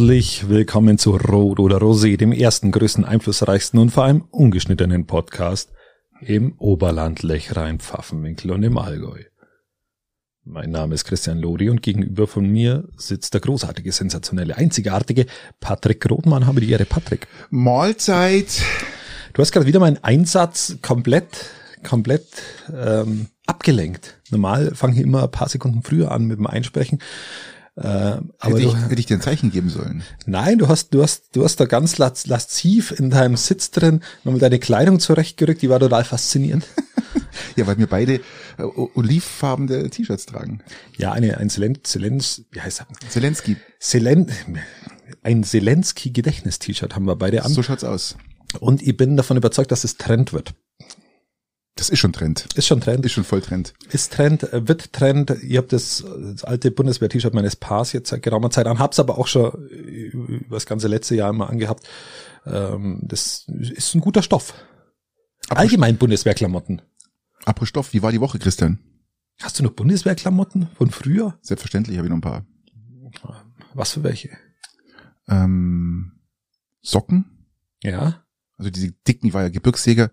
[0.00, 5.72] Herzlich willkommen zu Rot oder Rosé, dem ersten, größten, einflussreichsten und vor allem ungeschnittenen Podcast
[6.22, 9.24] im Oberland, Lechrein, Pfaffenwinkel und im Allgäu.
[10.42, 15.26] Mein Name ist Christian Lodi und gegenüber von mir sitzt der großartige, sensationelle, einzigartige
[15.60, 16.46] Patrick Rothmann.
[16.46, 17.28] Habe die Ehre, Patrick.
[17.50, 18.62] Mahlzeit.
[19.34, 21.50] Du hast gerade wieder meinen Einsatz komplett,
[21.86, 22.26] komplett
[22.74, 24.18] ähm, abgelenkt.
[24.30, 27.00] Normal fange ich immer ein paar Sekunden früher an mit dem Einsprechen.
[27.76, 30.02] Äh, aber hätte, ich, hätte ich dir ein Zeichen geben sollen?
[30.26, 34.40] Nein, du hast, du hast, du hast da ganz lasziv in deinem Sitz drin nochmal
[34.40, 36.66] deine Kleidung zurechtgerückt, die war total faszinierend.
[37.56, 38.14] ja, weil wir beide
[38.58, 38.62] äh,
[38.94, 40.62] olivfarbene T-Shirts tragen.
[40.96, 42.86] Ja, eine, ein Zelens, wie heißt er?
[43.08, 43.56] Zelensky.
[43.78, 44.30] Zelen,
[45.22, 47.52] ein Zelensky-Gedächtnis-T-Shirt haben wir beide an.
[47.52, 48.16] So schaut's aus.
[48.58, 50.54] Und ich bin davon überzeugt, dass es Trend wird.
[51.76, 52.46] Das ist schon Trend.
[52.56, 53.06] Ist schon Trend.
[53.06, 53.72] Ist schon voll Trend.
[53.90, 55.34] Ist Trend, äh, wird Trend.
[55.42, 56.04] Ihr habt das,
[56.34, 60.56] das alte Bundeswehr-T-Shirt meines Paars jetzt seit geraumer Zeit an, hab's aber auch schon über
[60.56, 61.86] das ganze letzte Jahr immer angehabt.
[62.44, 64.54] Ähm, das ist ein guter Stoff.
[65.48, 66.82] Aber Allgemein Bundeswehrklamotten.
[67.44, 68.78] Apropos Stoff, wie war die Woche, Christian?
[69.40, 71.38] Hast du noch Bundeswehrklamotten von früher?
[71.40, 72.46] Selbstverständlich habe ich noch ein paar.
[73.72, 74.30] Was für welche?
[75.28, 76.20] Ähm,
[76.82, 77.46] Socken.
[77.82, 78.24] Ja.
[78.60, 80.10] Also diese dicken, ich war ja Gebirgsjäger,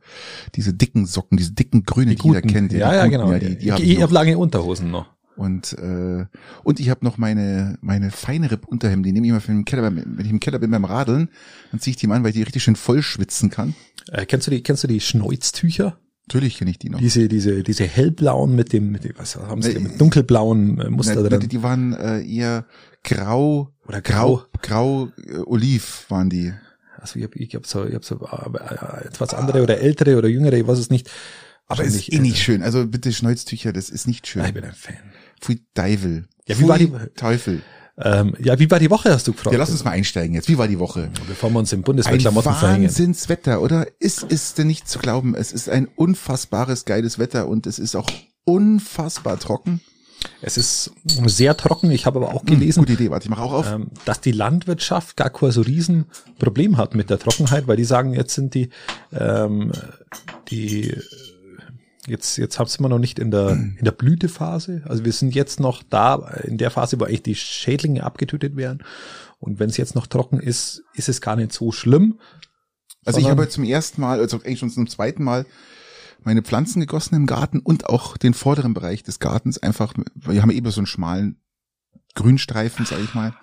[0.56, 2.72] diese dicken Socken, diese dicken Grüne, die, die jeder kennt.
[2.72, 3.32] Ja, ja, guten, genau.
[3.32, 5.08] Ja, die, die ich ich habe lange Unterhosen noch.
[5.36, 6.26] Und äh,
[6.64, 9.66] und ich habe noch meine meine feine Ripp Unterhemden, die nehme ich immer für den
[9.66, 11.30] Keller, wenn ich im Keller bin beim Radeln,
[11.72, 13.76] dann ziehe ich die mal an, weil ich die richtig schön voll schwitzen kann.
[14.10, 16.00] Äh, kennst du die kennst du die Schneuztücher?
[16.28, 17.00] Natürlich kenne ich die noch.
[17.00, 20.90] Diese diese diese hellblauen mit dem mit dem was haben sie äh, mit dunkelblauen äh,
[20.90, 21.48] Muster na, drin.
[21.48, 22.66] Die waren äh, eher
[23.04, 26.54] grau oder grau grau, grau äh, oliv waren die.
[27.00, 30.28] Also ich habe ich hab so, ich hab so äh, etwas andere oder ältere oder
[30.28, 31.10] jüngere, ich weiß es nicht.
[31.68, 32.64] Aber es ist eh nicht schön.
[32.64, 34.46] Also bitte Schneuztücher, das ist nicht schön.
[34.46, 34.96] Ich bin ein Fan.
[35.42, 36.28] Pfui Teufel.
[36.48, 37.62] Ja, wie Pfui war die Teufel.
[38.00, 39.54] Ähm, ja, wie war die Woche, hast du gefragt?
[39.54, 40.48] Ja, lass uns mal einsteigen jetzt.
[40.48, 41.10] Wie war die Woche?
[41.28, 42.84] Bevor wir uns im Bundeswehrklamotten verhängen.
[42.84, 43.88] Wahnsinnswetter, oder?
[44.00, 45.34] Ist es denn nicht zu glauben?
[45.34, 48.10] Es ist ein unfassbares geiles Wetter und es ist auch
[48.44, 49.82] unfassbar trocken.
[50.42, 51.92] Es ist sehr trocken.
[51.92, 53.72] Ich habe aber auch hm, gelesen, gute Idee, warte, ich mache auch auf.
[53.72, 58.14] Ähm, dass die Landwirtschaft gar kein so Riesenproblem hat mit der Trockenheit, weil die sagen,
[58.14, 58.70] jetzt sind die,
[59.14, 59.72] ähm,
[60.50, 60.96] die
[62.08, 64.84] jetzt jetzt haben wir noch nicht in der in der Blütephase.
[64.86, 68.84] Also wir sind jetzt noch da in der Phase, wo eigentlich die Schädlinge abgetötet werden.
[69.40, 72.20] Und wenn es jetzt noch trocken ist, ist es gar nicht so schlimm.
[73.06, 75.46] Also ich habe zum ersten Mal, also eigentlich schon zum zweiten Mal
[76.24, 80.52] meine Pflanzen gegossen im Garten und auch den vorderen Bereich des Gartens einfach, wir haben
[80.52, 81.42] eben so einen schmalen
[82.16, 83.34] Grünstreifen, sage ich mal.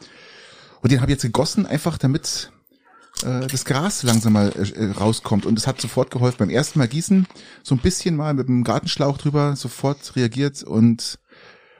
[0.80, 2.52] Und den habe ich jetzt gegossen, einfach damit
[3.22, 5.46] äh, das Gras langsam mal äh, rauskommt.
[5.46, 6.38] Und es hat sofort geholfen.
[6.38, 7.26] Beim ersten Mal gießen,
[7.62, 11.18] so ein bisschen mal mit dem Gartenschlauch drüber, sofort reagiert und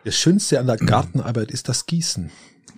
[0.05, 2.31] das Schönste an der Gartenarbeit ist das Gießen.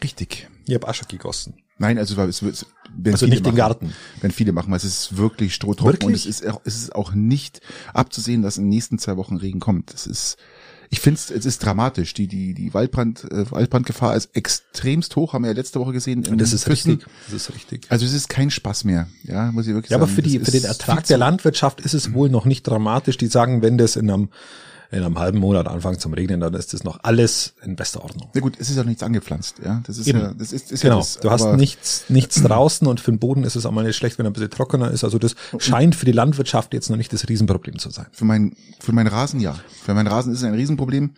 [0.03, 0.49] Richtig.
[0.67, 1.55] Ich habe Asche gegossen.
[1.79, 2.67] Nein, also es, es,
[2.97, 3.93] wenn also nicht machen, den Garten.
[4.21, 7.61] Wenn viele machen, weil es ist wirklich strohtrocken und es ist, es ist auch nicht
[7.93, 9.93] abzusehen, dass in den nächsten zwei Wochen Regen kommt.
[9.93, 10.39] Das ist,
[10.89, 12.15] ich finde es ist dramatisch.
[12.15, 16.25] Die die die Waldbrand äh, Waldbrandgefahr ist extremst hoch, haben wir ja letzte Woche gesehen.
[16.25, 16.93] In das ist Füssen.
[16.93, 17.09] richtig.
[17.27, 17.87] Das ist richtig.
[17.91, 19.09] Also es ist kein Spaß mehr.
[19.25, 20.05] Ja, muss ich wirklich ja, sagen.
[20.05, 23.19] aber für die für den Ertrag der Landwirtschaft ist es wohl noch nicht dramatisch.
[23.19, 24.29] Die sagen, wenn das in einem
[24.91, 28.29] in einem halben Monat anfangen zum Regnen, dann ist das noch alles in bester Ordnung.
[28.35, 29.83] Na gut, es ist auch nichts angepflanzt, ja.
[29.87, 30.21] Das ist Eben.
[30.21, 30.97] ja, das ist, ist genau.
[30.97, 33.85] ja das, du hast nichts, nichts draußen und für den Boden ist es auch mal
[33.85, 35.05] nicht schlecht, wenn er ein bisschen trockener ist.
[35.05, 38.07] Also das scheint für die Landwirtschaft jetzt noch nicht das Riesenproblem zu sein.
[38.13, 39.57] Für mein, für meinen Rasen ja.
[39.85, 41.11] Für meinen Rasen ist es ein Riesenproblem.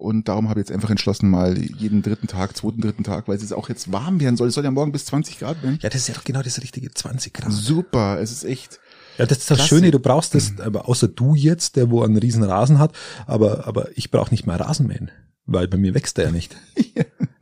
[0.00, 3.36] Und darum habe ich jetzt einfach entschlossen, mal jeden dritten Tag, zweiten, dritten Tag, weil
[3.36, 4.48] es jetzt auch jetzt warm werden soll.
[4.48, 5.78] Es soll ja morgen bis 20 Grad werden.
[5.82, 7.52] Ja, das ist ja doch genau das richtige 20 Grad.
[7.52, 8.80] Super, es ist echt.
[9.20, 9.68] Ja, das ist das Klasse.
[9.68, 12.92] Schöne, du brauchst das, aber außer du jetzt, der wo einen riesen Rasen hat,
[13.26, 15.10] aber, aber ich brauche nicht mehr Rasenmähen,
[15.44, 16.56] weil bei mir wächst der ja nicht.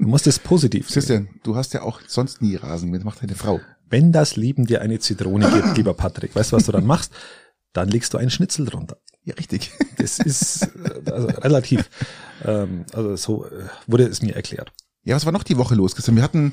[0.00, 1.28] Du musst es positiv sehen.
[1.42, 3.60] du hast ja auch sonst nie Rasen, das macht deine Frau.
[3.90, 7.12] Wenn das Leben dir eine Zitrone gibt, lieber Patrick, weißt du, was du dann machst?
[7.74, 8.96] Dann legst du einen Schnitzel drunter.
[9.24, 9.72] Ja, richtig.
[9.98, 11.90] Das ist äh, also relativ,
[12.44, 13.50] ähm, also so äh,
[13.86, 14.72] wurde es mir erklärt.
[15.04, 16.16] Ja, was war noch die Woche los, Christian?
[16.16, 16.52] Wir hatten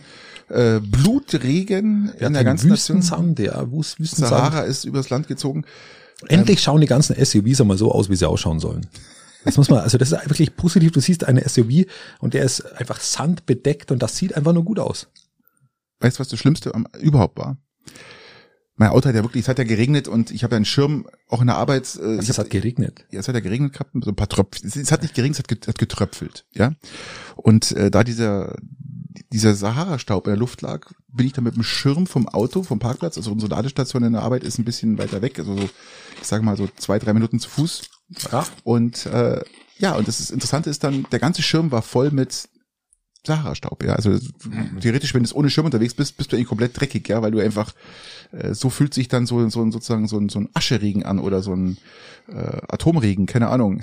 [0.50, 4.30] äh, Blutregen Wir in der ganzen Wüstensand, ja, Wüstensand.
[4.30, 5.65] Sahara ist übers Land gezogen.
[6.27, 8.88] Endlich ähm, schauen die ganzen SUVs einmal so aus, wie sie ausschauen sollen.
[9.44, 10.92] Das muss man, also das ist wirklich positiv.
[10.92, 11.86] Du siehst eine SUV
[12.19, 15.07] und der ist einfach sandbedeckt und das sieht einfach nur gut aus.
[16.00, 17.57] Weißt du, was das Schlimmste am, überhaupt war?
[18.77, 21.07] Mein Auto hat ja wirklich, es hat ja geregnet und ich habe ja einen Schirm
[21.30, 21.95] auch in der Arbeit.
[21.95, 23.06] Äh, also es hat geregnet.
[23.12, 24.68] Ja, es hat ja geregnet gehabt, so ein paar Tröpfchen.
[24.68, 26.74] Es, hat nicht geregnet, es hat getröpfelt, ja.
[27.36, 28.56] Und äh, da dieser
[29.31, 32.80] dieser Sahara-Staub in der Luft lag, bin ich dann mit dem Schirm vom Auto, vom
[32.80, 35.69] Parkplatz, also unsere Ladestation in der Arbeit ist ein bisschen weiter weg, also so,
[36.21, 37.83] ich sage mal so zwei, drei Minuten zu Fuß.
[38.31, 38.45] Ja.
[38.63, 39.42] Und äh,
[39.78, 42.48] ja, und das ist, Interessante ist dann, der ganze Schirm war voll mit
[43.25, 43.94] Sahara-Staub, ja.
[43.94, 44.18] Also
[44.80, 47.39] theoretisch, wenn du ohne Schirm unterwegs bist, bist du eigentlich komplett dreckig, ja, weil du
[47.39, 47.74] einfach
[48.31, 51.42] äh, so fühlt sich dann so so sozusagen so ein, so ein Ascheregen an oder
[51.42, 51.77] so ein
[52.27, 53.81] äh, Atomregen, keine Ahnung.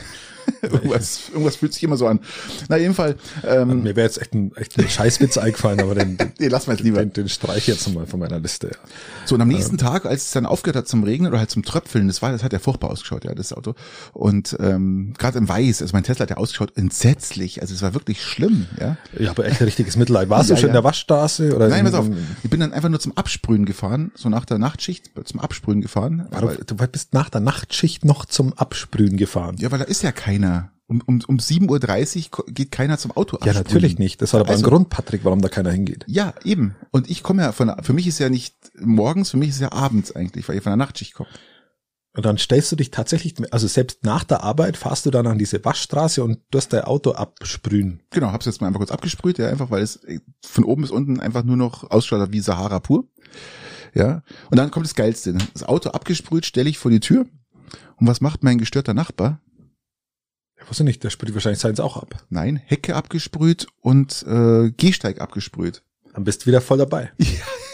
[0.63, 2.21] irgendwas, irgendwas fühlt sich immer so an.
[2.69, 3.17] Na, jeden Fall.
[3.45, 6.67] Ähm, Mir wäre jetzt echt ein, echt ein Scheißwitz eingefallen, aber den, den, nee, lass
[6.67, 6.99] mal lieber.
[6.99, 8.69] den, den streich ich jetzt nochmal von meiner Liste.
[8.69, 8.77] Ja.
[9.25, 11.63] So, und am nächsten Tag, als es dann aufgehört hat zum Regnen oder halt zum
[11.63, 13.75] Tröpfeln, das war, das hat ja furchtbar ausgeschaut, ja, das Auto.
[14.13, 17.95] Und ähm, gerade im Weiß, also mein Tesla hat ja ausgeschaut entsetzlich, also es war
[17.95, 18.97] wirklich schlimm, ja.
[19.17, 20.29] Ich habe echt ein richtiges Mitleid.
[20.29, 20.81] Warst Ja, du schon in ja.
[20.81, 21.55] der Waschstraße?
[21.57, 22.07] Oder Nein, in, pass auf,
[22.43, 26.27] ich bin dann einfach nur zum Absprühen gefahren, so nach der Nachtschicht zum Absprühen gefahren.
[26.31, 29.57] Warum, Aber, du bist nach der Nachtschicht noch zum Absprühen gefahren.
[29.59, 30.71] ja, weil da ist ja keiner.
[30.89, 34.21] Um, um, um 7.30 Uhr geht keiner zum Auto Ja, natürlich nicht.
[34.21, 36.05] Das hat aber Also- einen Grund, Patrick, warum da keiner hingeht.
[36.07, 36.75] Ja, eben.
[36.91, 39.73] Und ich komme ja von, für mich ist ja nicht morgens, für mich ist ja
[39.73, 41.31] abends eigentlich, weil ich von der Nachtschicht komme.
[42.15, 45.39] Und dann stellst du dich tatsächlich, also selbst nach der Arbeit fahrst du dann an
[45.39, 48.01] diese Waschstraße und tust dein Auto absprühen.
[48.11, 50.91] Genau, hab's jetzt mal einfach kurz abgesprüht, ja, einfach weil es äh, von oben bis
[50.91, 53.09] unten einfach nur noch ausschaut wie Sahara pur.
[53.95, 55.35] Ja, und dann kommt das Geilste.
[55.55, 57.27] Das Auto abgesprüht, stelle ich vor die Tür.
[57.97, 59.41] Und was macht mein gestörter Nachbar?
[60.61, 62.25] Ich wusste nicht, der sprüht wahrscheinlich seins auch ab.
[62.29, 65.83] Nein, Hecke abgesprüht und äh, Gehsteig abgesprüht.
[66.13, 67.11] Dann bist du wieder voll dabei.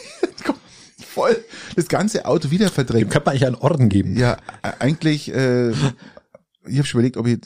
[1.14, 1.36] Voll
[1.76, 3.10] das ganze Auto wieder Dem verdrängt.
[3.10, 4.16] könnte man eigentlich einen Orden geben.
[4.16, 7.38] Ja, äh, eigentlich, äh, ich habe schon überlegt, ob ich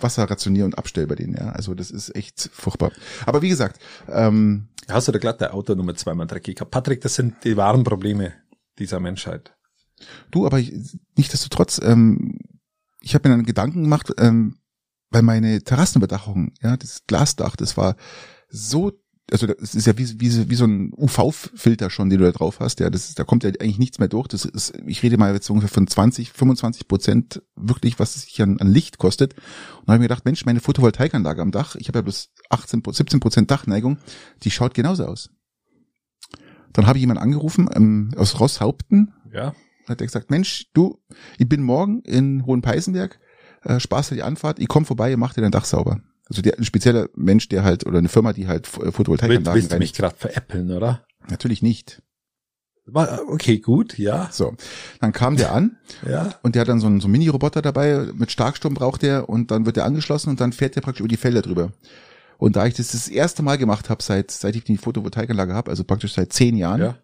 [0.00, 1.50] Wasser rationiere und abstelle bei denen, ja.
[1.50, 2.92] Also das ist echt furchtbar.
[3.26, 6.70] Aber wie gesagt, ähm, Hast du da glatt dein Auto Nummer zweimal dreckig gehabt?
[6.72, 8.32] Patrick, das sind die wahren Probleme
[8.78, 9.54] dieser Menschheit.
[10.30, 10.72] Du, aber ich,
[11.16, 12.38] nichtsdestotrotz, ähm,
[13.00, 14.56] ich habe mir dann Gedanken gemacht, ähm,
[15.10, 17.96] weil meine Terrassenüberdachung, ja, das Glasdach, das war
[18.48, 18.92] so,
[19.30, 22.60] also das ist ja wie, wie, wie so ein UV-Filter schon, den du da drauf
[22.60, 24.28] hast, ja, das ist, da kommt ja eigentlich nichts mehr durch.
[24.28, 28.42] Das ist, ich rede mal jetzt ungefähr von 20, 25 Prozent wirklich, was es sich
[28.42, 29.34] an, an Licht kostet.
[29.34, 29.42] Und
[29.88, 32.82] da habe ich mir gedacht, Mensch, meine Photovoltaikanlage am Dach, ich habe ja bloß 18,
[32.90, 33.98] 17 Prozent Dachneigung,
[34.42, 35.30] die schaut genauso aus.
[36.72, 39.54] Dann habe ich jemanden angerufen ähm, aus Rosshaupten, Ja.
[39.88, 40.98] hat er gesagt, Mensch, du,
[41.38, 43.18] ich bin morgen in Hohenpeißenberg,
[43.62, 46.00] äh, sparst dir die Anfahrt, ich komm vorbei, mach dir dein Dach sauber.
[46.30, 49.72] Also der, ein spezieller Mensch, der halt, oder eine Firma, die halt Willst, Photovoltaikanlagen willst
[49.72, 51.04] du mich gerade veräppeln, oder?
[51.28, 52.02] Natürlich nicht.
[52.92, 54.28] Okay, gut, ja.
[54.32, 54.54] So,
[55.00, 55.76] dann kam der an
[56.08, 56.34] Ja.
[56.42, 59.50] und der hat dann so einen, so einen Mini-Roboter dabei, mit Starkstrom braucht er und
[59.50, 61.72] dann wird er angeschlossen und dann fährt er praktisch über die Felder drüber.
[62.38, 65.70] Und da ich das das erste Mal gemacht habe, seit, seit ich die Photovoltaikanlage habe,
[65.70, 66.94] also praktisch seit zehn Jahren, Ja.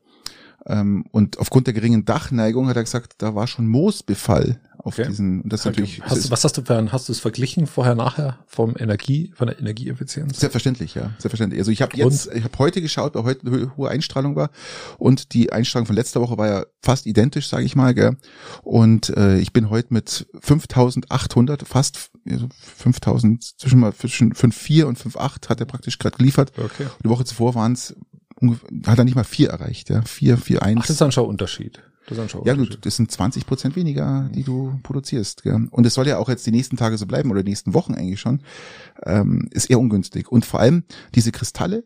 [0.66, 5.08] ähm, und aufgrund der geringen Dachneigung hat er gesagt, da war schon Moosbefall auf Okay.
[5.08, 7.66] diesen, und das ist natürlich, Hast, was hast du für ein, hast du es verglichen
[7.66, 10.38] vorher, nachher vom Energie, von der Energieeffizienz?
[10.38, 11.58] selbstverständlich, ja, selbstverständlich.
[11.60, 14.50] Also ich habe jetzt, ich habe heute geschaut, weil heute eine ho- hohe Einstrahlung war
[14.98, 18.16] und die Einstrahlung von letzter Woche war ja fast identisch, sage ich mal, gell?
[18.62, 22.48] Und äh, ich bin heute mit 5.800, fast also
[22.82, 26.52] 5.000, zwischen mal zwischen 5,4 und 5,8 hat er praktisch gerade geliefert.
[26.56, 26.84] Okay.
[26.84, 27.94] Und die Woche zuvor waren es
[28.86, 30.80] hat er nicht mal vier erreicht, ja, vier, vier, Ach, eins.
[30.82, 31.82] das ist dann schon ein Unterschied.
[32.08, 35.42] Das Ja gut, das sind 20 Prozent weniger, die du produzierst.
[35.42, 35.68] Gell?
[35.70, 37.94] Und es soll ja auch jetzt die nächsten Tage so bleiben oder die nächsten Wochen
[37.94, 38.42] eigentlich schon.
[39.04, 40.30] Ähm, ist eher ungünstig.
[40.30, 40.84] Und vor allem
[41.14, 41.84] diese Kristalle,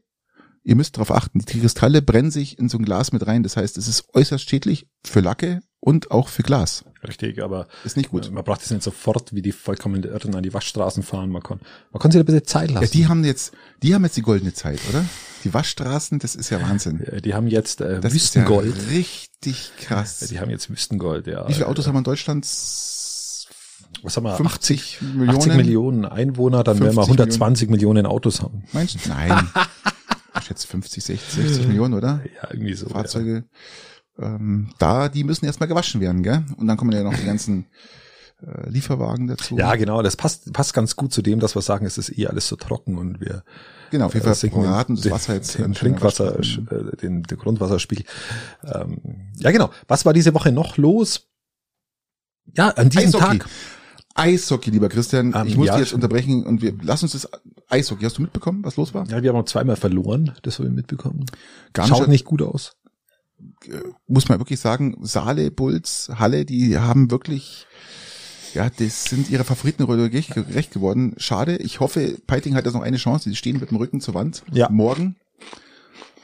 [0.62, 3.42] ihr müsst darauf achten, die Kristalle brennen sich in so ein Glas mit rein.
[3.42, 6.84] Das heißt, es ist äußerst schädlich für Lacke und auch für Glas.
[7.06, 8.30] Richtig, aber Ist nicht gut.
[8.30, 11.30] man braucht es nicht sofort wie die vollkommen Irren an die Waschstraßen fahren.
[11.30, 11.60] Man kann,
[11.92, 12.92] man kann sich ein bisschen Zeit Ja, lassen.
[12.92, 15.04] die haben jetzt, die haben jetzt die goldene Zeit, oder?
[15.44, 16.98] Die Waschstraßen, das ist ja Wahnsinn.
[17.16, 18.66] die, die haben jetzt äh, Das Wüstengold.
[18.76, 20.18] ist ja richtig krass.
[20.30, 21.48] die haben jetzt Wüstengold, ja.
[21.48, 22.44] Wie viele Autos haben wir in Deutschland?
[22.44, 24.36] Was haben wir?
[24.36, 25.30] 50 Millionen?
[25.38, 28.64] 80 Millionen Einwohner, dann werden wir 50 120 Millionen Autos haben.
[28.72, 29.08] Meinst du?
[29.08, 29.48] Nein.
[30.38, 32.20] Ich schätze 50, 60, 60 Millionen, oder?
[32.36, 32.88] Ja, irgendwie so.
[32.88, 33.44] Fahrzeuge.
[34.20, 36.44] Ähm, da, die müssen erstmal gewaschen werden, gell?
[36.56, 37.66] Und dann kommen ja noch die ganzen
[38.42, 39.56] äh, Lieferwagen dazu.
[39.56, 39.74] Ja.
[39.76, 40.02] genau.
[40.02, 42.56] Das passt, passt ganz gut zu dem, dass wir sagen, es ist eh alles so
[42.56, 43.44] trocken und wir
[43.90, 44.06] genau.
[44.06, 48.04] Auf jeden äh, Fall sinken braten das Wasser jetzt den Trinkwasser, äh, den, den Grundwasserspiegel.
[48.64, 49.70] Ähm, ja, genau.
[49.88, 51.28] Was war diese Woche noch los?
[52.56, 53.38] Ja, an diesem Eishockey.
[53.38, 53.48] Tag.
[54.14, 55.34] Eishockey, lieber Christian.
[55.34, 57.28] Ähm, ich muss ja, dich jetzt unterbrechen und wir lassen uns das
[57.68, 58.04] Eishockey.
[58.04, 59.06] Hast du mitbekommen, was los war?
[59.08, 61.26] Ja, wir haben zweimal verloren, das habe ich mitbekommen.
[61.72, 62.76] Garmisch Schaut hat- nicht gut aus.
[64.06, 67.66] Muss man wirklich sagen, Saale, Bulls, Halle, die haben wirklich,
[68.54, 71.14] ja, das sind ihre Favoritenrolle gerecht gerecht geworden.
[71.18, 71.56] Schade.
[71.58, 73.28] Ich hoffe, Peiting hat jetzt noch eine Chance.
[73.28, 74.42] Die stehen mit dem Rücken zur Wand.
[74.52, 74.68] Ja.
[74.70, 75.16] Morgen.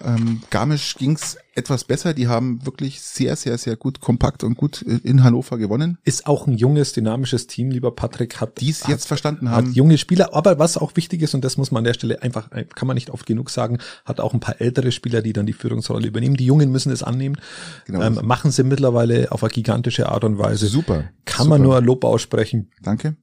[0.05, 2.13] Ähm, Garmisch ging's etwas besser.
[2.13, 5.99] Die haben wirklich sehr, sehr, sehr gut kompakt und gut in Hannover gewonnen.
[6.05, 9.57] Ist auch ein junges, dynamisches Team, lieber Patrick, hat Die es hat, jetzt verstanden hat
[9.57, 9.73] haben.
[9.73, 12.51] junge Spieler, aber was auch wichtig ist, und das muss man an der Stelle einfach,
[12.51, 15.55] kann man nicht oft genug sagen, hat auch ein paar ältere Spieler, die dann die
[15.55, 16.37] Führungsrolle übernehmen.
[16.37, 17.39] Die Jungen müssen es annehmen.
[17.87, 18.03] Genau.
[18.03, 20.67] Ähm, machen sie mittlerweile auf eine gigantische Art und Weise.
[20.67, 21.05] Super.
[21.25, 21.49] Kann Super.
[21.59, 22.71] man nur Lob aussprechen.
[22.83, 23.17] Danke.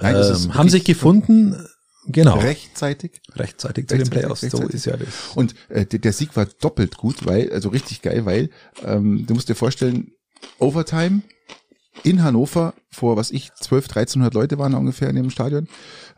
[0.00, 1.56] Nein, das ist ähm, haben sich gefunden,
[2.06, 2.38] Genau.
[2.38, 3.22] Rechtzeitig.
[3.34, 4.42] Rechtzeitig zu den Playoffs.
[4.42, 5.08] So ist ja das.
[5.34, 8.50] Und äh, der, der Sieg war doppelt gut, weil, also richtig geil, weil
[8.84, 10.12] ähm, du musst dir vorstellen,
[10.58, 11.22] Overtime
[12.02, 15.68] in Hannover vor, was ich, 12, 1300 Leute waren ungefähr in dem Stadion.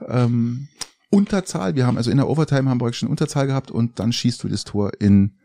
[0.06, 0.68] Ähm,
[1.10, 4.42] Unterzahl, wir haben also in der Overtime haben wir schon Unterzahl gehabt und dann schießt
[4.42, 5.38] du das Tor in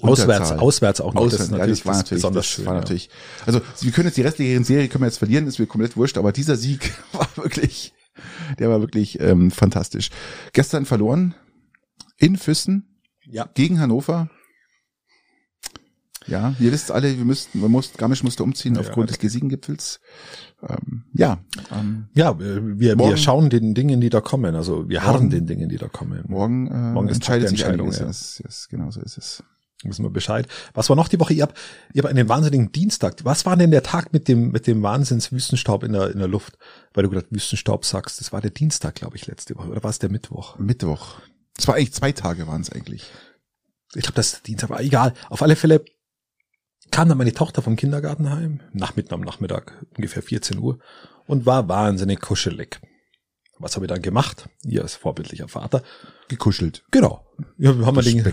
[0.00, 0.58] Auswärts, Unterzahl.
[0.58, 1.22] auswärts auch noch.
[1.22, 2.66] Auswärts, ja, das war natürlich, besonders das schön.
[2.66, 2.80] war ja.
[2.80, 3.10] natürlich,
[3.46, 6.18] also wir können jetzt die restliche Serie können wir jetzt verlieren, ist mir komplett wurscht,
[6.18, 7.92] aber dieser Sieg war wirklich,
[8.58, 10.10] der war wirklich ähm, fantastisch.
[10.52, 11.34] Gestern verloren
[12.18, 13.48] in Füssen Ja.
[13.54, 14.28] gegen Hannover.
[16.28, 20.00] Ja, ihr wisst alle, wir müssten, man muss, Garmisch musste umziehen Ja, aufgrund des Gesiegengipfels.
[20.62, 21.40] Ähm, ja,
[21.72, 24.54] ähm, Ja, wir, Morgen- wir schauen den Dingen, die da kommen.
[24.54, 26.22] Also wir harren Morgen- den Dingen, die da kommen.
[26.28, 27.98] morgen, äh, Morgen ist entscheidet sich einiges.
[27.98, 28.06] ja.
[28.06, 29.42] Das, das, genau so ist es.
[29.84, 30.46] Wissen wir Bescheid.
[30.74, 31.34] Was war noch die Woche?
[31.34, 31.58] Ihr habt,
[31.92, 33.16] ihr habt einen wahnsinnigen Dienstag.
[33.24, 36.58] Was war denn der Tag mit dem, mit dem Wahnsinns-Wüstenstaub in der, in der Luft?
[36.94, 38.20] Weil du gerade Wüstenstaub sagst.
[38.20, 39.68] Das war der Dienstag, glaube ich, letzte Woche.
[39.68, 40.58] Oder war es der Mittwoch?
[40.58, 41.16] Mittwoch.
[41.58, 43.10] Es war eigentlich zwei Tage waren es eigentlich.
[43.94, 45.14] Ich glaube, das Dienstag war egal.
[45.28, 45.84] Auf alle Fälle
[46.90, 50.78] kam dann meine Tochter vom Kindergarten heim, nach mitten am Nachmittag, ungefähr 14 Uhr,
[51.26, 52.80] und war wahnsinnig kuschelig.
[53.62, 54.48] Was habe ich dann gemacht?
[54.64, 55.82] Ihr als vorbildlicher Vater.
[56.28, 56.84] Gekuschelt.
[56.90, 57.24] Genau.
[57.58, 58.24] Ja, haben wir den,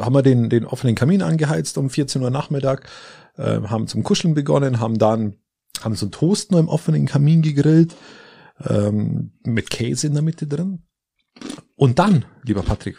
[0.00, 2.88] haben wir den, den offenen Kamin angeheizt um 14 Uhr Nachmittag,
[3.36, 5.36] äh, haben zum Kuscheln begonnen, haben dann,
[5.82, 7.96] haben so einen Toast nur im offenen Kamin gegrillt,
[8.64, 10.82] ähm, mit Käse in der Mitte drin.
[11.74, 12.96] Und dann, lieber Patrick,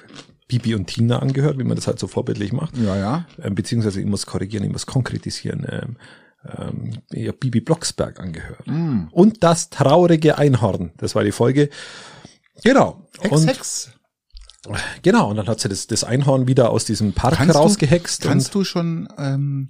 [0.48, 2.77] Bibi und Tina angehört, wie man das halt so vorbildlich macht.
[2.77, 3.27] Ja, ja.
[3.41, 5.98] Ähm, beziehungsweise ich muss korrigieren, ich muss konkretisieren.
[6.45, 8.67] Ähm, hab Bibi Blocksberg angehört.
[8.67, 9.07] Mm.
[9.12, 10.91] Und das traurige Einhorn.
[10.97, 11.69] Das war die Folge.
[12.63, 13.07] Genau.
[13.19, 13.91] Hex, und, Hex.
[15.01, 18.21] Genau, und dann hat sie das, das Einhorn wieder aus diesem Park Kannst du- rausgehext.
[18.23, 19.69] Kannst du schon, ähm,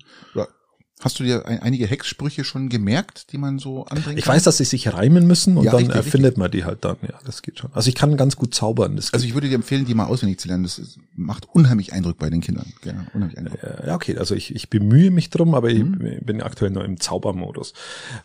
[1.06, 4.36] hast du dir ein, einige Hexsprüche schon gemerkt, die man so anbringen ich kann?
[4.36, 6.98] weiß, dass sie sich reimen müssen und Ja, dann richtig, erfindet man die halt dann.
[7.02, 7.72] Ja, das geht schon.
[7.74, 8.96] Also ich kann ganz gut zaubern.
[9.12, 10.64] Also ich würde dir empfehlen, die mal auswendig zu lernen.
[10.64, 12.72] Das ist, macht unheimlich Eindruck bei den Kindern.
[12.84, 13.60] Ja, unheimlich Eindruck.
[13.86, 16.00] Ja, okay, also ich, ich bemühe mich drum, aber Mhm.
[16.20, 17.74] ich bin aktuell nur im Zaubermodus.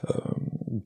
[0.07, 0.83] Ähm,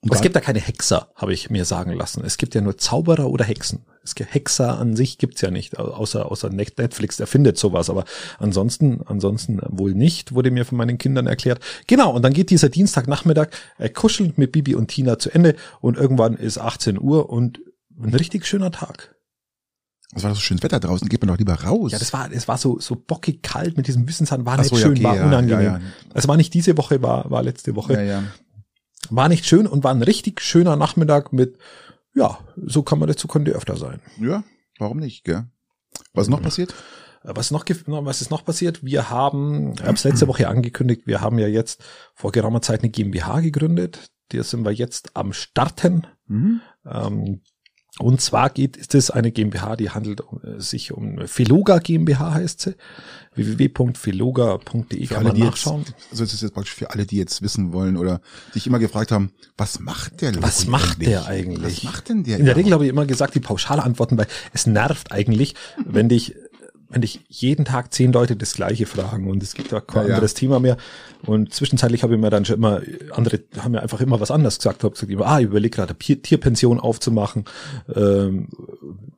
[0.00, 2.22] Und es gibt da keine Hexer, habe ich mir sagen lassen.
[2.24, 3.84] Es gibt ja nur Zauberer oder Hexen.
[4.04, 7.90] Es gibt Hexer an sich gibt's ja nicht, au- außer außer Net- Netflix erfindet sowas,
[7.90, 8.04] aber
[8.38, 11.58] ansonsten ansonsten wohl nicht, wurde mir von meinen Kindern erklärt.
[11.88, 15.96] Genau, und dann geht dieser Dienstagnachmittag äh, kuschelnd mit Bibi und Tina zu Ende und
[15.98, 17.60] irgendwann ist 18 Uhr und
[18.00, 19.16] ein richtig schöner Tag.
[20.14, 21.90] Es war so schönes Wetter draußen, geht man doch lieber raus.
[21.92, 24.70] Ja, das war, es war so, so bockig kalt mit diesem Wissensand, war Ach nicht
[24.70, 25.64] so, ja, schön, okay, war ja, unangenehm.
[25.64, 25.80] ja, ja.
[26.14, 27.92] Es war nicht diese Woche, war, war letzte Woche.
[29.10, 31.58] War nicht schön und war ein richtig schöner Nachmittag mit,
[32.14, 34.00] ja, so kann man das, so könnte öfter sein.
[34.20, 34.44] Ja,
[34.78, 35.46] warum nicht, gell?
[36.12, 36.72] Was ist noch passiert?
[37.24, 38.84] Äh, Was noch, was ist noch passiert?
[38.84, 41.82] Wir haben, ich habe es letzte Woche angekündigt, wir haben ja jetzt
[42.14, 44.10] vor geraumer Zeit eine GmbH gegründet.
[44.32, 46.06] Die sind wir jetzt am Starten.
[46.26, 46.60] Mhm.
[46.84, 47.40] Ähm,
[47.98, 52.34] und zwar geht, ist es eine GmbH, die handelt um, äh, sich um Feloga GmbH
[52.34, 52.74] heißt sie.
[53.34, 55.80] www.feloga.de kann man nachschauen.
[55.80, 58.20] jetzt, also es ist jetzt praktisch für alle, die jetzt wissen wollen oder
[58.52, 61.78] sich immer gefragt haben, was macht der Was macht der eigentlich?
[61.78, 62.38] Was macht denn der?
[62.38, 66.08] In der Regel habe ich immer gesagt, die pauschale Antworten, weil es nervt eigentlich, wenn
[66.08, 66.36] dich,
[66.90, 70.08] wenn dich jeden Tag zehn Leute das Gleiche fragen und es gibt da kein Ja,
[70.08, 70.14] ja.
[70.14, 70.76] anderes Thema mehr.
[71.26, 72.80] Und zwischenzeitlich habe ich mir dann schon immer,
[73.12, 74.84] andere haben mir einfach immer was anderes gesagt.
[74.84, 77.44] Habe gesagt, ah, ich überlege gerade Tier- Tierpension aufzumachen,
[77.94, 78.48] ähm,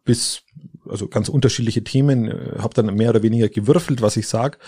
[0.04, 0.42] bis,
[0.88, 4.58] also ganz unterschiedliche Themen, äh, habe dann mehr oder weniger gewürfelt, was ich sag.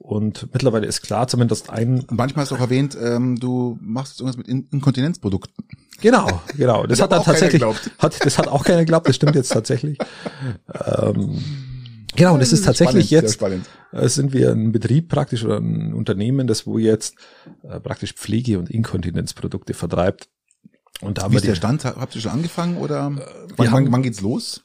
[0.00, 4.20] Und mittlerweile ist klar, zumindest ein, manchmal hast du auch erwähnt, ähm, du machst jetzt
[4.20, 5.64] irgendwas mit In Inkontinenzprodukten.
[6.00, 6.86] Genau, genau.
[6.86, 7.60] Das Hat dann tatsächlich,
[7.98, 9.98] hat, das hat auch keiner geglaubt, das stimmt jetzt tatsächlich.
[10.72, 11.42] Ähm,
[12.16, 15.92] genau, und das ist tatsächlich Spannend, jetzt, äh, sind wir ein Betrieb praktisch oder ein
[15.94, 17.14] Unternehmen, das wo jetzt
[17.62, 20.28] äh, praktisch Pflege- und Inkontinenzprodukte vertreibt.
[21.00, 21.84] Und da haben Wie ist der Stand?
[21.84, 23.10] Habt ihr schon angefangen oder
[23.56, 24.64] wann, haben- wann, wann geht's los?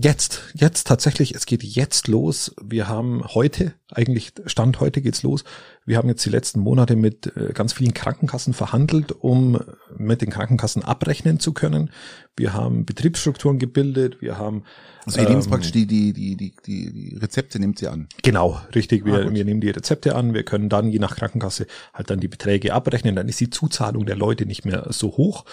[0.00, 2.54] jetzt, jetzt tatsächlich, es geht jetzt los.
[2.62, 5.42] Wir haben heute, eigentlich Stand heute geht's los.
[5.88, 9.58] Wir haben jetzt die letzten Monate mit äh, ganz vielen Krankenkassen verhandelt, um
[9.96, 11.90] mit den Krankenkassen abrechnen zu können.
[12.36, 14.64] Wir haben Betriebsstrukturen gebildet, wir haben
[15.06, 18.06] Also ihr nehmt ähm, praktisch die, die, die, die, die, Rezepte nimmt ihr an.
[18.22, 19.06] Genau, richtig.
[19.06, 22.20] Wir, Ah, wir nehmen die Rezepte an, wir können dann je nach Krankenkasse halt dann
[22.20, 25.46] die Beträge abrechnen, dann ist die Zuzahlung der Leute nicht mehr so hoch.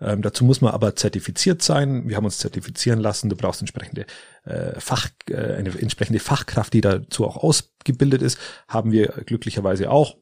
[0.00, 2.08] Ähm, dazu muss man aber zertifiziert sein.
[2.08, 3.28] Wir haben uns zertifizieren lassen.
[3.28, 4.06] Du brauchst entsprechende
[4.44, 8.38] äh, Fach, äh, eine entsprechende Fachkraft, die dazu auch ausgebildet ist.
[8.68, 10.16] Haben wir glücklicherweise auch.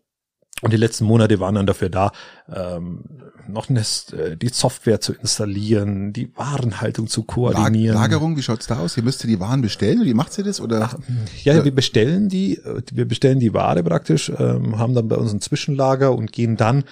[0.63, 2.13] Und die letzten Monate waren dann dafür da,
[2.49, 3.05] ähm,
[3.49, 7.97] noch eine, äh, die Software zu installieren, die Warenhaltung zu koordinieren.
[7.97, 8.97] Lagerung, wie schaut's da aus?
[8.97, 10.05] Ihr müsst ihr die Waren bestellen?
[10.05, 10.61] Wie macht ihr das?
[10.61, 10.97] Oder?
[11.43, 15.17] Ja, ja, wir bestellen die, äh, wir bestellen die Ware praktisch, ähm, haben dann bei
[15.17, 16.85] uns ein Zwischenlager und gehen dann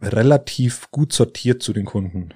[0.00, 2.30] relativ gut sortiert zu den Kunden.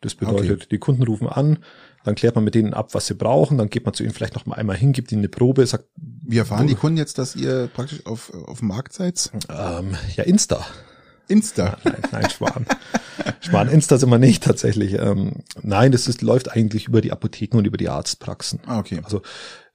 [0.00, 1.58] Das bedeutet, die Kunden rufen an,
[2.04, 4.34] dann klärt man mit denen ab, was sie brauchen, dann geht man zu ihnen vielleicht
[4.34, 5.86] noch mal einmal hin, gibt ihnen eine Probe, sagt.
[5.96, 9.30] Wie erfahren die Kunden jetzt, dass ihr praktisch auf, auf dem Markt seid?
[9.48, 10.64] Ähm, ja, Insta.
[11.26, 11.78] Insta.
[11.84, 12.66] Nein, nein, Schwan.
[13.40, 14.94] Schwan, Insta sind wir nicht tatsächlich.
[14.94, 18.60] Ähm, nein, das ist, läuft eigentlich über die Apotheken und über die Arztpraxen.
[18.66, 19.00] Ah, okay.
[19.02, 19.22] Also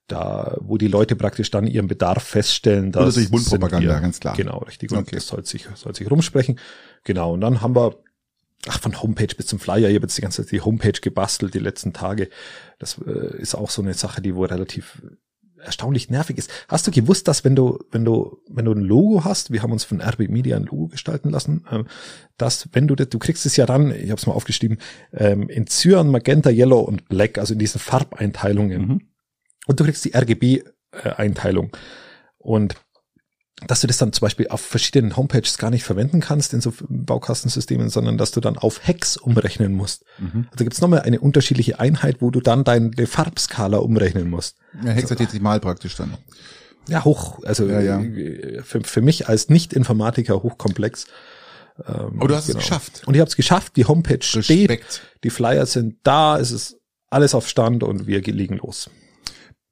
[0.07, 2.89] da, wo die Leute praktisch dann ihren Bedarf feststellen.
[2.89, 4.35] Oder durch Mundpropaganda, ganz klar.
[4.35, 4.91] Genau, richtig.
[4.91, 5.15] Und okay.
[5.15, 6.59] das soll sich, soll sich rumsprechen.
[7.03, 7.33] Genau.
[7.33, 7.97] Und dann haben wir,
[8.67, 11.53] ach, von Homepage bis zum Flyer, ich habe jetzt die ganze Zeit die Homepage gebastelt
[11.53, 12.29] die letzten Tage.
[12.79, 15.01] Das äh, ist auch so eine Sache, die wohl relativ
[15.63, 16.51] erstaunlich nervig ist.
[16.67, 19.71] Hast du gewusst, dass wenn du, wenn du, wenn du ein Logo hast, wir haben
[19.71, 21.87] uns von RB Media ein Logo gestalten lassen, ähm,
[22.37, 24.77] dass wenn du, du kriegst es ja dann, ich habe es mal aufgeschrieben,
[25.13, 28.87] ähm, in Cyan, Magenta, Yellow und Black, also in diesen Farbeinteilungen.
[28.87, 29.01] Mhm.
[29.65, 31.71] Und du kriegst die RGB-Einteilung.
[32.37, 32.75] Und
[33.67, 36.73] dass du das dann zum Beispiel auf verschiedenen Homepages gar nicht verwenden kannst in so
[36.89, 40.03] Baukastensystemen, sondern dass du dann auf Hex umrechnen musst.
[40.17, 40.47] Mhm.
[40.51, 44.57] Also gibt es nochmal eine unterschiedliche Einheit, wo du dann deine Farbskala umrechnen musst.
[44.83, 46.17] Ja, hexadezimal praktisch dann.
[46.87, 48.01] Ja, hoch, also ja, ja.
[48.63, 51.05] Für, für mich als Nicht-Informatiker hochkomplex.
[51.87, 52.59] Ähm, Aber du hast genau.
[52.59, 53.03] es geschafft.
[53.05, 54.43] Und ich habe es geschafft, die Homepage Respekt.
[54.43, 56.77] steht, die Flyer sind da, es ist
[57.09, 58.89] alles auf Stand und wir legen los.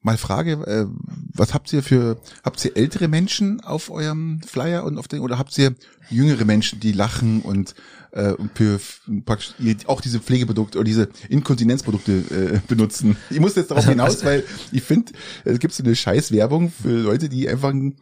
[0.02, 0.88] Mal Frage, äh,
[1.34, 5.38] was habt ihr für, habt ihr ältere Menschen auf eurem Flyer und auf den, oder
[5.38, 5.76] habt ihr
[6.10, 7.76] jüngere Menschen, die lachen und,
[8.12, 8.80] äh, für,
[9.26, 9.54] praktisch
[9.88, 13.18] auch diese Pflegeprodukte oder diese Inkontinenzprodukte äh, benutzen?
[13.30, 15.12] Ich muss jetzt darauf hinaus, weil ich finde,
[15.46, 17.96] es gibt so eine Scheißwerbung für Leute, die einfach ein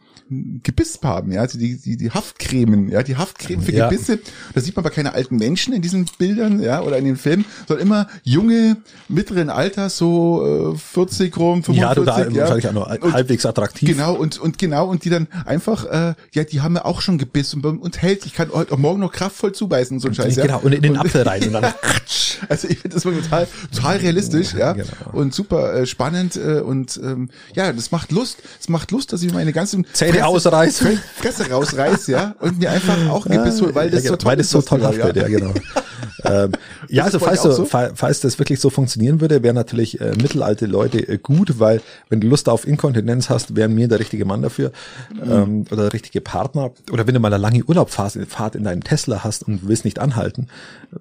[0.62, 3.88] Gebiss haben, ja, also die, die, die Haftcremen, ja, die Haftcreme für ja.
[3.88, 4.20] Gebisse.
[4.54, 7.44] Das sieht man aber keine alten Menschen in diesen Bildern, ja, oder in den Filmen,
[7.66, 8.76] sondern immer junge,
[9.08, 11.80] mittleren Alters, so äh, 40 rum, 45.
[11.80, 12.42] Ja, du da ja.
[12.42, 13.88] wahrscheinlich auch noch und, halbwegs attraktiv.
[13.88, 17.18] Genau, und, und genau, und die dann einfach, äh, ja, die haben ja auch schon
[17.18, 20.26] Gebiss und, und hält, ich kann heute auch morgen noch kraftvoll zubeißen und so ein
[20.26, 20.46] Scheiß, ja.
[20.46, 21.74] Genau, und in den Apfel rein und dann
[22.48, 24.88] Also ich finde das total, total realistisch, ja, genau.
[25.12, 29.22] und super äh, spannend äh, und ähm, ja, das macht Lust, es macht Lust, dass
[29.22, 30.98] ich meine ganzen Zähne ausreiße.
[31.16, 34.30] Fresse rausreiße, ja, und mir einfach auch ein Gebiss hole, weil das ja, so toll
[34.30, 35.52] weil das so toll haftet, ja, genau.
[36.24, 36.52] ähm,
[36.88, 41.06] ja, also falls, so, falls das wirklich so funktionieren würde, wären natürlich äh, mittelalte Leute
[41.06, 44.72] äh, gut, weil wenn du Lust auf Inkontinenz hast, wären mir der richtige Mann dafür
[45.14, 45.30] mhm.
[45.30, 46.70] ähm, oder der richtige Partner.
[46.90, 50.48] Oder wenn du mal eine lange Urlaubfahrt in deinem Tesla hast und willst nicht anhalten,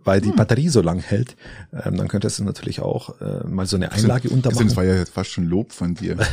[0.04, 0.36] weil die mhm.
[0.36, 1.36] Batterie so lang hält,
[1.73, 4.67] ähm, dann könntest du natürlich auch äh, mal so eine Einlage untermachen.
[4.67, 6.17] Das war ja fast schon Lob von dir.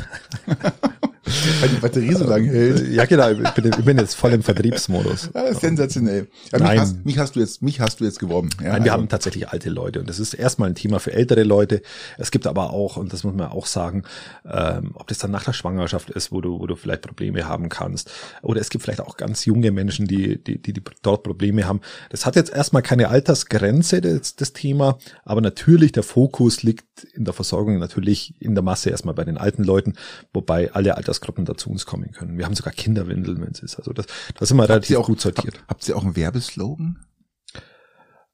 [1.61, 2.89] Weil die Batterie so lange hält.
[2.89, 3.31] Ja, genau.
[3.31, 5.31] Ich bin, ich bin jetzt voll im Vertriebsmodus.
[5.35, 6.29] Ja, sensationell.
[6.53, 6.71] Ja, Nein.
[6.71, 8.51] Mich hast, mich hast, du jetzt, mich hast du jetzt geworben.
[8.63, 9.03] Ja, Nein, wir also.
[9.03, 11.83] haben tatsächlich alte Leute und das ist erstmal ein Thema für ältere Leute.
[12.17, 14.05] Es gibt aber auch, und das muss man auch sagen,
[14.49, 17.69] ähm, ob das dann nach der Schwangerschaft ist, wo du, wo du vielleicht Probleme haben
[17.69, 18.11] kannst.
[18.43, 21.81] Oder es gibt vielleicht auch ganz junge Menschen, die, die, die, die dort Probleme haben.
[22.11, 26.85] Das hat jetzt erstmal keine Altersgrenze, das, das Thema, aber natürlich der Fokus liegt
[27.15, 29.95] in der Versorgung natürlich in der Masse erstmal bei den alten Leuten,
[30.33, 32.39] wobei alle Alters Altersgruppen dazu uns kommen können.
[32.39, 33.77] Wir haben sogar Kinderwindeln, wenn es ist.
[33.77, 34.07] Also das,
[34.39, 35.59] das sind wir relativ auch, gut sortiert.
[35.63, 36.99] Hab, habt ihr auch einen Werbeslogan?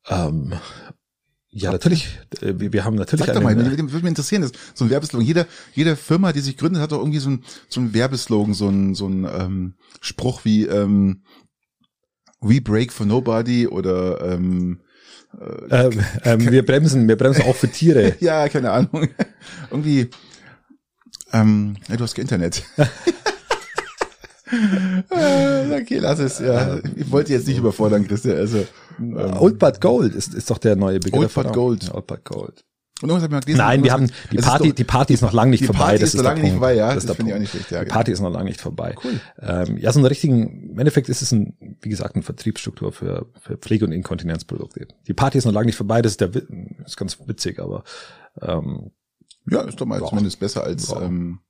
[0.08, 0.54] Ähm,
[1.50, 2.18] ja, natürlich.
[2.40, 3.26] Äh, wir, wir haben natürlich.
[3.26, 5.26] Sag doch mal, würde mich interessieren, das, so ein Werbeslogan.
[5.26, 8.68] Jede, jede Firma, die sich gründet, hat doch irgendwie so ein, so ein Werbeslogan, so
[8.68, 11.22] ein, so ein ähm, Spruch wie ähm,
[12.40, 14.80] We break for nobody oder ähm,
[15.40, 18.16] äh, ähm, ähm, wir bremsen, wir bremsen auch für Tiere.
[18.20, 19.08] ja, keine Ahnung.
[19.70, 20.10] irgendwie
[21.32, 22.62] ähm, ja, du hast kein Internet.
[24.52, 26.38] Äh, okay, lass es.
[26.38, 28.36] Ja, ich wollte jetzt nicht überfordern, Christian.
[28.36, 28.66] Also
[28.98, 31.34] ähm, Old But Gold ist, ist doch der neue Begriff.
[31.36, 31.94] Old But Gold.
[31.94, 32.64] Old But Gold.
[33.02, 35.50] Und irgendwas ich gelesen, Nein, wir haben die Party, doch, die Party ist noch lange
[35.50, 35.80] nicht die vorbei.
[35.80, 36.94] Party das ist noch lange nicht vorbei, ja.
[36.94, 37.70] Das, das finde ich auch nicht schlecht.
[37.72, 37.94] Ja, die genau.
[37.94, 38.94] Party ist noch lange nicht vorbei.
[39.02, 39.20] Cool.
[39.40, 43.26] Ähm, ja, so einen richtigen, im Endeffekt ist es ein, wie gesagt, eine Vertriebsstruktur für,
[43.40, 44.86] für Pflege- und Inkontinenzprodukte.
[45.08, 46.00] Die Party ist noch lange nicht vorbei.
[46.00, 46.30] Das ist der,
[46.86, 47.82] ist ganz witzig, aber
[48.40, 48.92] ähm,
[49.50, 50.06] ja, ist doch mal ja.
[50.06, 51.02] zumindest besser als ja.
[51.02, 51.40] ähm,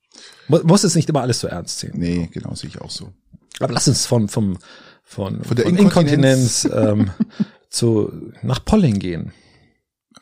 [0.49, 1.95] muss es nicht immer alles so ernst sehen.
[1.97, 3.13] Nee, genau, sehe ich auch so.
[3.61, 4.59] Aber lass uns von, vom,
[5.03, 7.11] von, von der von Inkontinenz, ähm,
[7.71, 9.33] zu, nach Polling gehen.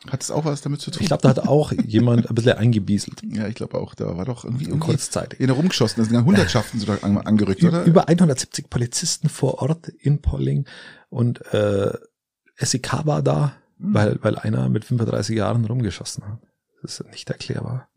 [0.09, 1.01] Hat es auch was damit zu tun?
[1.01, 3.21] Ich glaube, da hat auch jemand ein bisschen eingebieselt.
[3.23, 3.93] Ja, ich glaube auch.
[3.93, 5.39] Da war doch irgendwie, irgendwie kurzzeitig.
[5.39, 6.03] In rumgeschossen.
[6.03, 7.83] Da sind Hundertschaften so an, angerückt, oder?
[7.83, 10.65] Über 170 Polizisten vor Ort in Polling
[11.09, 11.91] und äh,
[12.57, 13.93] SEK war da, hm.
[13.93, 16.39] weil, weil einer mit 35 Jahren rumgeschossen hat.
[16.81, 17.89] Das ist nicht erklärbar.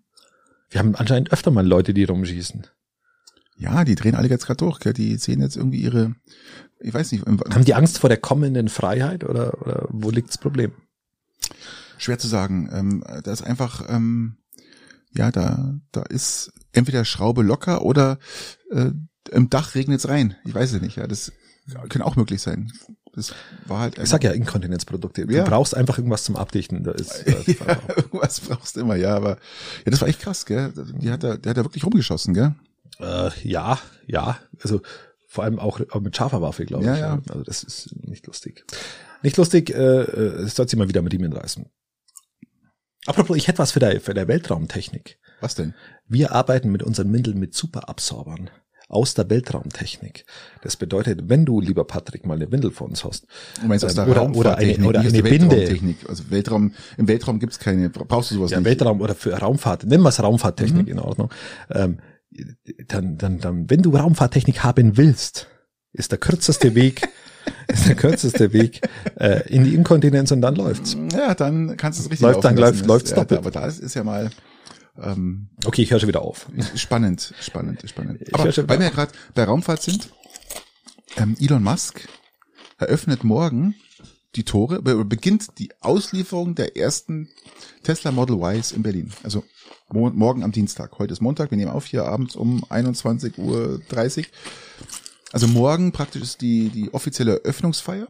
[0.70, 2.66] Wir haben anscheinend öfter mal Leute, die rumschießen.
[3.56, 4.80] Ja, die drehen alle jetzt gerade durch.
[4.80, 4.92] Gell?
[4.92, 6.14] Die sehen jetzt irgendwie ihre,
[6.80, 7.24] ich weiß nicht.
[7.26, 10.72] Haben die Angst vor der kommenden Freiheit oder, oder wo liegt das Problem?
[11.98, 12.68] Schwer zu sagen.
[12.72, 14.38] Ähm, da ist einfach, ähm,
[15.12, 18.18] ja, da, da ist entweder Schraube locker oder
[18.70, 18.90] äh,
[19.30, 20.36] im Dach regnet es rein.
[20.44, 20.96] Ich weiß es nicht.
[20.96, 21.32] Ja, das
[21.88, 22.72] kann auch möglich sein.
[23.16, 23.32] Das
[23.66, 25.26] war halt Ich sag ja Inkontinenzprodukte.
[25.26, 25.44] Du Ja.
[25.44, 26.82] brauchst einfach irgendwas zum Abdichten.
[26.84, 29.38] Da ist, da ist ja, irgendwas brauchst du immer, ja, aber
[29.84, 30.72] ja, das war echt krass, gell?
[31.00, 32.54] Die hat er, der hat da wirklich rumgeschossen, gell?
[33.00, 34.38] äh, ja, ja.
[34.62, 34.80] Also
[35.28, 37.00] vor allem auch, mit scharfer Waffe, glaube Ja, ich.
[37.00, 37.22] ja.
[37.28, 38.64] Also das ist nicht lustig.
[39.22, 41.66] Nicht lustig, äh, äh, es soll sich mal wieder mit ihm reißen.
[43.06, 45.18] Apropos, ich hätte was für der, für der Weltraumtechnik.
[45.40, 45.74] Was denn?
[46.06, 48.50] Wir arbeiten mit unseren Windeln mit Superabsorbern
[48.94, 50.24] aus der Weltraumtechnik.
[50.62, 53.26] Das bedeutet, wenn du, lieber Patrick, mal eine Windel vor uns hast,
[53.60, 55.96] Du meinst aus ähm, der oder, oder eine, oder eine Binde, Weltraumtechnik.
[56.08, 58.66] Also Weltraum, im Weltraum gibt's keine, brauchst du sowas ja, nicht.
[58.66, 60.92] Weltraum oder für Raumfahrt, nennen wir es Raumfahrttechnik Mhm.
[60.92, 61.30] in Ordnung.
[61.70, 61.98] Ähm,
[62.88, 65.48] dann, dann, dann, wenn du Raumfahrttechnik haben willst,
[65.92, 67.08] ist der kürzeste Weg,
[67.68, 68.80] ist der kürzeste Weg
[69.20, 70.96] äh, in die Inkontinenz und dann läuft's.
[71.12, 73.38] Ja, dann kannst du es richtig Läuft dann, läuft- läuft's ja, doppelt.
[73.40, 74.30] Aber da ist, ist ja mal
[75.00, 76.46] ähm, Okay, ich höre schon wieder auf.
[76.74, 78.22] spannend, spannend, spannend.
[78.22, 80.10] Ich Aber weil wir ja gerade bei Raumfahrt sind,
[81.16, 82.08] ähm, Elon Musk
[82.78, 83.74] eröffnet morgen
[84.36, 87.28] die Tore, be- beginnt die Auslieferung der ersten
[87.84, 89.12] Tesla Model Ys in Berlin.
[89.22, 89.44] Also
[89.90, 90.98] mo morgen am Dienstag.
[90.98, 93.80] Heute ist Montag, wir nehmen auf hier abends um 21.30 Uhr.
[95.32, 98.08] Also morgen praktisch ist die, die offizielle Eröffnungsfeier.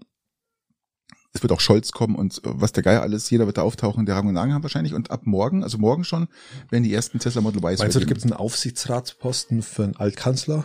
[1.36, 4.06] Es wird auch Scholz kommen und äh, was der Geier alles, jeder wird da auftauchen,
[4.06, 4.94] der Rang und Namen haben wahrscheinlich.
[4.94, 6.28] Und ab morgen, also morgen schon,
[6.70, 9.96] werden die ersten Tesla Model Ys Meinst du, da gibt es einen Aufsichtsratsposten für einen
[9.96, 10.64] Altkanzler?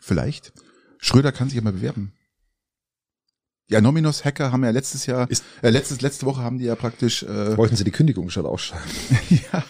[0.00, 0.52] Vielleicht.
[0.98, 2.12] Schröder kann sich ja mal bewerben.
[3.70, 7.22] Die Anonymous-Hacker haben ja letztes Jahr, Ist- äh, letztes, letzte Woche haben die ja praktisch,
[7.22, 8.84] äh, Wollten sie die Kündigung schon ausschreiben?
[9.52, 9.64] ja,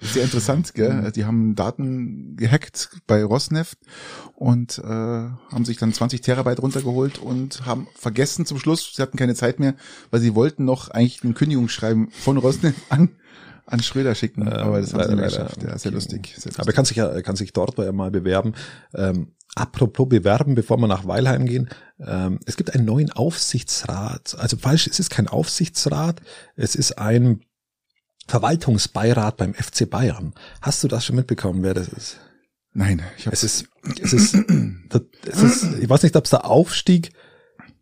[0.00, 1.12] sehr interessant, gell?
[1.12, 3.78] Die haben Daten gehackt bei Rosneft
[4.34, 9.16] und äh, haben sich dann 20 Terabyte runtergeholt und haben vergessen zum Schluss, sie hatten
[9.16, 9.74] keine Zeit mehr,
[10.10, 13.10] weil sie wollten noch eigentlich ein Kündigungsschreiben von Rosneft an,
[13.66, 15.44] an Schröder schicken, aber das haben sie leider, nicht leider.
[15.44, 15.62] geschafft.
[15.62, 16.26] Ja, sehr lustig.
[16.36, 16.58] Sehr lustig.
[16.60, 18.54] Aber er kann sich ja, kann sich dort mal bewerben.
[18.94, 21.68] Ähm, apropos bewerben, bevor wir nach Weilheim gehen.
[22.00, 24.36] Ähm, es gibt einen neuen Aufsichtsrat.
[24.38, 26.20] Also falsch, es ist kein Aufsichtsrat,
[26.56, 27.40] es ist ein
[28.28, 30.34] Verwaltungsbeirat beim FC Bayern.
[30.62, 32.20] Hast du das schon mitbekommen, wer das ist?
[32.74, 33.68] Nein, ich habe Es ist,
[34.00, 34.34] es ist,
[35.26, 37.10] es ist, ich weiß nicht, ob es der Aufstieg,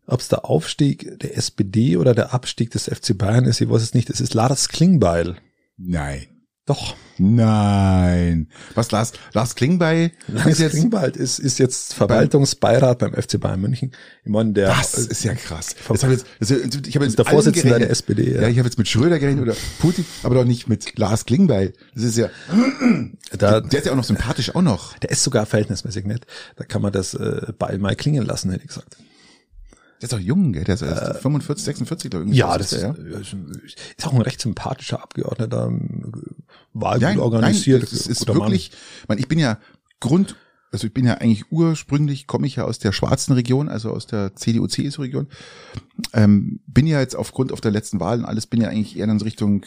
[0.06, 3.82] ob es der Aufstieg der SPD oder der Abstieg des FC Bayern ist, ich weiß
[3.82, 4.09] es nicht.
[4.09, 5.37] Es ist Lars Klingbeil.
[5.76, 6.36] Nein.
[6.66, 6.96] Doch.
[7.18, 8.48] Nein.
[8.74, 13.61] Was Lars, Lars Klingbeil Lars ist jetzt, Klingbeil ist, ist jetzt Verwaltungsbeirat beim FC Bayern
[13.61, 13.92] München.
[14.24, 15.76] Ich meine, der, das ist ja krass.
[15.88, 18.35] Das hab ich jetzt, das, ich habe jetzt der Vorsitzende der SPD.
[18.35, 21.72] Ja, ich habe jetzt mit Schröder gerechnet oder Putin, aber doch nicht mit Lars Klingbeil.
[21.94, 22.29] Das ist ja,
[23.38, 24.98] da, der ist ja auch noch sympathisch auch noch.
[24.98, 26.26] der ist sogar verhältnismäßig nett.
[26.57, 28.96] Da kann man das äh, Beil mal klingen lassen, hätte ich gesagt.
[30.02, 30.64] Der ist auch jung, gell?
[30.64, 32.33] Der ist erst 45, 46, glaube ich.
[32.33, 36.12] Äh, Ja, das ist, der, äh, ist auch ein recht sympathischer Abgeordneter, ähm,
[36.80, 37.82] war Nein, gut organisiert.
[37.82, 38.70] Nein, das ist wirklich,
[39.02, 39.58] ich, meine, ich bin ja
[40.00, 40.36] Grund,
[40.72, 44.06] also ich bin ja eigentlich ursprünglich, komme ich ja aus der schwarzen Region, also aus
[44.06, 45.28] der CDU-CSU-Region.
[46.12, 49.08] Ähm, bin ja jetzt aufgrund auf der letzten Wahl und alles, bin ja eigentlich eher
[49.08, 49.64] in Richtung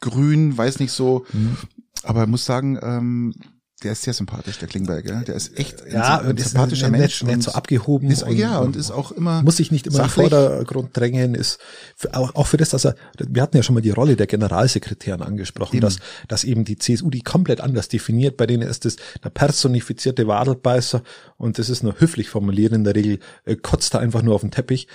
[0.00, 1.56] grün, weiß nicht so, Mhm.
[2.02, 3.34] aber muss sagen, ähm,
[3.82, 5.22] der ist sehr sympathisch, der Klingberg, gell?
[5.24, 7.22] Der ist echt ein, Ja, ein und ist sympathischer nett, Mensch.
[7.22, 8.10] nett und so abgehoben.
[8.10, 10.24] ist, ja, und ist auch immer muss sich nicht immer sachlich.
[10.26, 11.58] im Vordergrund drängen, ist
[11.96, 14.26] für, auch, auch für das, dass er, wir hatten ja schon mal die Rolle der
[14.26, 15.82] Generalsekretären angesprochen, Eben.
[15.82, 20.26] dass, dass eben die CSU die komplett anders definiert, bei denen ist es der personifizierte
[20.26, 21.02] Wadelbeißer
[21.36, 24.40] und das ist nur höflich formuliert in der Regel, äh, kotzt er einfach nur auf
[24.40, 24.88] den Teppich,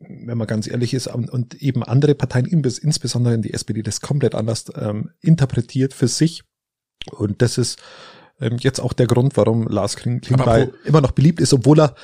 [0.00, 4.00] wenn man ganz ehrlich ist, und, und eben andere Parteien, insbesondere in die SPD, das
[4.00, 6.42] komplett anders ähm, interpretiert für sich
[7.10, 7.78] und das ist
[8.44, 11.94] ähm, jetzt auch der Grund, warum Lars Kling Klingbeil immer noch beliebt ist, obwohl er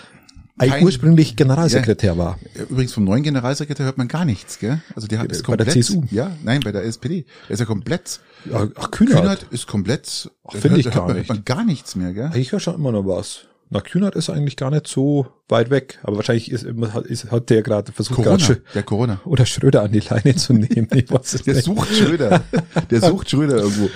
[0.59, 2.39] Kein- ursprünglich Generalsekretär war.
[2.69, 4.83] Übrigens vom neuen Generalsekretär hört man gar nichts, gell?
[4.95, 5.85] Also der hat ist Bei der komplett.
[5.87, 6.03] CSU?
[6.11, 7.25] Ja, nein, bei der SPD.
[7.49, 8.21] Der ist ja komplett.
[8.51, 9.17] Ja, ach, Kühnert.
[9.21, 10.31] Kühnert ist komplett.
[10.51, 11.29] Finde ich gar man, nicht.
[11.31, 12.31] Hört man gar nichts mehr, gell?
[12.35, 13.43] Ich höre schon immer noch was.
[13.71, 15.99] Na, Kühnert ist eigentlich gar nicht so weit weg.
[16.03, 16.65] Aber wahrscheinlich ist,
[17.07, 18.37] ist hat der gerade versucht, Corona.
[18.37, 19.21] Schrö- Der Corona.
[19.25, 20.89] oder Schröder an die Leine zu nehmen.
[20.93, 21.65] Ich weiß es Der nicht.
[21.65, 22.43] sucht Schröder.
[22.91, 23.89] Der sucht Schröder irgendwo.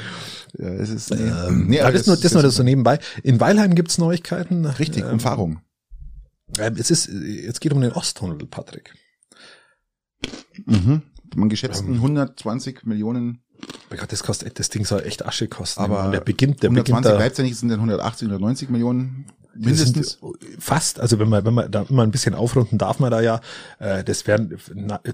[0.58, 1.10] Ja, es ist.
[1.10, 2.98] Nee, nee, aber das, ist nur, das, ist nur das so nebenbei.
[3.22, 4.66] In Weilheim gibt's Neuigkeiten.
[4.66, 5.60] Richtig, Ähm, Umfahrung.
[6.58, 8.94] ähm, es ist, es geht um den Osttunnel, Patrick.
[10.66, 11.02] Mhm.
[11.34, 11.94] Man geschätzt Ähm.
[11.94, 13.42] 120 Millionen,
[13.90, 15.80] Mein Gott, das kostet, das Ding soll echt Asche kosten.
[15.80, 18.70] aber der beginnt, der beginnt 120 da, bleibt ja nicht, es sind dann 180, 190
[18.70, 20.18] Millionen mindestens.
[20.20, 23.20] Sind fast, also wenn man, wenn man da immer ein bisschen aufrunden darf man da
[23.20, 23.40] ja,
[23.78, 24.58] äh, das werden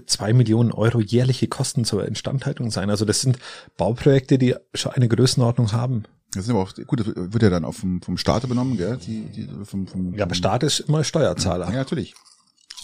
[0.05, 2.89] zwei Millionen Euro jährliche Kosten zur Instandhaltung sein.
[2.89, 3.37] Also das sind
[3.77, 6.03] Bauprojekte, die schon eine Größenordnung haben.
[6.33, 8.97] Das sind aber auch, gut, das wird ja dann auch vom, vom Staat übernommen, gell?
[9.05, 11.65] Die, die, vom, vom, Ja, aber Staat ist immer Steuerzahler.
[11.65, 12.15] Ja, natürlich.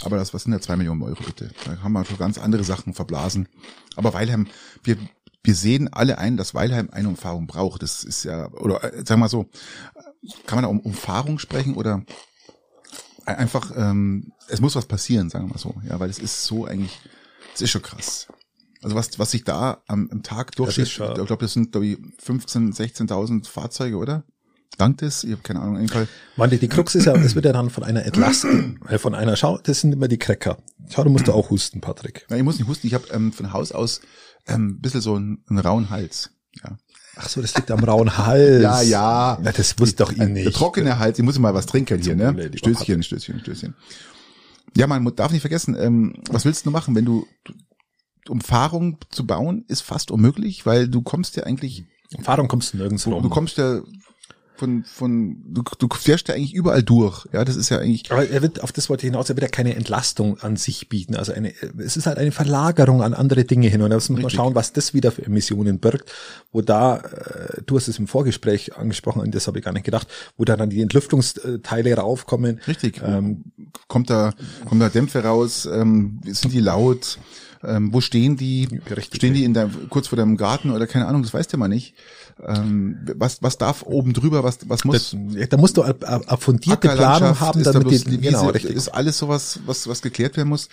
[0.04, 1.50] Aber das, was sind ja zwei Millionen Euro, bitte?
[1.66, 3.48] Da haben wir schon ganz andere Sachen verblasen.
[3.96, 4.48] Aber Weilheim,
[4.84, 4.98] wir,
[5.44, 7.82] wir sehen alle ein, dass Weilheim eine Umfahrung braucht.
[7.82, 9.48] Das ist ja, oder äh, sagen wir mal so,
[10.46, 12.04] kann man da um Umfahrung sprechen oder
[13.26, 15.76] einfach, ähm, es muss was passieren, sagen wir mal so.
[15.88, 16.98] Ja, weil es ist so eigentlich,
[17.54, 18.28] es ist schon krass.
[18.82, 21.98] Also was, was sich da am, am Tag durchschießt, ich glaube, das sind, glaube ich,
[22.20, 24.24] 15, 16.000 Fahrzeuge, oder?
[24.78, 25.24] Dankt es?
[25.24, 25.76] Ich habe keine Ahnung.
[25.78, 26.08] Jedenfall.
[26.36, 29.36] Warte, die Krux ist ja, es wird ja dann von einer Entlastung, äh, von einer,
[29.36, 30.58] schau, das sind immer die Cracker.
[30.90, 32.26] Schau, du musst du auch husten, Patrick.
[32.30, 32.86] Nein, ich muss nicht husten.
[32.86, 34.02] Ich habe ähm, von Haus aus
[34.46, 36.30] ähm, ein bisschen so einen, einen rauen Hals.
[36.64, 36.78] Ja.
[37.20, 38.62] Ach so, das liegt am rauen Hals.
[38.62, 39.38] Ja, ja.
[39.42, 40.46] Na, das wusste doch ihn nicht.
[40.46, 42.52] Der trockene Hals, ich muss mal was trinken hier, ne?
[42.56, 43.76] Stößchen, Stößchen, Stößchen.
[44.76, 47.26] Ja, man darf nicht vergessen, ähm, was willst du machen, wenn du,
[48.30, 53.06] Umfahrung zu bauen, ist fast unmöglich, weil du kommst ja eigentlich Umfahrung kommst du nirgends
[53.08, 53.22] rum.
[53.22, 53.82] Du kommst ja
[54.58, 57.28] von, von, du, du fährst ja eigentlich überall durch.
[57.32, 58.12] Ja, das ist ja eigentlich.
[58.12, 60.90] Aber er wird, auf das wollte ich hinaus, er wird ja keine Entlastung an sich
[60.90, 61.16] bieten.
[61.16, 63.82] Also eine, es ist halt eine Verlagerung an andere Dinge hin.
[63.82, 66.12] Und da muss man schauen, was das wieder für Emissionen birgt,
[66.52, 69.86] wo da, äh, du hast es im Vorgespräch angesprochen, an das habe ich gar nicht
[69.86, 72.60] gedacht, wo da dann die Entlüftungsteile raufkommen.
[72.68, 73.02] Richtig.
[73.04, 73.44] Ähm,
[73.88, 74.34] kommt da,
[74.68, 77.20] kommt da Dämpfe raus, ähm, sind die laut?
[77.68, 78.68] Ähm, wo stehen die?
[78.90, 79.18] Richtig.
[79.18, 81.68] Stehen die in der, kurz vor deinem Garten oder keine Ahnung, das weißt du mal
[81.68, 81.96] nicht.
[82.46, 85.16] Ähm, was, was darf oben drüber, was, was muss?
[85.34, 85.98] Das, da musst du eine
[86.40, 88.76] fundierte Planung haben, damit die, die Wiese, genau, richtig.
[88.76, 90.70] ist alles sowas, was, was geklärt werden muss.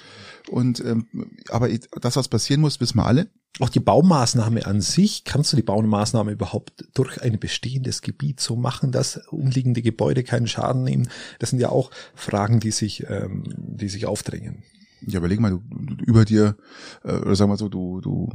[0.51, 1.07] Und ähm,
[1.49, 1.69] aber
[2.01, 3.29] das, was passieren muss, wissen wir alle.
[3.61, 8.57] Auch die Baumaßnahme an sich, kannst du die Baumaßnahme überhaupt durch ein bestehendes Gebiet so
[8.57, 11.09] machen, dass umliegende Gebäude keinen Schaden nehmen?
[11.39, 14.65] Das sind ja auch Fragen, die sich, ähm, die sich aufdrängen.
[15.07, 16.57] Ja, überleg mal, du, du über dir,
[17.05, 18.31] äh, oder sag mal so, du, du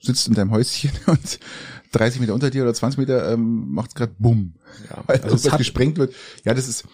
[0.00, 1.38] sitzt in deinem Häuschen und
[1.92, 4.54] 30 Meter unter dir oder 20 Meter ähm, macht es gerade Bumm.
[4.90, 6.14] Ja, weil also das gesprengt wird.
[6.44, 6.84] Ja, das ist,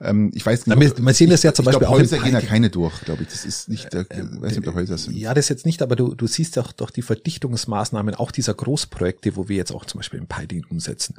[0.00, 0.96] ähm, ich weiß nicht.
[0.96, 3.22] Na, man sehen das ja zum Beispiel glaub, auch Häuser gehen ja keine durch, glaube
[3.22, 3.28] ich.
[3.28, 5.16] Das ist nicht, der, äh, weiß nicht, ob da Häuser sind.
[5.16, 9.36] Ja, das jetzt nicht, aber du, du siehst auch doch die Verdichtungsmaßnahmen auch dieser Großprojekte,
[9.36, 11.16] wo wir jetzt auch zum Beispiel in Peiding umsetzen.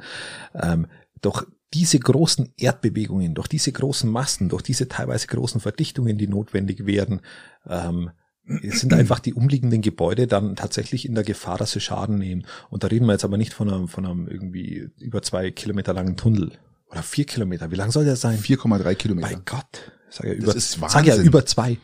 [0.54, 0.86] Ähm,
[1.22, 6.84] doch diese großen Erdbewegungen, durch diese großen Massen, durch diese teilweise großen Verdichtungen, die notwendig
[6.84, 7.22] werden,
[7.66, 8.10] ähm,
[8.44, 12.44] sind einfach die umliegenden Gebäude dann tatsächlich in der Gefahr, dass sie Schaden nehmen.
[12.70, 15.94] Und da reden wir jetzt aber nicht von einem, von einem irgendwie über zwei Kilometer
[15.94, 16.52] langen Tunnel.
[16.90, 17.70] Oder vier Kilometer.
[17.70, 18.38] Wie lang soll der sein?
[18.38, 19.28] 4,3 Kilometer.
[19.28, 19.92] Bei Gott.
[20.10, 21.78] Sag ja über, sag ja über zwei.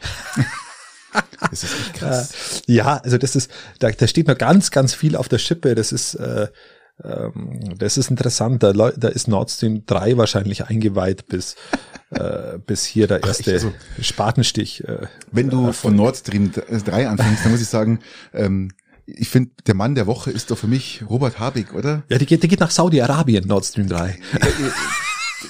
[1.51, 2.63] das ist echt krass.
[2.67, 5.75] Ja, also das ist, da, da steht noch ganz, ganz viel auf der Schippe.
[5.75, 6.49] Das ist, äh,
[7.05, 8.63] ähm, das ist interessant.
[8.63, 11.57] Da, da ist Nord Stream 3 wahrscheinlich eingeweiht bis,
[12.11, 14.85] äh, bis hier der erste Ach, also, Spatenstich.
[14.85, 18.01] Äh, wenn du von Nord Stream 3 anfängst, dann muss ich sagen,
[18.33, 18.73] ähm,
[19.07, 22.03] ich finde, der Mann der Woche ist doch für mich Robert Habeck, oder?
[22.11, 24.19] Ja, der geht, der geht nach Saudi-Arabien, Nord Stream 3.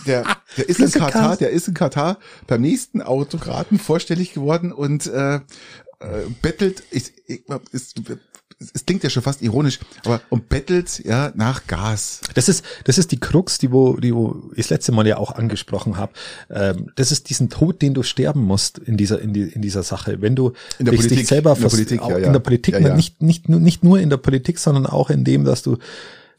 [0.05, 0.23] Der,
[0.59, 5.37] der ist in Katar, der ist in Katar beim nächsten Autokraten vorstellig geworden und äh,
[5.37, 5.41] äh,
[6.43, 8.01] bettelt, ich, ich, ist,
[8.75, 12.21] es klingt ja schon fast ironisch, aber und bettelt ja nach Gas.
[12.35, 15.17] Das ist das ist die Krux, die wo die wo ich das letzte Mal ja
[15.17, 16.13] auch angesprochen habe.
[16.51, 19.83] Ähm, das ist diesen Tod, den du sterben musst in dieser in, die, in dieser
[19.85, 22.27] Sache, wenn du in der Politik, dich selber in der Politik, ja, ja.
[22.27, 22.97] in der Politik ja, ja.
[22.97, 25.79] nicht nicht nicht nur in der Politik, sondern auch in dem, dass du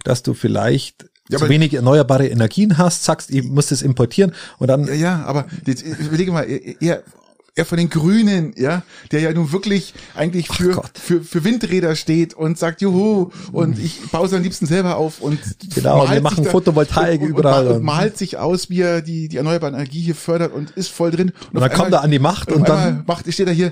[0.03, 4.67] dass du vielleicht ja, zu wenig erneuerbare Energien hast, sagst, ich muss das importieren und
[4.67, 4.87] dann.
[4.87, 7.03] Ja, ja aber jetzt, überlege mal, eher
[7.59, 12.33] er von den Grünen, ja, der ja nun wirklich eigentlich für, für, für Windräder steht
[12.33, 15.39] und sagt, juhu, und ich baue es am liebsten selber auf und
[15.73, 19.37] genau, wir machen Photovoltaik und, überall und, und, malt sich aus, wie er die, die
[19.37, 21.29] erneuerbare Energie hier fördert und ist voll drin.
[21.29, 23.71] Und, und dann kommt er an die Macht und, und dann macht, steht er hier.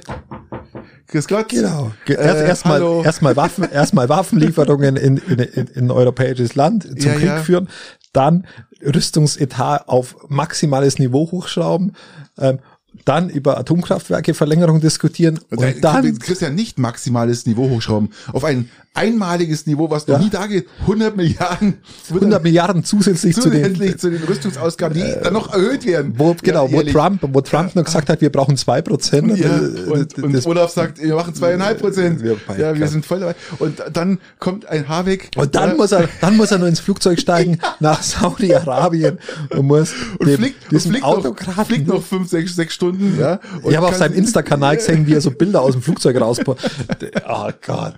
[1.07, 1.49] Grüß Gott.
[1.49, 1.91] Genau.
[2.05, 7.13] Erst, äh, erstmal, erstmal Waffen, erstmal Waffenlieferungen in, in, in, in europäisches Land zum ja,
[7.13, 7.37] Krieg ja.
[7.37, 7.69] führen,
[8.13, 8.45] dann
[8.81, 11.95] Rüstungsetat auf maximales Niveau hochschrauben,
[12.37, 12.59] ähm,
[13.07, 18.09] dann über Atomkraftwerke Verlängerung diskutieren und, und dann du kriegst ja nicht maximales Niveau hochschrauben
[18.33, 20.23] auf ein einmaliges Niveau, was noch ja.
[20.23, 21.77] nie da geht, 100 Milliarden
[22.09, 26.13] 100 Milliarden zusätzlich, zusätzlich zu, den, zu den Rüstungsausgaben, die äh, dann noch erhöht werden.
[26.17, 29.37] Wo, genau, ja, wo Trump wo Trump noch gesagt hat, wir brauchen zwei Prozent.
[29.37, 32.21] Ja, und, und, und Olaf sagt, wir machen zweieinhalb Prozent.
[32.57, 33.35] Ja, wir sind voll dabei.
[33.59, 35.31] Und dann kommt ein Habeck.
[35.35, 39.19] Und dann muss er dann muss er nur ins Flugzeug steigen nach Saudi Arabien
[39.51, 42.96] und muss und dem, fliegt, und fliegt, noch, fliegt noch fünf sechs sechs Stunden.
[43.17, 46.19] Ja, und ich habe auf seinem Insta-Kanal gesehen, wie er so Bilder aus dem Flugzeug
[46.19, 46.69] rauspackt.
[47.29, 47.95] Oh Gott.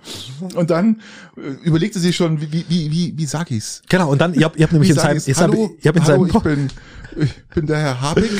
[0.54, 1.00] Und dann
[1.36, 3.82] äh, überlegte sich schon, wie, wie, wie, wie sag ich's?
[3.88, 6.04] Genau, und dann, ihr habt, ihr habt nämlich in seinem, ich hab, ich hab in
[6.04, 6.68] hallo, seinem, ich bin,
[7.16, 8.30] ich bin der Herr Habeck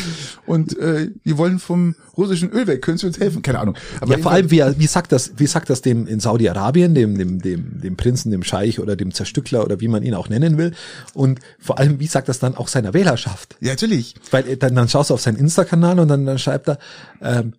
[0.47, 2.83] und äh, wir wollen vom russischen Öl weg.
[2.83, 3.43] Können Sie uns helfen?
[3.43, 3.77] Keine Ahnung.
[4.01, 7.17] Aber ja, vor allem, wie, wie sagt das, wie sagt das dem in Saudi-Arabien, dem,
[7.17, 10.59] dem, dem, dem Prinzen, dem Scheich oder dem Zerstückler oder wie man ihn auch nennen
[10.59, 10.73] will?
[11.15, 13.57] Und vor allem, wie sagt das dann auch seiner Wählerschaft?
[13.61, 14.15] Ja, natürlich.
[14.31, 16.79] Weil äh, dann, dann schaust du auf seinen Insta-Kanal und dann, dann schreibt er,
[17.21, 17.55] ähm,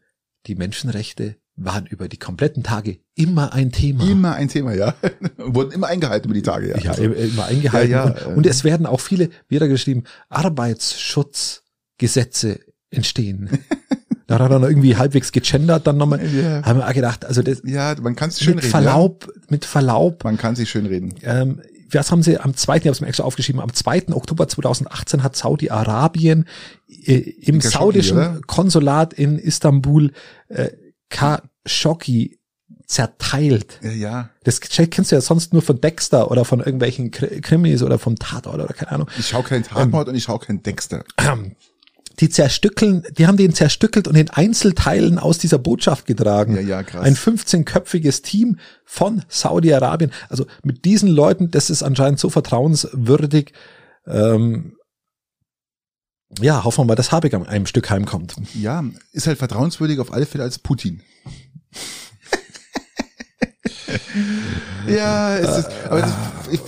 [0.48, 4.10] die Menschenrechte waren über die kompletten Tage immer ein Thema.
[4.10, 4.94] Immer ein Thema, ja.
[5.38, 6.78] Wurden immer eingehalten über die Tage, ja.
[6.78, 7.92] Ja, also, immer eingehalten.
[7.92, 13.50] Ja, ja, und, und, es werden auch viele, wie er geschrieben, Arbeitsschutzgesetze entstehen.
[14.28, 16.64] da hat er dann irgendwie halbwegs gegendert, dann nochmal, Ja.
[16.64, 18.72] haben wir auch gedacht, also das, Ja, man kann es schön mit reden.
[18.72, 20.30] Verlaub, mit Verlaub, Ja?
[20.30, 21.14] Man kann sich schön reden.
[21.24, 21.62] ähm,
[21.94, 24.14] was haben sie am 2., ich habe es mir extra aufgeschrieben, am 2.
[24.14, 26.46] Oktober 2018 hat Saudi-Arabien
[26.88, 28.42] äh, im saudischen?
[28.48, 30.14] Konsulat in Istanbul
[30.48, 30.70] äh,
[31.66, 32.40] Khashoggi
[32.86, 33.80] zerteilt.
[33.82, 34.30] Ja, ja.
[34.44, 38.18] Das kennst du ja sonst nur von Dexter oder von irgendwelchen Kri- Krimis oder vom
[38.18, 39.08] Tatort oder keine Ahnung.
[39.18, 41.04] Ich schaue keinen Tatmord und ich schaue keinen Dexter.
[42.20, 46.56] Die zerstückeln, die haben den zerstückelt und in Einzelteilen aus dieser Botschaft getragen.
[46.56, 47.04] Ja, ja, krass.
[47.04, 50.12] Ein 15-köpfiges Team von Saudi-Arabien.
[50.30, 53.54] Also mit diesen Leuten, das ist anscheinend so vertrauenswürdig.
[54.06, 54.76] Ähm,
[56.42, 58.36] ja, hoffen wir mal, dass Habeck an einem Stück heimkommt.
[58.54, 61.02] Ja, ist halt vertrauenswürdig auf alle Fälle als Putin.
[64.88, 66.12] ja, es ist, aber das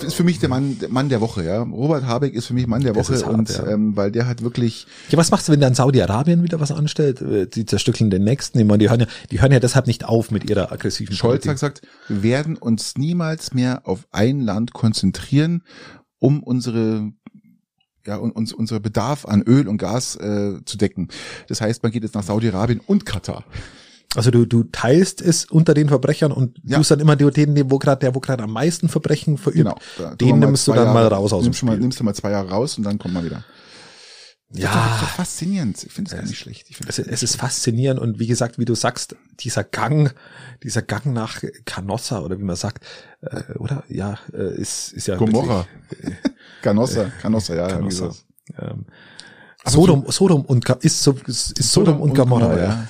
[0.04, 1.62] ist- für mich der Mann, der Mann der Woche, ja.
[1.62, 3.66] Robert Habeck ist für mich Mann der Woche hart, und ja.
[3.68, 7.20] ähm, weil der hat wirklich, Ja, was machst du, wenn dann Saudi-Arabien wieder was anstellt?
[7.20, 8.58] Äh, Die zerstückeln den nächsten.
[8.58, 11.46] Ich meine, die hören ja, die hören ja deshalb nicht auf mit ihrer aggressiven Scholz
[11.46, 15.62] hat gesagt, wir werden uns niemals mehr auf ein Land konzentrieren,
[16.18, 17.12] um unsere
[18.06, 21.08] ja, und uns, unser Bedarf an Öl und Gas äh, zu decken.
[21.48, 23.44] Das heißt, man geht jetzt nach Saudi-Arabien und Katar.
[24.14, 26.78] Also du, du teilst es unter den Verbrechern und Ja.
[26.78, 29.76] tust dann immer den, wo gerade der, wo gerade am meisten Verbrechen verübt, Genau.
[29.98, 31.80] Da den mal nimmst du dann mal Jahre- raus aus dem nimmst du mal, Spiel.
[31.82, 33.44] nimmst du mal zwei Jahre raus und dann kommt man wieder.
[34.50, 35.82] Das ist Ja, doch faszinierend.
[35.82, 36.66] Ich finde es gar nicht schlecht.
[36.70, 40.14] Ich es, es ist faszinierend und wie gesagt, wie du sagst, dieser Gang,
[40.62, 42.84] dieser Gang nach Canossa oder wie man sagt,
[43.22, 43.82] äh, oder?
[43.88, 45.66] Ja, äh, ist, ist ja Gomorra.
[45.90, 46.14] wirklich,
[46.62, 47.66] Canossa, Canossa, ja.
[47.66, 48.12] Canossa.
[48.60, 48.84] ähm,
[49.66, 52.86] Sodom, Sodom und ist, ist, Sodom, und Gomorra, ja.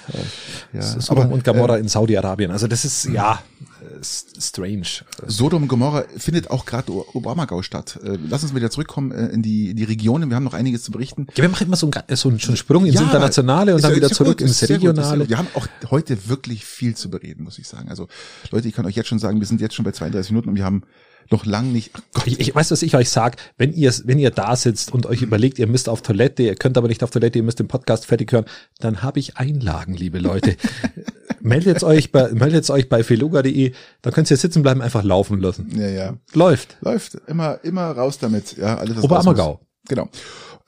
[0.72, 0.82] ja.
[0.82, 2.50] Sodom Aber, und Gomorra äh, in Saudi-Arabien.
[2.50, 3.40] Also das ist ja
[3.80, 4.82] äh, strange.
[5.26, 8.00] Sodom und Gomorra findet auch gerade Obamagau statt.
[8.02, 10.30] Äh, Lass uns wieder zurückkommen äh, in die, in die Regionen.
[10.30, 11.26] Wir haben noch einiges zu berichten.
[11.36, 13.96] Ja, wir machen immer so einen, so einen, Sprung ins Ja, Internationale und dann ja-
[13.96, 15.18] wieder ja zurück gut, ins gut, Regionale.
[15.18, 17.88] sehr- Wir haben auch heute wirklich viel zu bereden, muss ich sagen.
[17.88, 18.08] Also
[18.50, 20.56] Leute, ich kann euch jetzt schon sagen, wir sind jetzt schon bei 32 Minuten und
[20.56, 20.82] wir haben
[21.30, 21.92] noch lang nicht.
[22.12, 23.36] Gott, Ich, ich weiß, was ich euch sag.
[23.56, 26.76] Wenn ihr, wenn ihr da sitzt und euch überlegt, ihr müsst auf Toilette, ihr könnt
[26.78, 28.44] aber nicht auf Toilette, ihr müsst den Podcast fertig hören,
[28.78, 30.56] dann habe ich Einlagen, liebe Leute.
[31.40, 35.68] meldet euch bei, meldet euch bei feluga.de, dann könnt ihr sitzen bleiben, einfach laufen lassen.
[35.78, 36.14] ja, ja.
[36.32, 36.76] Läuft.
[36.80, 37.16] Läuft.
[37.26, 38.56] Immer, immer raus damit.
[38.56, 39.60] Ja, alles, was Oberammergau.
[39.88, 40.08] Genau.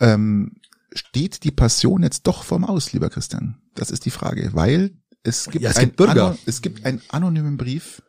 [0.00, 0.56] Ähm,
[0.94, 3.56] steht die Passion jetzt doch vorm Aus, lieber Christian?
[3.74, 4.90] Das ist die Frage, weil
[5.22, 6.26] es gibt, Ja, es gibt Bürger.
[6.28, 8.02] Ano- es gibt einen anonymen Brief.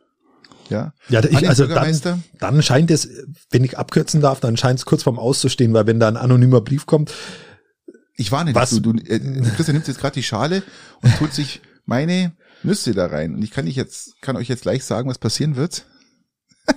[0.70, 0.92] Ja.
[1.08, 3.08] Ja, ich, also dann, dann scheint es,
[3.50, 6.60] wenn ich abkürzen darf, dann scheint es kurz vorm Auszustehen, weil wenn da ein anonymer
[6.60, 7.12] Brief kommt,
[8.16, 8.70] Ich warne Was?
[8.70, 9.18] dich, du, du äh,
[9.56, 10.62] Christian nimmt jetzt gerade die Schale
[11.02, 13.34] und tut sich meine Nüsse da rein.
[13.34, 15.86] Und ich kann nicht jetzt, kann euch jetzt gleich sagen, was passieren wird.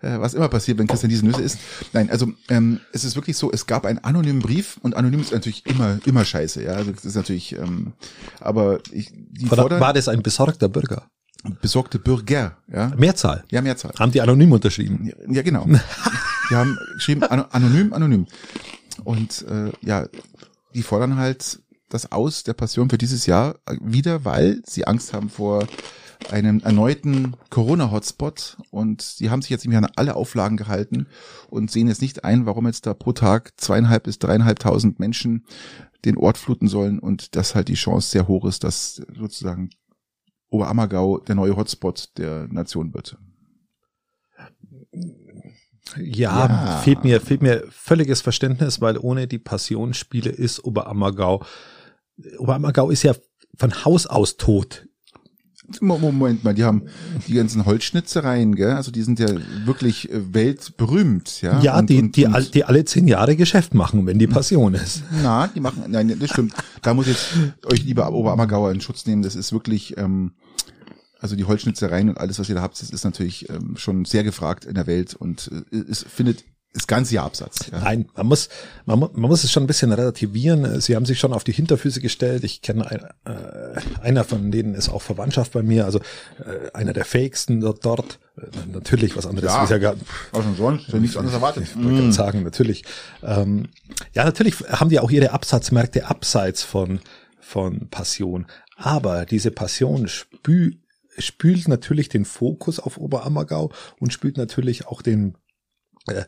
[0.00, 1.58] Äh, was immer passiert, wenn Christian diese Nüsse isst.
[1.92, 5.32] Nein, also ähm, es ist wirklich so, es gab einen anonymen Brief und anonym ist
[5.32, 6.74] natürlich immer immer scheiße, ja.
[6.74, 7.94] Also das ist natürlich, ähm,
[8.38, 11.10] aber ich, die war, fordern war das ein besorgter Bürger?
[11.60, 12.92] Besorgte Bürger, ja.
[12.96, 13.44] Mehrzahl.
[13.50, 13.92] Ja, Mehrzahl.
[13.98, 15.10] Haben die anonym unterschrieben?
[15.28, 15.66] Ja, genau.
[16.50, 18.26] Die haben geschrieben, ano- anonym, anonym.
[19.04, 20.06] Und äh, ja,
[20.74, 25.30] die fordern halt das Aus der Passion für dieses Jahr wieder, weil sie Angst haben
[25.30, 25.66] vor
[26.30, 31.06] einem erneuten Corona-Hotspot und sie haben sich jetzt mehr an alle Auflagen gehalten
[31.48, 35.44] und sehen jetzt nicht ein, warum jetzt da pro Tag zweieinhalb bis dreieinhalbtausend Menschen
[36.04, 39.70] den Ort fluten sollen und dass halt die Chance sehr hoch ist, dass sozusagen
[40.50, 43.16] Oberammergau der neue Hotspot der Nation wird.
[45.96, 46.80] Ja, Ja.
[46.82, 51.44] fehlt mir, fehlt mir völliges Verständnis, weil ohne die Passionsspiele ist Oberammergau,
[52.38, 53.14] Oberammergau ist ja
[53.56, 54.87] von Haus aus tot.
[55.80, 56.82] Mo- Moment mal, die haben
[57.26, 58.72] die ganzen Holzschnitzereien, gell?
[58.72, 59.28] Also die sind ja
[59.66, 61.60] wirklich äh, weltberühmt, ja.
[61.60, 64.26] Ja, Und- die, und, die, und, all- die alle zehn Jahre Geschäft machen, wenn die
[64.26, 65.02] Passion ist.
[65.22, 66.54] Na, die machen, nein, das stimmt.
[66.82, 67.28] Da muss jetzt
[67.70, 69.22] euch lieber Oberammergauer in Schutz nehmen.
[69.22, 70.32] Das ist wirklich, ähm,
[71.20, 74.24] also die Holzschnitzereien und alles, was ihr da habt, das ist natürlich ähm, schon sehr
[74.24, 76.44] gefragt in der Welt und äh, es findet
[76.74, 77.70] das ganze Jahr Absatz.
[77.72, 77.80] Ja.
[77.80, 78.48] Nein, man muss,
[78.84, 80.80] man, man muss es schon ein bisschen relativieren.
[80.80, 82.44] Sie haben sich schon auf die Hinterfüße gestellt.
[82.44, 85.98] Ich kenne ein, äh, einer von denen ist auch Verwandtschaft bei mir, also
[86.44, 87.84] äh, einer der fähigsten dort.
[87.84, 88.18] dort.
[88.36, 89.64] Äh, natürlich, was anderes Ja.
[89.64, 89.94] ist ja gar,
[90.32, 90.88] Was denn sonst?
[90.88, 91.64] Ich hab nichts anderes erwartet.
[91.64, 92.84] Ich wollte gerade sagen, natürlich.
[93.22, 93.68] Ähm,
[94.12, 97.00] ja, natürlich haben die auch ihre Absatzmärkte abseits von,
[97.40, 98.46] von Passion.
[98.76, 100.72] Aber diese Passion spü
[101.18, 105.36] spült natürlich den Fokus auf Oberammergau und spült natürlich auch den,
[106.06, 106.22] äh,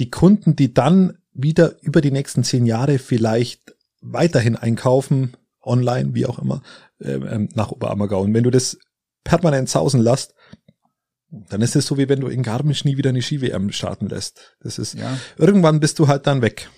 [0.00, 6.26] die Kunden, die dann wieder über die nächsten zehn Jahre vielleicht weiterhin einkaufen, online, wie
[6.26, 6.62] auch immer,
[7.00, 8.22] ähm, ähm, nach Oberammergau.
[8.22, 8.78] Und wenn du das
[9.22, 10.34] permanent sausen lässt,
[11.30, 14.56] dann ist es so, wie wenn du in Garmisch nie wieder eine Ski-WM starten lässt.
[14.60, 15.16] Das ist, Ja.
[15.36, 16.68] irgendwann bist du halt dann weg.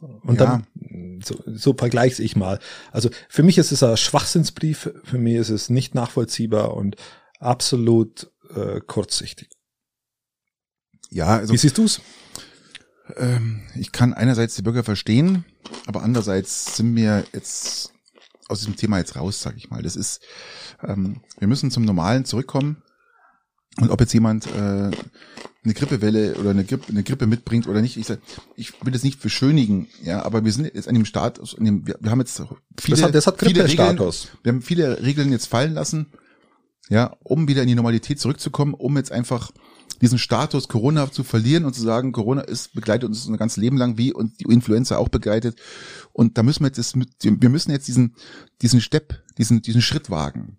[0.00, 0.46] Und ja.
[0.46, 2.58] dann, so, so vergleiche ich mal.
[2.90, 6.96] Also für mich ist es ein Schwachsinnsbrief, für mich ist es nicht nachvollziehbar und
[7.38, 9.50] absolut äh, kurzsichtig.
[11.10, 11.52] Ja, also.
[11.52, 12.00] Wie siehst du's?
[13.16, 15.44] Ähm, ich kann einerseits die Bürger verstehen,
[15.86, 17.92] aber andererseits sind wir jetzt
[18.48, 19.82] aus diesem Thema jetzt raus, sag ich mal.
[19.82, 20.20] Das ist,
[20.82, 22.82] ähm, wir müssen zum Normalen zurückkommen.
[23.78, 24.90] Und ob jetzt jemand äh,
[25.62, 28.18] eine Grippewelle oder eine Grippe, eine Grippe mitbringt oder nicht, ich, sag,
[28.56, 31.86] ich will das nicht beschönigen, ja, aber wir sind jetzt an dem Status, an dem,
[31.86, 32.42] wir, wir haben jetzt
[32.78, 36.06] viele, das hat, das hat viele Regeln, wir haben viele Regeln jetzt fallen lassen,
[36.88, 39.52] ja, um wieder in die Normalität zurückzukommen, um jetzt einfach
[40.00, 43.76] diesen Status Corona zu verlieren und zu sagen, Corona ist begleitet uns ein ganzes Leben
[43.76, 45.58] lang, wie und die Influenza auch begleitet.
[46.12, 48.14] Und da müssen wir jetzt, das mit, wir müssen jetzt diesen,
[48.62, 50.58] diesen Step, diesen, diesen Schritt wagen.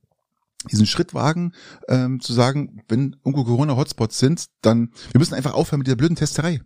[0.72, 1.54] Diesen Schritt wagen,
[1.88, 6.16] ähm, zu sagen, wenn irgendwo Corona-Hotspots sind, dann, wir müssen einfach aufhören mit dieser blöden
[6.16, 6.62] Testerei.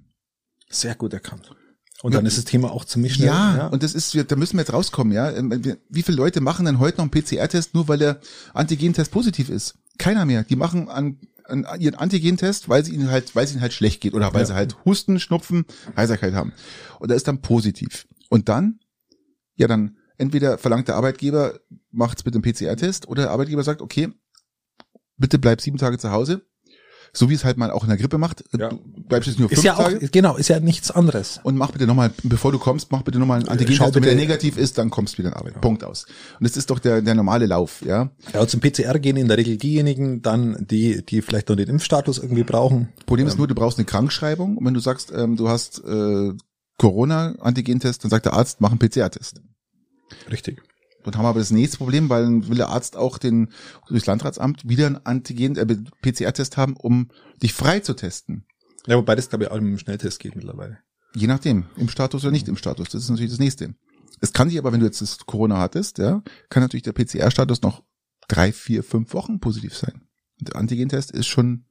[0.69, 1.55] Sehr gut erkannt.
[2.01, 3.28] Und dann ist das Thema auch ziemlich schnell.
[3.28, 5.32] Ja, ja, und das ist, da müssen wir jetzt rauskommen, ja.
[5.32, 8.19] Ähm, wie viele Leute machen denn heute noch einen PCR-Test, nur weil der
[8.53, 9.76] Antigen-Test positiv ist?
[9.97, 10.43] Keiner mehr.
[10.43, 14.02] Die machen an einen, ihren Antigentest, weil sie ihnen halt, weil es ihnen halt schlecht
[14.02, 14.46] geht oder weil ja.
[14.48, 15.66] sie halt Husten, Schnupfen,
[15.96, 16.54] Heiserkeit haben.
[17.00, 18.08] Und da ist dann positiv.
[18.30, 18.80] Und dann,
[19.56, 21.60] ja, dann entweder verlangt der Arbeitgeber,
[21.91, 24.10] macht's mit dem PCR-Test, oder der Arbeitgeber sagt, okay,
[25.18, 26.46] bitte bleib sieben Tage zu Hause,
[27.18, 28.43] so wie es halt mal auch in der Grippe macht.
[28.57, 28.70] Ja.
[28.70, 29.97] Du bleibst jetzt nur fünf ist ja Tage.
[29.97, 31.39] Auch, genau, ist ja nichts anderes.
[31.43, 33.95] Und mach bitte nochmal, bevor du kommst, mach bitte nochmal einen Antigen-Test.
[33.95, 35.53] Wenn der negativ ist, dann kommst du wieder in Arbeit.
[35.53, 35.59] Ja.
[35.59, 36.05] Punkt aus.
[36.39, 38.09] Und das ist doch der, der normale Lauf, ja.
[38.34, 42.18] Ja, zum PCR gehen in der Regel diejenigen dann, die, die vielleicht noch den Impfstatus
[42.18, 42.89] irgendwie brauchen.
[43.05, 43.39] Problem ist ähm.
[43.39, 44.57] nur, du brauchst eine Krankschreibung.
[44.57, 46.34] Und wenn du sagst, ähm, du hast äh,
[46.78, 49.41] Corona-Antigen-Test, dann sagt der Arzt, mach einen PCR-Test.
[50.30, 50.61] Richtig.
[51.06, 53.49] Dort haben wir aber das nächste Problem, weil dann will der Arzt auch den
[53.88, 55.66] durchs Landratsamt wieder einen Antigen, äh,
[56.01, 57.10] PCR-Test haben, um
[57.41, 58.45] dich frei zu testen.
[58.88, 60.80] Ja, wobei das glaube ich auch mit dem Schnelltest geht mittlerweile.
[61.14, 62.89] Je nachdem, im Status oder nicht im Status.
[62.89, 63.76] Das ist natürlich das nächste.
[64.20, 67.62] Es kann sich aber, wenn du jetzt das Corona hattest, ja, kann natürlich der PCR-Status
[67.62, 67.84] noch
[68.28, 70.01] drei, vier, fünf Wochen positiv sein.
[70.39, 71.66] Der Antigentest ist schon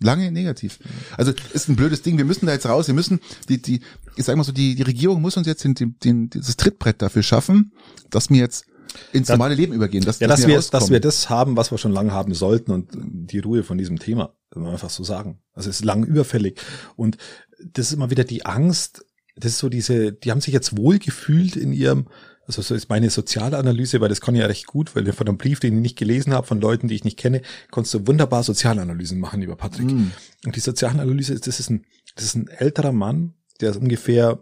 [0.00, 0.78] lange negativ.
[1.16, 2.18] Also ist ein blödes Ding.
[2.18, 2.86] Wir müssen da jetzt raus.
[2.86, 3.80] Wir müssen die die
[4.16, 7.00] ich sag mal so die die Regierung muss uns jetzt den, den, den das Trittbrett
[7.02, 7.72] dafür schaffen,
[8.10, 8.66] dass wir jetzt
[9.12, 10.04] ins normale Leben übergehen.
[10.04, 12.70] Dass, ja, dass, dass wir, dass wir das haben, was wir schon lange haben sollten
[12.70, 15.40] und die Ruhe von diesem Thema, kann man einfach so sagen.
[15.52, 16.60] Also es ist lang überfällig
[16.96, 17.16] und
[17.62, 19.04] das ist immer wieder die Angst.
[19.36, 22.06] Das ist so diese, die haben sich jetzt wohl gefühlt in ihrem
[22.46, 25.38] also so ist meine Sozialanalyse, weil das kann ich ja recht gut, weil von einem
[25.38, 27.42] Brief, den ich nicht gelesen habe, von Leuten, die ich nicht kenne,
[27.72, 29.90] kannst du wunderbar Sozialanalysen machen, lieber Patrick.
[29.90, 30.12] Mm.
[30.44, 31.84] Und die Sozialanalyse ist, das ist ein,
[32.14, 34.38] das ist ein älterer Mann, der ist ungefähr,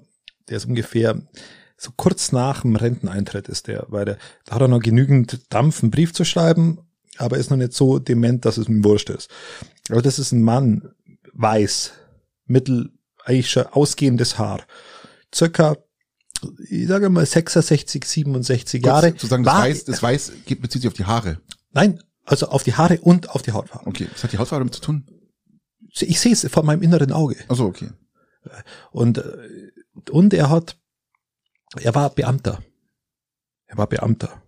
[0.49, 1.23] der ist ungefähr
[1.77, 5.83] so kurz nach dem Renteneintritt ist der, weil der, da hat er noch genügend Dampf,
[5.83, 6.79] einen Brief zu schreiben,
[7.17, 9.31] aber ist noch nicht so dement, dass es ihm wurscht ist.
[9.89, 10.91] Aber das ist ein Mann,
[11.33, 11.93] weiß,
[12.47, 12.91] mittel,
[13.25, 14.63] eigentlich schon ausgehendes Haar,
[15.35, 15.77] circa
[16.69, 19.17] ich sage mal 66, 67 Kurz Jahre.
[19.17, 21.41] Zu sagen, das, Weiß, das Weiß bezieht sich auf die Haare.
[21.73, 23.87] Nein, also auf die Haare und auf die Hautfarbe.
[23.87, 25.07] Okay, was hat die Hautfarbe damit zu tun?
[26.01, 27.37] Ich sehe es vor meinem inneren Auge.
[27.49, 27.91] Ach so, okay.
[28.91, 29.23] Und,
[30.11, 30.77] und er hat,
[31.77, 32.63] er war Beamter.
[33.67, 34.43] Er war Beamter.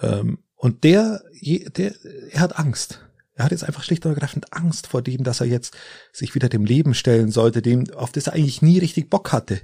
[0.00, 1.94] Ähm, und der, der,
[2.30, 3.00] er hat Angst.
[3.34, 5.74] Er hat jetzt einfach schlicht und ergreifend Angst vor dem, dass er jetzt
[6.12, 9.60] sich wieder dem Leben stellen sollte, dem, auf das er eigentlich nie richtig Bock hatte.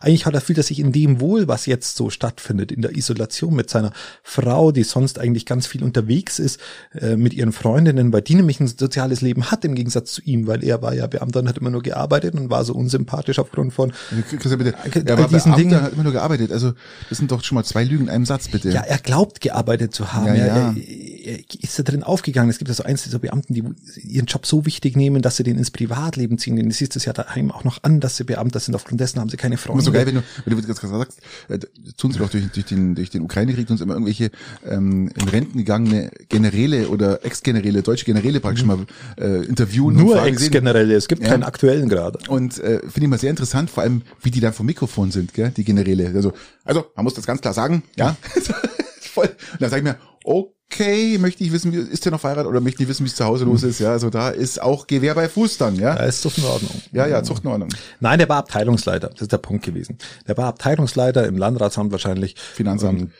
[0.00, 2.96] Eigentlich hat er fühlt er sich in dem wohl, was jetzt so stattfindet, in der
[2.96, 3.92] Isolation mit seiner
[4.22, 6.60] Frau, die sonst eigentlich ganz viel unterwegs ist,
[6.94, 10.46] äh, mit ihren Freundinnen, weil die nämlich ein soziales Leben hat im Gegensatz zu ihm,
[10.46, 13.72] weil er war ja Beamter und hat immer nur gearbeitet und war so unsympathisch aufgrund
[13.72, 13.92] von
[14.28, 14.74] Christian, bitte.
[15.04, 15.82] Er war diesen Beamter, Dingen.
[15.82, 16.52] hat immer nur gearbeitet.
[16.52, 16.72] Also
[17.08, 18.70] das sind doch schon mal zwei Lügen in einem Satz, bitte.
[18.70, 20.26] Ja, er glaubt gearbeitet zu haben.
[20.26, 20.46] Ja, ja.
[20.46, 20.74] Er, er
[21.26, 22.50] ist da drin aufgegangen.
[22.50, 23.64] Es gibt ja so eins dieser Beamten, die
[24.02, 26.56] ihren Job so wichtig nehmen, dass sie den ins Privatleben ziehen.
[26.56, 28.74] Denn es ist es ja daheim auch noch an, dass sie Beamter sind.
[28.74, 31.20] Aufgrund dessen haben sie keine Freunde so geil, wenn du, wenn du jetzt gerade sagst,
[31.48, 31.58] äh,
[31.96, 34.30] tun sie doch durch, durch den, durch den Ukraine-Krieg uns immer irgendwelche
[34.68, 38.68] ähm, in Renten gegangene Generäle oder Ex-Generäle, deutsche Generäle praktisch mhm.
[38.68, 38.86] mal
[39.18, 39.96] äh, interviewen.
[39.96, 41.28] Nur Ex-Generäle, es gibt ja.
[41.28, 42.18] keinen aktuellen gerade.
[42.28, 45.34] Und äh, finde ich mal sehr interessant, vor allem, wie die dann vom Mikrofon sind,
[45.34, 46.12] gell, die Generäle.
[46.14, 46.32] Also,
[46.64, 48.16] also man muss das ganz klar sagen, ja.
[49.00, 49.28] Voll.
[49.52, 52.60] Und dann sage ich mir, okay, okay, möchte ich wissen, ist der noch verheiratet oder
[52.60, 53.78] möchte ich wissen, wie es zu Hause los ist.
[53.78, 55.94] Ja, also da ist auch Gewehr bei Fuß dann, ja.
[55.94, 56.82] Da ist Zucht in Ordnung.
[56.92, 57.68] Ja, ja, Zucht in Ordnung.
[58.00, 59.08] Nein, der war Abteilungsleiter.
[59.08, 59.98] Das ist der Punkt gewesen.
[60.26, 62.36] Der war Abteilungsleiter im Landratsamt wahrscheinlich.
[62.36, 63.00] Finanzamt.
[63.00, 63.10] Ähm,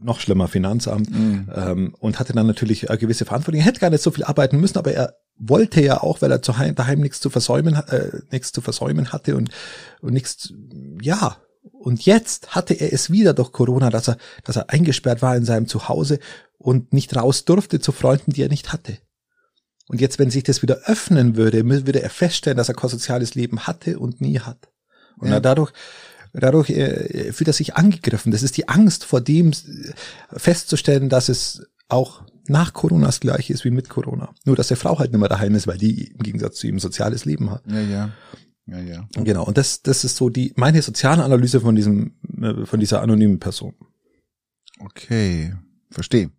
[0.00, 1.10] noch schlimmer, Finanzamt.
[1.10, 1.50] Mhm.
[1.54, 3.60] Ähm, und hatte dann natürlich eine gewisse Verantwortung.
[3.60, 6.42] Er hätte gar nicht so viel arbeiten müssen, aber er wollte ja auch, weil er
[6.42, 9.50] zu Heim, daheim nichts zu versäumen, äh, nichts zu versäumen hatte und,
[10.00, 10.52] und nichts,
[11.00, 11.36] ja,
[11.82, 15.44] und jetzt hatte er es wieder durch Corona, dass er, dass er eingesperrt war in
[15.44, 16.18] seinem Zuhause
[16.62, 18.98] und nicht raus durfte zu Freunden, die er nicht hatte.
[19.88, 23.34] Und jetzt, wenn sich das wieder öffnen würde, würde er feststellen, dass er kein soziales
[23.34, 24.70] Leben hatte und nie hat.
[25.18, 25.40] Und ja.
[25.40, 25.72] dadurch,
[26.32, 28.32] dadurch äh, fühlt er sich angegriffen.
[28.32, 29.54] Das ist die Angst vor dem äh,
[30.38, 34.34] festzustellen, dass es auch nach Corona das gleiche ist wie mit Corona.
[34.44, 36.78] Nur, dass der Frau halt nicht mehr daheim ist, weil die im Gegensatz zu ihm
[36.78, 37.62] soziales Leben hat.
[37.66, 38.10] Ja, ja.
[38.66, 39.08] Ja, ja.
[39.14, 39.44] Genau.
[39.44, 43.40] Und das, das ist so die, meine soziale Analyse von diesem, äh, von dieser anonymen
[43.40, 43.74] Person.
[44.78, 45.54] Okay.
[45.90, 46.30] Verstehe.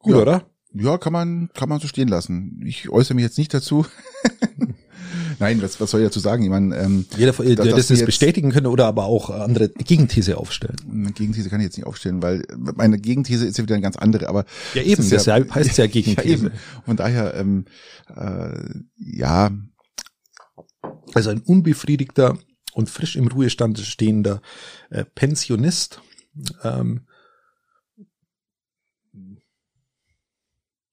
[0.00, 0.20] Gut, Ja.
[0.22, 0.46] oder?
[0.72, 2.62] Ja, kann man, kann man so stehen lassen.
[2.64, 3.86] Ich äußere mich jetzt nicht dazu.
[5.40, 6.42] Nein, was, was soll ich dazu sagen?
[6.42, 9.68] Ich meine, ähm, Jeder, der dass das, das jetzt- bestätigen könnte oder aber auch andere
[9.70, 10.76] Gegenthese aufstellen.
[10.92, 13.96] eine Gegenthese kann ich jetzt nicht aufstellen, weil meine Gegenthese ist ja wieder eine ganz
[13.96, 14.44] andere, aber
[14.74, 16.46] Ja, eben, das deshalb heißt es ja ja Gegenthese.
[16.46, 16.54] eben.
[16.84, 17.64] Von daher, ähm,
[18.14, 18.60] äh,
[18.98, 19.50] ja,
[21.14, 22.38] Also ein unbefriedigter
[22.74, 24.42] und frisch im Ruhestand stehender
[24.90, 26.00] äh, Pensionist.
[26.62, 27.06] Ähm,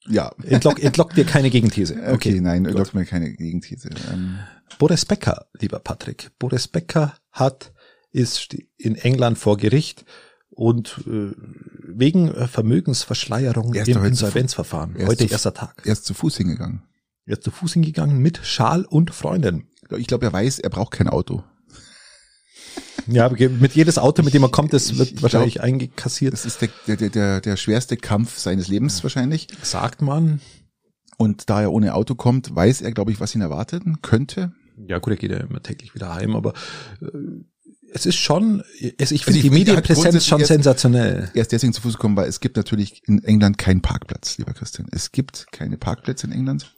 [0.10, 0.32] ja.
[0.43, 1.95] entlock, entlockt dir keine Gegenthese.
[1.95, 2.41] Okay, Okay.
[2.41, 2.74] nein, gut.
[2.74, 3.89] lockt mir keine Gegenthese.
[4.14, 4.38] Ähm,
[4.80, 6.32] Boris Becker, lieber Patrick.
[6.39, 7.74] Boris Becker hat,
[8.12, 10.05] ist in England vor Gericht
[10.49, 11.32] und äh,
[11.88, 14.95] wegen Vermögensverschleierung Er ist im Insolvenzverfahren.
[14.95, 15.82] er ist Heute zu- erster Tag.
[15.86, 16.84] er ist zu Fuß hingegangen.
[17.26, 19.68] Er ist zu Fuß hingegangen mit Schal und Freundin.
[19.97, 21.43] Ich glaube, er weiß, er braucht kein Auto.
[23.08, 26.34] Ja, mit jedes Auto, mit dem er kommt, das wird Ich wahrscheinlich eingekassiert.
[26.34, 29.47] Das ist der, der, der- der, schwerste Kampf seines Lebens wahrscheinlich.
[29.64, 30.41] Sagt man.
[31.18, 34.51] Und da er ohne Auto kommt, weiß er, glaube ich, was ihn erwarten könnte.
[34.88, 36.53] Ja gut, er geht ja immer täglich wieder heim, aber
[37.01, 37.08] äh,
[37.93, 38.62] es ist schon,
[38.97, 41.32] es, ich Also finde ich die hat Medienpräsenz schon grundsätzlich sensationell.
[41.34, 44.53] Er ist deswegen zu Fuß gekommen, weil es gibt natürlich in England keinen Parkplatz, lieber
[44.53, 44.88] Christian.
[44.91, 46.76] Es gibt keine Parkplätze in England.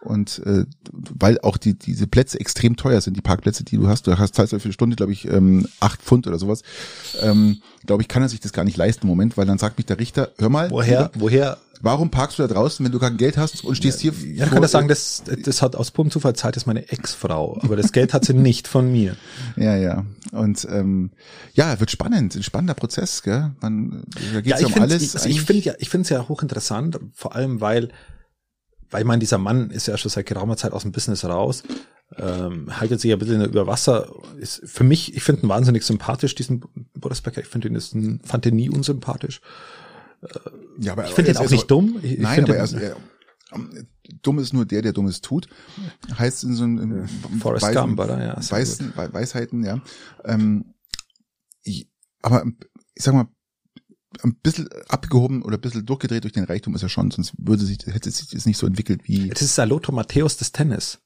[0.00, 4.06] Und äh, weil auch die diese Plätze extrem teuer sind, die Parkplätze, die du hast,
[4.06, 6.62] du hast zahlst für eine Stunde, glaube ich, ähm, acht Pfund oder sowas,
[7.20, 9.76] ähm, glaube ich, kann er sich das gar nicht leisten im Moment, weil dann sagt
[9.76, 12.98] mich der Richter, hör mal, Woher, lieber, woher warum parkst du da draußen, wenn du
[12.98, 15.90] kein Geld hast und stehst hier Ja, dann kann das sagen, das, das hat aus
[15.90, 17.58] purem Zufall Zeit, das ist meine Ex-Frau.
[17.62, 19.16] Aber das Geld hat sie nicht von mir.
[19.56, 20.04] Ja, ja.
[20.32, 21.10] Und ähm,
[21.54, 23.50] ja, wird spannend, ein spannender Prozess, gell?
[23.60, 25.16] Man, da geht's ja, um find's- alles.
[25.16, 27.88] Also ich finde ja, ich finde es ja hochinteressant, vor allem weil,
[28.90, 31.62] weil man dieser Mann ist ja schon seit geraumer Zeit aus dem Business raus,
[32.16, 34.12] ähm, haltet sich ja ein bisschen über Wasser.
[34.38, 36.60] Ist für mich, ich finde ihn wahnsinnig sympathisch, diesen
[36.94, 37.40] Boris Becker.
[37.40, 39.40] Ich finde ihn ist ein, fand ihn nie unsympathisch.
[40.78, 41.98] ja, aber Ich finde ihn auch ist nicht dumm.
[42.02, 42.96] Ich, ich Nein, aber er ist, er,
[43.54, 43.86] ähm,
[44.22, 45.48] dumm ist nur der, der Dummes tut.
[46.18, 47.06] Heißt in so einem
[47.40, 48.22] Forrest Weisen- Gump, oder?
[48.22, 49.80] Ja, Weisen, We- Weisheiten, ja.
[50.24, 50.74] Ähm,
[51.62, 51.88] ich,
[52.22, 52.44] aber
[52.94, 53.28] ich sag mal,
[54.22, 57.64] ein bisschen abgehoben oder ein bisschen durchgedreht durch den Reichtum ist er schon, sonst würde
[57.64, 60.98] sich, hätte sich das nicht so entwickelt wie Das ist Saloto Matthäus des Tennis.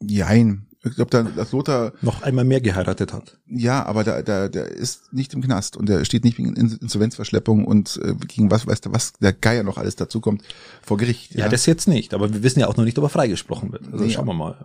[0.00, 0.66] Jein.
[0.86, 3.38] Ich glaube, da, dass Lothar, Noch einmal mehr geheiratet hat.
[3.46, 6.76] ja, aber der, der, der ist nicht im Knast und der steht nicht wegen In-
[6.78, 10.42] Insolvenzverschleppung und äh, gegen was weiß der, was der Geier noch alles dazu kommt
[10.82, 11.34] vor Gericht.
[11.34, 12.12] Ja, das jetzt nicht.
[12.12, 13.90] Aber wir wissen ja auch noch nicht, ob er freigesprochen wird.
[13.90, 14.58] Also Nee, schauen wir mal.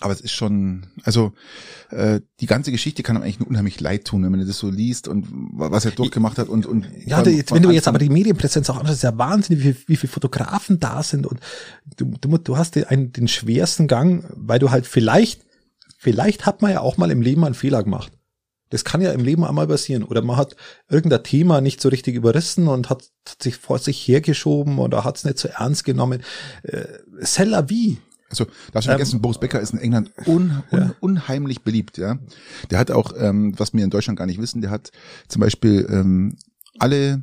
[0.00, 1.32] Aber es ist schon, also
[1.90, 4.68] äh, die ganze Geschichte kann einem eigentlich nur unheimlich leid tun, wenn man das so
[4.68, 7.98] liest und was er durchgemacht hat und und Ja, von- jetzt, wenn du jetzt aber
[7.98, 11.40] die Medienpräsenz auch anschaust, ist ja Wahnsinn, wie, wie viele Fotografen da sind und
[11.96, 15.46] du, du, du hast den, einen, den schwersten Gang, weil du halt vielleicht,
[15.98, 18.12] vielleicht hat man ja auch mal im Leben einen Fehler gemacht.
[18.68, 20.02] Das kann ja im Leben einmal passieren.
[20.02, 20.56] Oder man hat
[20.90, 25.16] irgendein Thema nicht so richtig überrissen und hat, hat sich vor sich hergeschoben oder hat
[25.18, 26.22] es nicht so ernst genommen.
[26.64, 26.84] Äh,
[27.22, 27.98] c'est la vie.
[28.40, 30.94] Also, darfst du Ähm, vergessen, Boris Becker ist in England un, un, Ja.
[31.00, 32.18] unheimlich beliebt, ja.
[32.70, 34.90] Der hat auch, ähm, was wir in Deutschland gar nicht wissen, der hat
[35.28, 36.36] zum Beispiel ähm,
[36.78, 37.22] alle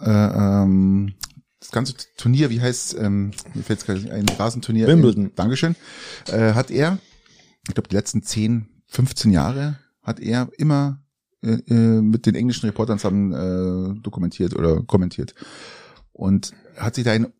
[0.00, 1.14] äh, ähm,
[1.60, 4.86] das ganze Turnier, wie heißt ähm, mir fällt es gerade ein Rasenturnier.
[4.86, 5.26] Wimbledon.
[5.26, 5.74] In, Dankeschön.
[6.28, 6.98] Äh, hat er,
[7.66, 11.02] ich glaube, die letzten 10, 15 Jahre hat er immer
[11.42, 15.34] äh, äh, mit den englischen Reportern zusammen äh, dokumentiert oder kommentiert.
[16.12, 17.32] Und hat sich da eine unha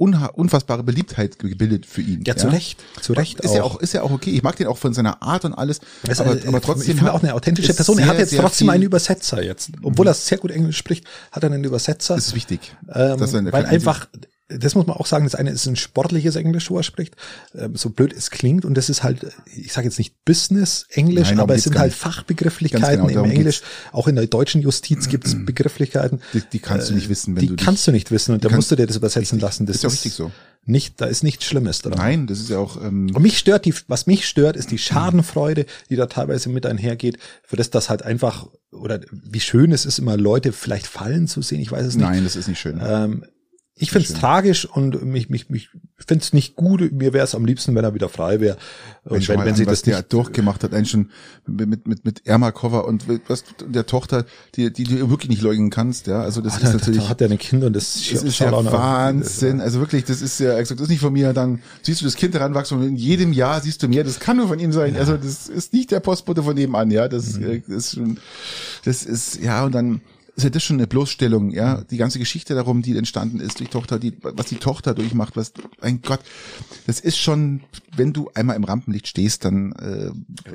[0.00, 2.22] unfassbare Beliebtheit gebildet für ihn.
[2.26, 2.82] Ja, zu Recht.
[3.00, 4.30] Zu Recht Ist ja auch, ist ja auch okay.
[4.30, 5.80] Ich mag den auch von seiner Art und alles.
[6.18, 6.90] Aber, ist, aber äh, trotzdem.
[6.90, 7.98] Ich finde auch eine authentische Person.
[7.98, 9.70] Er sehr, hat jetzt trotzdem viel- einen Übersetzer jetzt.
[9.82, 12.14] Obwohl er sehr gut Englisch spricht, hat er einen Übersetzer.
[12.16, 12.74] Das ist wichtig.
[12.92, 14.08] Ähm, dass er- weil einfach,
[14.58, 17.14] das muss man auch sagen, das eine ist ein sportliches Englisch, wo er spricht,
[17.54, 21.54] ähm, so blöd es klingt und das ist halt, ich sage jetzt nicht Business-Englisch, aber
[21.54, 21.92] es geht's sind halt.
[21.94, 23.62] Fachbegrifflichkeiten genau, im Englisch.
[23.92, 26.20] Auch in der deutschen Justiz gibt es Begrifflichkeiten.
[26.34, 28.44] Die, die kannst du nicht wissen, wenn die du dich- kannst du nicht wissen und
[28.44, 29.66] da musst du dir das übersetzen lassen.
[29.66, 30.30] Das Ist ja richtig so.
[30.66, 31.94] Nicht, da ist nichts Schlimmes dran.
[31.96, 32.76] Nein, das ist ja auch.
[32.82, 36.66] Ähm, Und mich stört die, was mich stört, ist die Schadenfreude, die da teilweise mit
[36.66, 41.28] einhergeht, für das das halt einfach, oder wie schön es ist, immer Leute vielleicht fallen
[41.28, 42.04] zu sehen, ich weiß es nicht.
[42.04, 42.78] nein, das ist nicht schön.
[42.84, 43.24] Ähm,
[43.80, 46.92] ich finde es tragisch und mich, mich, mich finde es nicht gut.
[46.92, 48.58] Mir wäre es am liebsten, wenn er wieder frei wäre.
[49.04, 51.10] Und wenn, wenn sie das der durchgemacht hat, eigentlich schon
[51.46, 56.06] mit mit mit Ermakova und was der Tochter, die die du wirklich nicht leugnen kannst,
[56.08, 56.20] ja.
[56.20, 57.04] Also das ah, ist natürlich.
[57.04, 59.62] Da hat er eine Kind und das, das ist ja Wahnsinn.
[59.62, 61.32] Also wirklich, das ist ja, das ist nicht von mir.
[61.32, 64.04] Dann siehst du das Kind heranwachsen und in jedem Jahr siehst du mehr.
[64.04, 64.94] Das kann nur von ihm sein.
[64.94, 65.00] Ja.
[65.00, 67.08] Also das ist nicht der Postbote von nebenan, ja.
[67.08, 67.62] Das, mhm.
[67.66, 68.18] das ist schon,
[68.84, 70.02] das ist ja und dann
[70.40, 71.82] ist ja das schon eine Bloßstellung, ja.
[71.82, 75.52] Die ganze Geschichte darum, die entstanden ist durch Tochter, die, was die Tochter durchmacht, was,
[75.80, 76.20] mein Gott,
[76.86, 77.62] das ist schon,
[77.94, 80.10] wenn du einmal im Rampenlicht stehst, dann äh,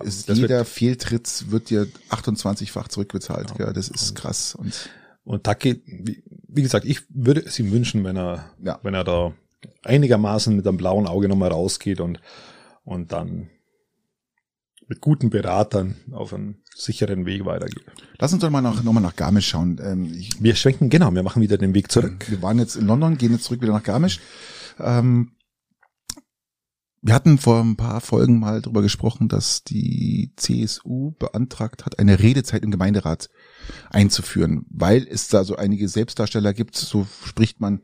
[0.05, 3.67] ist das jeder wird, Fehltritt wird dir 28-fach zurückbezahlt, ja.
[3.67, 3.73] ja.
[3.73, 4.55] Das ist krass.
[4.55, 4.89] Und,
[5.23, 8.79] und geht, wie, wie gesagt, ich würde es ihm wünschen, wenn er, ja.
[8.83, 9.33] wenn er da
[9.83, 12.19] einigermaßen mit einem blauen Auge nochmal rausgeht und,
[12.83, 13.49] und dann
[14.87, 17.85] mit guten Beratern auf einen sicheren Weg weitergeht.
[18.19, 19.79] Lass uns doch mal nach, nochmal nach Garmisch schauen.
[19.83, 22.25] Ähm, ich, wir schwenken, genau, wir machen wieder den Weg zurück.
[22.29, 24.19] Wir waren jetzt in London, gehen jetzt zurück wieder nach Garmisch.
[24.79, 25.31] Ähm,
[27.01, 32.19] wir hatten vor ein paar Folgen mal darüber gesprochen, dass die CSU beantragt hat, eine
[32.19, 33.29] Redezeit im Gemeinderat
[33.91, 37.81] einzuführen, weil es da so einige Selbstdarsteller gibt, so spricht man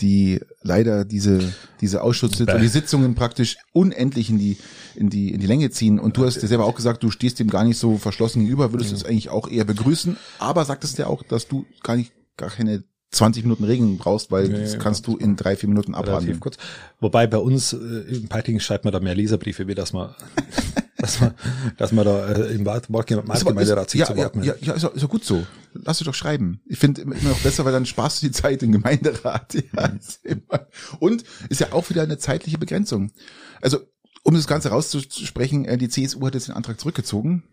[0.00, 4.58] die leider diese diese Ausschusssitzungen, die Sitzungen praktisch unendlich in die
[4.94, 5.98] in die in die Länge ziehen.
[5.98, 8.72] Und du hast dir selber auch gesagt, du stehst dem gar nicht so verschlossen gegenüber,
[8.72, 10.16] würdest es eigentlich auch eher begrüßen.
[10.38, 14.48] Aber sagtest ja auch, dass du gar nicht gar keine 20 Minuten Regen brauchst, weil
[14.48, 16.38] nee, das kannst du in drei, vier Minuten abhandeln.
[16.38, 16.58] Kurz.
[17.00, 20.14] Wobei bei uns äh, im Peiting schreibt man da mehr Leserbriefe, wie das mal
[21.00, 21.34] dass man,
[21.76, 25.44] dass man da äh, im Marktgemeinderat sich ja, ja, ja, ja, ist, ja gut so.
[25.72, 26.60] Lass dich doch schreiben.
[26.66, 29.54] Ich finde immer noch besser, weil dann sparst du die Zeit im Gemeinderat.
[29.72, 30.66] Ja, ist immer.
[30.98, 33.12] Und ist ja auch wieder eine zeitliche Begrenzung.
[33.60, 33.78] Also,
[34.22, 37.44] um das Ganze rauszusprechen, äh, die CSU hat jetzt den Antrag zurückgezogen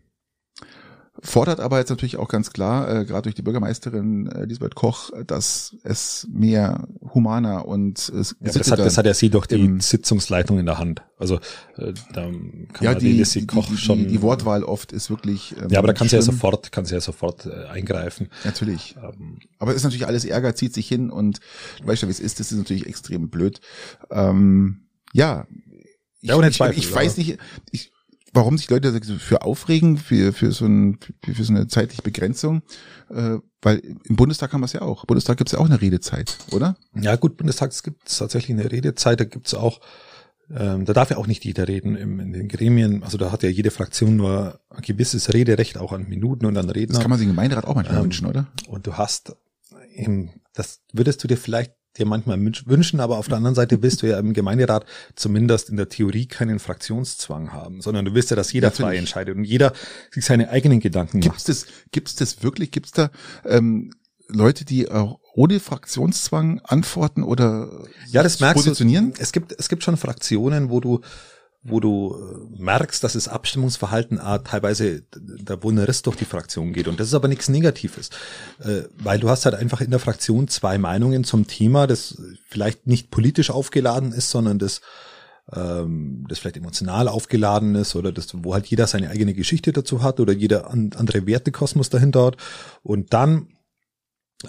[1.22, 5.12] fordert aber jetzt natürlich auch ganz klar, äh, gerade durch die Bürgermeisterin äh, Elisabeth Koch,
[5.26, 9.78] dass es mehr humaner und äh, ja, das, hat, das hat ja sie doch die
[9.80, 11.02] Sitzungsleitung in der Hand.
[11.18, 11.36] Also
[11.78, 14.00] äh, da kann ja, man die, die, Koch die, schon.
[14.00, 15.56] Die, die Wortwahl oft ist wirklich.
[15.60, 18.30] Ähm, ja, aber da kann sie ja sofort, kann sie ja sofort äh, eingreifen.
[18.44, 18.96] Natürlich.
[19.02, 21.40] Ähm, aber es ist natürlich alles Ärger, zieht sich hin und
[21.82, 22.40] du weißt ja, wie es ist.
[22.40, 23.62] Das ist natürlich extrem blöd.
[24.12, 25.48] Ähm, ja.
[26.22, 27.38] Ich, ja, ich, ich, ich weiß nicht.
[27.72, 27.92] Ich,
[28.38, 32.62] warum sich Leute für aufregen, für, für, so, ein, für, für so eine zeitliche Begrenzung,
[33.10, 35.04] äh, weil im Bundestag haben wir es ja auch.
[35.04, 36.78] Im Bundestag gibt es ja auch eine Redezeit, oder?
[36.96, 39.82] Ja gut, Bundestag gibt es tatsächlich eine Redezeit, da gibt es auch,
[40.56, 43.44] ähm, da darf ja auch nicht jeder reden im, in den Gremien, also da hat
[43.44, 46.94] ja jede Fraktion nur ein gewisses Rederecht auch an Minuten und an Redner.
[46.94, 48.48] Das kann man sich im Gemeinderat auch manchmal ähm, wünschen, oder?
[48.68, 49.36] Und du hast,
[49.96, 54.02] eben, das würdest du dir vielleicht dir manchmal wünschen, aber auf der anderen Seite willst
[54.02, 54.86] du ja im Gemeinderat
[55.16, 58.90] zumindest in der Theorie keinen Fraktionszwang haben, sondern du willst ja, dass jeder Natürlich.
[58.90, 59.74] frei entscheidet und jeder
[60.12, 61.50] sich seine eigenen Gedanken gibt's macht.
[61.50, 62.72] Das, gibt's das wirklich?
[62.72, 63.10] Gibt's da
[63.46, 63.92] ähm,
[64.30, 67.70] Leute, die auch ohne Fraktionszwang antworten oder
[68.08, 69.14] ja, das merkst positionieren?
[69.14, 71.02] Du, es gibt es gibt schon Fraktionen, wo du
[71.68, 76.26] wo du äh, merkst, dass das Abstimmungsverhalten äh, teilweise der wo ein Riss durch die
[76.26, 76.88] Fraktion geht.
[76.88, 78.10] Und das ist aber nichts Negatives,
[78.60, 82.88] äh, weil du hast halt einfach in der Fraktion zwei Meinungen zum Thema, das vielleicht
[82.88, 84.82] nicht politisch aufgeladen ist, sondern das
[85.54, 90.04] ähm, das vielleicht emotional aufgeladen ist oder das, wo halt jeder seine eigene Geschichte dazu
[90.04, 92.38] hat oder jeder andere Wertekosmos dahinter hat.
[92.84, 93.48] Und dann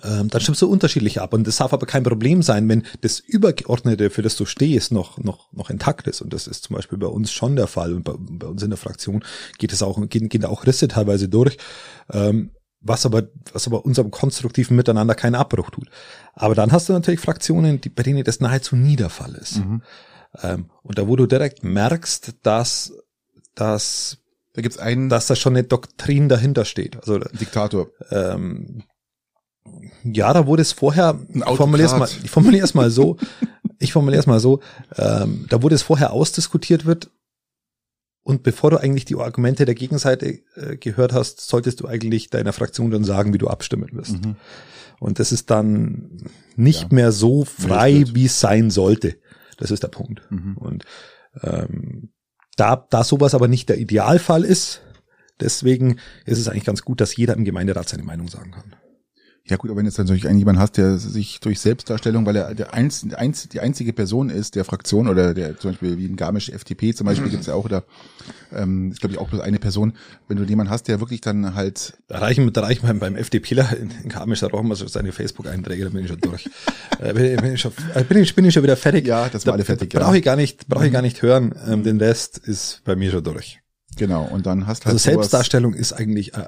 [0.05, 1.33] ähm, dann stimmst du unterschiedlich ab.
[1.33, 5.19] Und das darf aber kein Problem sein, wenn das Übergeordnete, für das du stehst, noch,
[5.19, 6.21] noch, noch intakt ist.
[6.21, 7.95] Und das ist zum Beispiel bei uns schon der Fall.
[7.95, 9.25] Und bei, bei uns in der Fraktion
[9.59, 11.57] geht es auch, gehen, gehen auch Risse teilweise durch.
[12.13, 15.89] Ähm, was aber, was aber unserem konstruktiven Miteinander keinen Abbruch tut.
[16.35, 19.59] Aber dann hast du natürlich Fraktionen, die, bei denen das nahezu nie der Fall ist.
[19.59, 19.83] Mhm.
[20.43, 22.93] Ähm, und da, wo du direkt merkst, dass,
[23.55, 24.19] dass
[24.53, 26.97] da gibt's einen, dass da schon eine Doktrin dahinter steht.
[26.97, 27.89] Also Diktator.
[28.11, 28.85] Ähm,
[30.05, 33.17] ja, da wurde es vorher, ich formuliere es mal, ich formuliere es mal so,
[33.79, 34.61] ich formuliere es mal so,
[34.97, 37.11] ähm, da wurde es vorher ausdiskutiert wird
[38.29, 42.53] und bevor du eigentlich die Argumente der Gegenseite äh, gehört hast, solltest du eigentlich deiner
[42.53, 44.23] Fraktion dann sagen, wie du abstimmen wirst.
[44.23, 44.37] Mhm.
[45.01, 46.89] Und das ist dann nicht ja.
[46.91, 49.17] mehr so frei, wie es sein sollte.
[49.57, 50.21] Das ist der Punkt.
[50.31, 50.59] Mhm.
[50.59, 50.85] Und
[51.43, 52.11] ähm,
[52.57, 54.83] da, da sowas aber nicht der Idealfall ist,
[55.41, 58.75] deswegen ist es eigentlich ganz gut, dass jeder im Gemeinderat seine Meinung sagen kann.
[59.51, 62.75] Ja gut, aber wenn jetzt natürlich jemand hast, der sich durch Selbstdarstellung, weil er der
[62.75, 66.51] einz, einz, die einzige Person ist der Fraktion oder der zum Beispiel wie ein Garmisch
[66.51, 67.31] FDP zum Beispiel mhm.
[67.31, 67.85] gibt's ja auch da,
[68.53, 69.95] ähm, ist glaube ich auch bloß eine Person.
[70.29, 73.77] Wenn du jemanden hast, der wirklich dann halt da reichen, da reichen beim, beim FDPler
[73.77, 76.49] in, in Garmisch, da brauchen wir so seine Facebook-Einträge, da bin ich schon durch.
[77.01, 79.07] äh, bin, ich schon, äh, bin, ich, bin ich schon wieder fertig.
[79.07, 79.91] Ja, das war alle fertig.
[79.91, 81.55] Brauche ich gar nicht, brauche ich gar nicht hören.
[81.67, 83.61] Ähm, den Rest ist bei mir schon durch.
[83.97, 84.25] Genau.
[84.25, 86.45] Und dann hast halt also Selbstdarstellung ist eigentlich äh,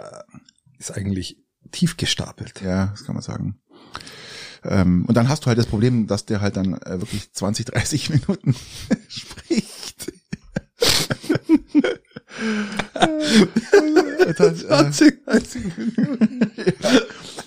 [0.79, 1.37] ist eigentlich
[1.71, 2.61] tief gestapelt.
[2.63, 3.61] Ja, das kann man sagen.
[4.65, 7.67] Ähm, und dann hast du halt das Problem, dass der halt dann äh, wirklich 20,
[7.67, 8.55] 30 Minuten
[9.09, 9.69] spricht.
[14.37, 16.53] Das, äh, 20 Minuten.
[16.83, 17.01] ja.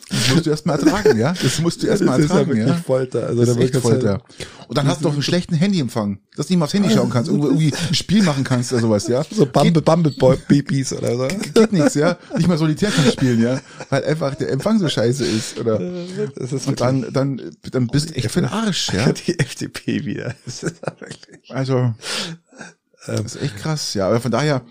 [0.10, 1.34] Das musst du erstmal ertragen, ja?
[1.41, 2.84] Das musst du erstmal Das ist ja ertragen, wirklich ja?
[2.84, 3.28] Folter.
[3.28, 4.22] Also Das da ist echt Folter.
[4.68, 7.10] Und dann hast du doch einen schlechten Handyempfang, dass du nicht mal aufs Handy schauen
[7.10, 9.24] kannst, irgendwo irgendwie ein Spiel machen kannst oder sowas, ja?
[9.30, 11.28] So Bumble, Bumble Boy Babys oder so.
[11.28, 12.18] Geht nichts, ja?
[12.38, 13.60] Nicht mal Solitär kannst spielen, ja?
[13.89, 15.80] Weil einfach der Empfang so scheiße ist, oder?
[16.36, 17.41] Das ist Und dann, dann,
[17.72, 19.12] dann bist du echt für den Arsch, ja?
[19.28, 20.36] die FDP wieder.
[20.46, 21.50] Das ist wirklich.
[21.50, 21.94] Also,
[23.08, 24.08] das ist echt krass, ja.
[24.08, 24.62] Aber von daher,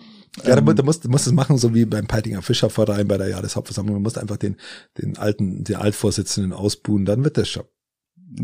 [0.44, 3.18] Ja, da, mu- da musst, du musst es machen, so wie beim Peitinger Fischerverein bei
[3.18, 3.96] der Jahreshauptversammlung.
[3.96, 4.56] Du musst einfach den,
[4.98, 7.64] den alten, den Altvorsitzenden ausbuhen, dann wird das schon.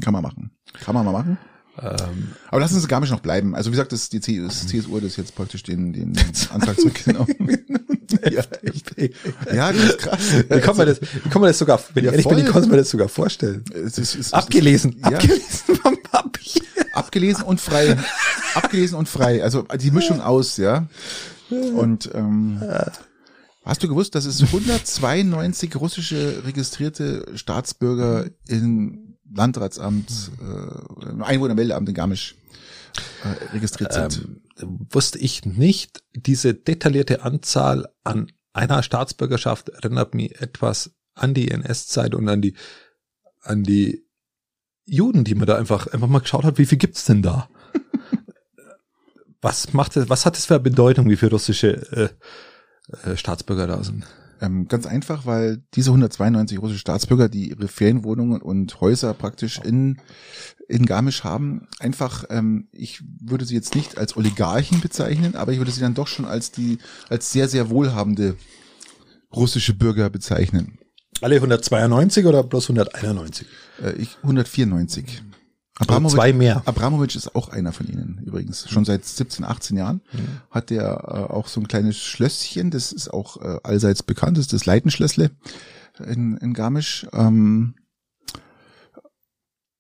[0.01, 0.51] kann man machen.
[0.81, 1.39] Kann man mal machen.
[1.81, 3.55] Ähm, Aber lassen Sie Garmisch noch bleiben.
[3.55, 6.13] Also wie gesagt, das, die CSU, das CSU hat jetzt praktisch den, den
[6.53, 7.29] Antrag zurückgenommen.
[8.31, 8.43] ja,
[9.55, 10.19] ja, das ist krass.
[10.49, 12.51] Wie kann man das, wie kann man das sogar, wenn Ja, ich ehrlich bin, wie
[12.51, 13.65] kann man das sogar vorstellen?
[13.73, 15.09] Es ist, es ist, Abgelesen, Ja.
[15.19, 16.63] abgelesen vom Papier.
[16.93, 17.97] abgelesen und frei.
[18.55, 19.43] abgelesen und frei.
[19.43, 20.89] Also die Mischung aus, ja.
[21.51, 22.63] Und ähm,
[23.65, 31.95] hast du gewusst, dass es 192 russische registrierte Staatsbürger im Landratsamt, äh, im Einwohnermeldeamt in
[31.95, 32.35] Garmisch
[33.25, 34.41] äh, registriert sind?
[34.61, 36.03] Ähm, wusste ich nicht.
[36.15, 42.55] Diese detaillierte Anzahl an einer Staatsbürgerschaft erinnert mich etwas an die NS-Zeit und an die,
[43.43, 44.05] an die
[44.85, 47.49] Juden, die man da einfach, einfach mal geschaut hat, wie viel gibt's denn da?
[49.41, 52.13] Was macht das, was hat das für eine Bedeutung, wie viele russische
[53.05, 54.05] äh, äh, Staatsbürger da sind?
[54.41, 59.99] Ähm, ganz einfach, weil diese 192 russische Staatsbürger, die ihre Ferienwohnungen und Häuser praktisch in,
[60.69, 65.59] in Garmisch haben, einfach, ähm, ich würde sie jetzt nicht als Oligarchen bezeichnen, aber ich
[65.59, 66.79] würde sie dann doch schon als die,
[67.09, 68.37] als sehr, sehr wohlhabende
[69.35, 70.79] russische Bürger bezeichnen.
[71.21, 73.47] Alle 192 oder bloß 191?
[73.83, 75.23] Äh, ich 194.
[75.87, 76.63] Also zwei mehr.
[76.67, 78.69] Abramowitsch ist auch einer von ihnen übrigens.
[78.69, 80.01] Schon seit 17, 18 Jahren
[80.51, 84.47] hat der äh, auch so ein kleines Schlösschen, das ist auch äh, allseits bekannt, das
[84.47, 85.31] ist das Leitenschlössle
[86.05, 87.07] in, in Garmisch.
[87.13, 87.75] Ähm,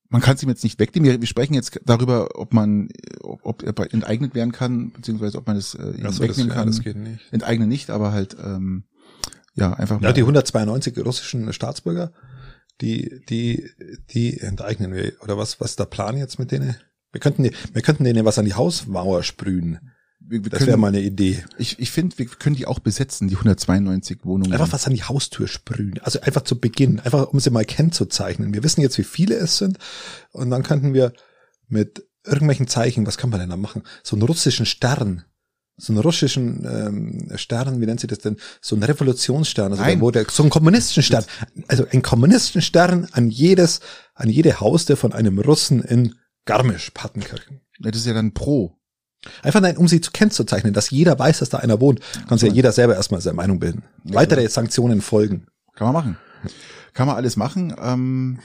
[0.09, 1.11] man kann es ihm jetzt nicht wegnehmen.
[1.11, 2.89] Wir, wir sprechen jetzt darüber, ob man,
[3.23, 6.57] ob, ob er enteignet werden kann, beziehungsweise ob man das äh, ihm so, wegnehmen das,
[6.57, 6.69] kann.
[6.69, 7.33] Ja, das geht nicht.
[7.33, 8.85] Enteignen nicht, aber halt ähm,
[9.55, 12.13] ja einfach Ja, die 192 russischen Staatsbürger,
[12.81, 13.71] die, die,
[14.11, 15.13] die enteignen wir.
[15.23, 16.77] Oder was, was ist der Plan jetzt mit denen?
[17.13, 19.93] Wir könnten, wir könnten denen was an die Hausmauer sprühen.
[20.21, 21.43] wir, wir Das wäre mal eine Idee.
[21.57, 24.53] ich, ich finde, wir können die auch besetzen, die 192 Wohnungen.
[24.53, 25.99] Einfach was an die Haustür sprühen.
[26.03, 27.01] Also einfach zu Beginn.
[27.01, 28.55] Einfach um sie mal kennzuzeichnen.
[28.55, 29.79] Wir wissen jetzt, wie viele es sind.
[30.33, 31.13] Und dann könnten wir
[31.69, 33.83] mit irgendwelchen Zeichen, was kann man denn da machen?
[34.03, 35.25] So einen russischen Stern.
[35.79, 38.37] So einen russischen ähm, Stern, wie nennt sie das denn?
[38.61, 40.01] So einen Revolutionsstern, also Nein.
[40.01, 41.25] wo der, so einen Kommunistenstern,
[41.69, 43.81] also ein Kommunistenstern an jedes,
[44.15, 46.17] an jede Haustür von einem Russen in
[46.47, 47.61] Garmisch-Partenkirchen.
[47.79, 48.77] Ja, das ist ja dann pro.
[49.43, 52.49] Einfach nein, um sie zu kennzuzeichnen, dass jeder weiß, dass da einer wohnt, kann sich
[52.49, 53.85] ja jeder selber erstmal seine Meinung bilden.
[54.05, 55.47] Weitere Sanktionen folgen.
[55.75, 56.19] Kann man machen.
[56.93, 57.75] Kann man alles machen.
[57.81, 58.41] Ähm,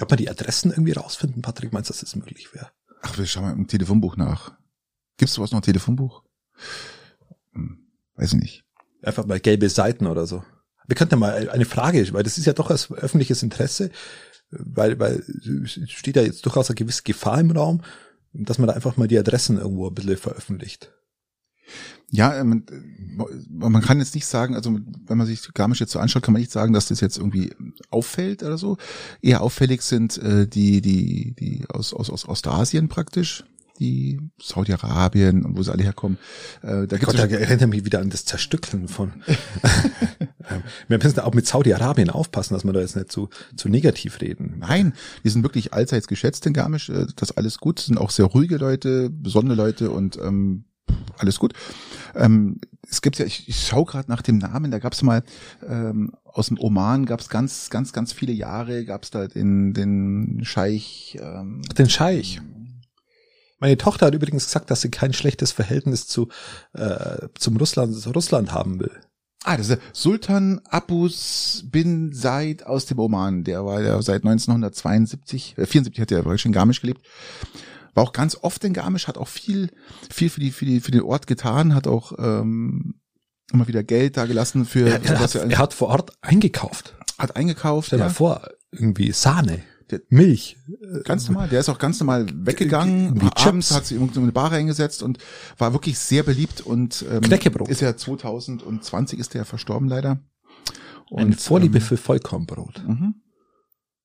[0.00, 2.70] Ob man die Adressen irgendwie rausfinden, Patrick, meinst du, dass das möglich wäre?
[3.02, 4.52] ach, wir schauen mal im Telefonbuch nach.
[5.20, 6.22] Gibt's sowas noch ein Telefonbuch?
[7.52, 7.78] Hm,
[8.16, 8.64] weiß ich nicht.
[9.02, 10.42] Einfach mal gelbe Seiten oder so.
[10.86, 13.90] Wir könnten ja mal eine Frage, weil das ist ja doch als öffentliches Interesse,
[14.50, 15.22] weil, weil
[15.66, 17.82] steht ja jetzt durchaus eine gewisse Gefahr im Raum,
[18.32, 20.90] dass man da einfach mal die Adressen irgendwo ein bisschen veröffentlicht.
[22.08, 22.64] Ja, ähm,
[23.50, 26.40] man kann jetzt nicht sagen, also wenn man sich Garmisch jetzt so anschaut, kann man
[26.40, 27.52] nicht sagen, dass das jetzt irgendwie
[27.90, 28.78] auffällt oder so.
[29.20, 33.44] Eher auffällig sind äh, die, die, die aus, aus, aus Ostasien praktisch,
[33.80, 36.18] die Saudi-Arabien und wo sie alle herkommen.
[36.62, 39.12] Äh, da gibt's Gott, da erinnert mich wieder an das Zerstückeln von.
[40.50, 44.20] Ähm, wir müssen auch mit Saudi-Arabien aufpassen, dass wir da jetzt nicht zu, zu negativ
[44.20, 44.56] reden.
[44.58, 46.88] Nein, die sind wirklich allseits geschätzt in Garmisch.
[46.88, 47.78] äh, Das ist alles gut.
[47.78, 50.64] Das sind auch sehr ruhige Leute, besondere Leute und ähm,
[51.18, 51.52] alles gut.
[52.16, 52.58] Ähm,
[52.88, 55.22] es gibt ja, ich, ich schaue gerade nach dem Namen, da gab es mal
[55.68, 59.72] ähm, aus dem Oman gab es ganz, ganz, ganz viele Jahre, gab es da den,
[59.74, 61.16] den Scheich.
[61.20, 62.40] Ähm, Den Scheich.
[63.60, 66.28] Meine Tochter hat übrigens gesagt, dass sie kein schlechtes Verhältnis zu
[66.72, 68.90] äh, zum Russland zu Russland haben will.
[69.44, 73.44] ah, das ist der Sultan Abus bin Said aus dem Oman.
[73.44, 77.06] Der war ja seit 1972, äh, 74 hat er ja schon in Garmisch gelebt.
[77.94, 79.70] war auch ganz oft in Garmisch, hat auch viel,
[80.10, 82.94] viel für die, für die, für den Ort getan, hat auch ähm,
[83.52, 86.94] immer wieder Geld da gelassen für Er, er, hat, er, er hat vor Ort eingekauft.
[87.18, 87.88] hat eingekauft.
[87.88, 90.56] Stell Ja, mal vor, irgendwie Sahne, Der- Milch.
[91.04, 91.48] ganz normal.
[91.48, 93.06] Der ist auch ganz normal weggegangen.
[93.06, 95.18] Irgendwie Abends hat sich irgendwo in eine Bar reingesetzt und
[95.58, 97.68] war wirklich sehr beliebt und ähm, Knäckebrot.
[97.68, 100.20] ist ja 2020 ist der verstorben leider.
[101.14, 102.86] Eine Vorliebe für Vollkornbrot.
[102.86, 103.14] Mhm.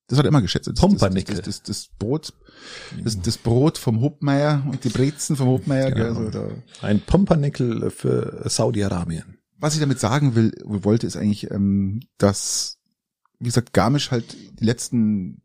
[0.08, 0.68] Das hat er immer geschätzt.
[0.68, 1.36] Das, Pumpernickel.
[1.36, 2.34] Das, das, das, Brot,
[3.04, 5.92] das, das Brot vom Hubmeier und die Brezen vom Hubmeier.
[5.92, 6.06] Genau.
[6.06, 6.50] Also da.
[6.82, 9.38] Ein Pumpernickel für Saudi-Arabien.
[9.58, 12.78] Was ich damit sagen will, wollte, ist eigentlich, ähm, dass,
[13.40, 15.42] wie gesagt, Garmisch halt die letzten,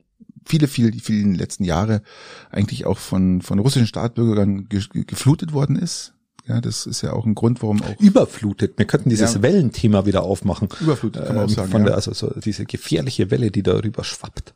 [0.51, 2.03] viele, viele, die vielen letzten Jahre
[2.51, 6.13] eigentlich auch von, von russischen Staatsbürgern ge geflutet worden ist.
[6.47, 8.77] Ja, das ist ja auch ein Grund, warum auch Überflutet.
[8.77, 9.43] Wir könnten dieses Ja.
[9.43, 10.69] Wellenthema wieder aufmachen.
[10.81, 11.71] überflutet, kann man auch Ähm, sagen.
[11.71, 11.87] von ja.
[11.89, 14.55] der, also so diese gefährliche Welle, die darüber schwappt.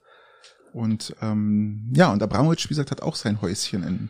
[0.73, 4.09] Und ähm, ja, und Abramowitsch, wie gesagt, hat auch sein Häuschen in,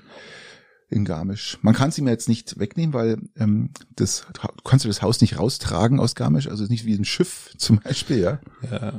[0.89, 1.59] in Garmisch.
[1.61, 4.25] Man kann es ihm jetzt nicht wegnehmen, weil ähm, das
[4.65, 7.53] kannst du das Haus nicht raustragen aus Garmisch, also es ist nicht wie ein Schiff
[7.59, 8.39] zum Beispiel, ja.
[8.71, 8.95] Ja.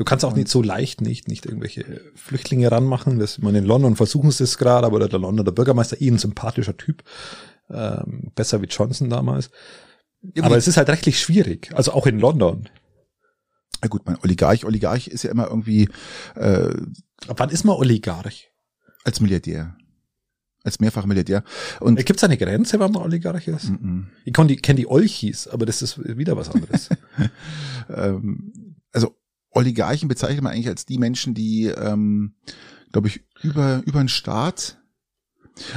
[0.00, 3.18] Du kannst auch nicht so leicht nicht, nicht irgendwelche Flüchtlinge ranmachen.
[3.18, 6.74] Das, meine, in London versuchen sie es gerade, aber der Londoner Bürgermeister, eh ein sympathischer
[6.74, 7.02] Typ,
[7.68, 9.50] ähm, besser wie Johnson damals.
[10.22, 12.66] Ja, aber es ist halt rechtlich schwierig, also auch in London.
[13.82, 15.90] Ja gut, mein Oligarch, Oligarch ist ja immer irgendwie
[16.34, 16.74] äh,
[17.28, 18.50] Ab wann ist man Oligarch?
[19.04, 19.76] als Milliardär.
[20.64, 21.44] Als mehrfacher Milliardär.
[21.80, 23.68] Und Gibt es eine Grenze, wann man Oligarch ist?
[23.68, 26.88] mm, Ich kenne die, kenn die Olchis, aber das ist wieder was anderes.
[27.94, 28.69] ähm,
[29.52, 32.34] Oligarchen bezeichnet man eigentlich als die Menschen, die, ähm,
[32.92, 34.78] glaube ich, über über einen Staat.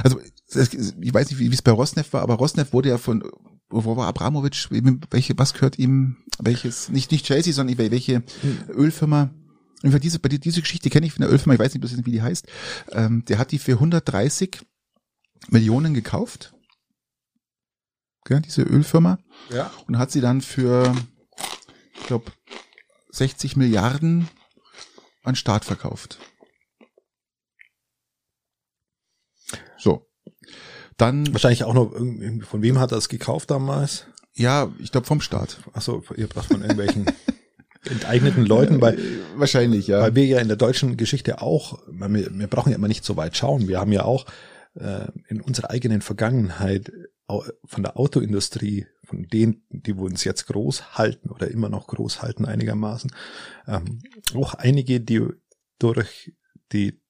[0.02, 3.24] Also ich weiß nicht, wie es bei Rosneft war, aber Rosneft wurde ja von
[3.70, 4.68] wo war Abramowitsch?
[5.10, 6.16] Welche was gehört ihm?
[6.38, 8.22] Welches nicht nicht Chelsea, sondern welche
[8.68, 9.30] Ölfirma?
[9.82, 11.54] Über diese bei die- diese Geschichte kenne ich von der Ölfirma.
[11.54, 12.46] Ich weiß nicht, wie die heißt.
[12.92, 14.60] Ähm, der hat die für 130
[15.50, 16.54] Millionen gekauft.
[18.28, 19.18] Ja, diese Ölfirma
[19.50, 19.70] ja.
[19.86, 20.94] und hat sie dann für,
[22.00, 22.32] ich glaube,
[23.14, 24.28] 60 Milliarden
[25.22, 26.18] an Staat verkauft.
[29.78, 30.06] So.
[30.96, 34.06] Dann, Wahrscheinlich auch noch, irgendwie- von wem hat er es gekauft damals?
[34.36, 35.58] ja, ich glaube vom Staat.
[35.74, 37.06] Achso, ihr habt von irgendwelchen
[37.88, 38.98] enteigneten Leuten, weil,
[39.36, 40.00] Wahrscheinlich, ja.
[40.00, 43.16] weil wir ja in der deutschen Geschichte auch, wir, wir brauchen ja immer nicht so
[43.16, 43.68] weit schauen.
[43.68, 44.26] Wir haben ja auch
[44.74, 46.90] äh, in unserer eigenen Vergangenheit
[47.26, 52.44] von der Autoindustrie, von denen, die uns jetzt groß halten oder immer noch groß halten
[52.44, 53.10] einigermaßen,
[53.66, 54.00] ähm,
[54.34, 55.26] auch einige, die
[55.78, 56.32] durch
[56.72, 57.00] die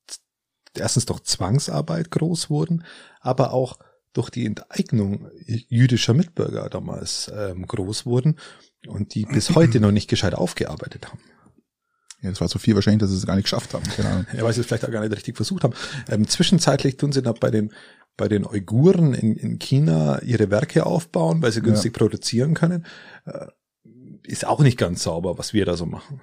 [0.77, 2.85] erstens durch Zwangsarbeit groß wurden,
[3.21, 3.79] aber auch
[4.13, 8.39] durch die Enteignung jüdischer Mitbürger damals ähm, groß wurden
[8.87, 11.21] und die bis heute noch nicht gescheit aufgearbeitet haben.
[12.23, 12.31] ja.
[12.31, 13.85] Das war so viel wahrscheinlich, dass sie es gar nicht geschafft haben.
[14.07, 14.27] Ahnung.
[14.33, 15.75] Ja, weil sie es vielleicht auch gar nicht richtig versucht haben.
[16.09, 17.73] Ähm, zwischenzeitlich tun sie noch bei den
[18.17, 22.87] bei den Uiguren in, in China ihre Werke aufbauen, weil sie günstig produzieren können.
[23.25, 23.47] Äh,
[24.23, 26.21] ist auch nicht ganz sauber, was wir da so machen.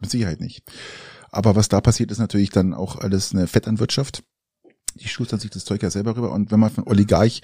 [0.00, 0.64] Mit Sicherheit nicht.
[1.30, 4.24] Aber was da passiert, ist natürlich dann auch alles eine Vetternwirtschaft.
[4.94, 6.30] Die schustern sich das Zeug ja selber rüber.
[6.32, 7.42] Und wenn man von Oligarch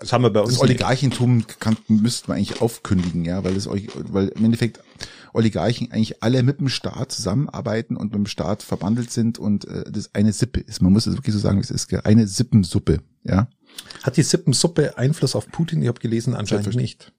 [0.00, 3.66] Das haben wir bei uns das Oligarchentum kann, müsste man eigentlich aufkündigen, ja, weil es
[3.66, 4.80] euch, weil im Endeffekt
[5.34, 9.84] Oligarchen eigentlich alle mit dem Staat zusammenarbeiten und mit dem Staat verbandelt sind und äh,
[9.90, 10.80] das eine Sippe ist.
[10.80, 13.48] Man muss es wirklich so sagen, es ist eine Sippensuppe, ja.
[14.02, 15.82] Hat die Sippensuppe Einfluss auf Putin?
[15.82, 17.12] Ich habe gelesen, anscheinend nicht.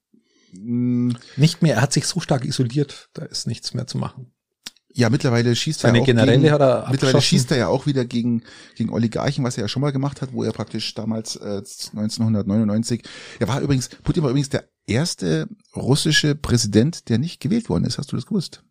[0.54, 4.32] Nicht mehr, er hat sich so stark isoliert, da ist nichts mehr zu machen.
[4.98, 8.06] Ja, mittlerweile schießt Seine er auch gegen, hat er mittlerweile schießt er ja auch wieder
[8.06, 8.44] gegen
[8.76, 13.04] gegen Oligarchen, was er ja schon mal gemacht hat, wo er praktisch damals äh, 1999,
[13.40, 17.98] er war übrigens Putin war übrigens der erste russische Präsident, der nicht gewählt worden ist.
[17.98, 18.64] Hast du das gewusst?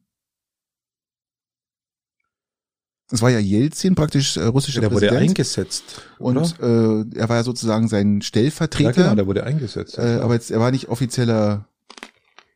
[3.10, 6.02] Es war ja Jelzin praktisch äh, russischer Der wurde Präsident eingesetzt.
[6.18, 7.02] und oder?
[7.12, 9.98] äh, er war ja sozusagen sein ja, Stellvertreter, genau, der wurde eingesetzt.
[9.98, 11.68] äh, aber jetzt er war nicht offizieller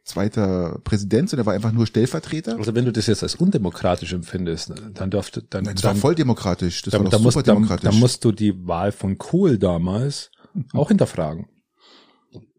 [0.09, 2.56] zweiter Präsident, sondern er war einfach nur Stellvertreter.
[2.56, 6.14] also wenn du das jetzt als undemokratisch empfindest, dann dürfte dann, Das war dann, voll
[6.14, 6.82] demokratisch.
[6.82, 7.90] Das dann, war dann, doch super dann, demokratisch.
[7.90, 10.30] dann musst du die Wahl von Kohl damals
[10.72, 11.46] auch hinterfragen.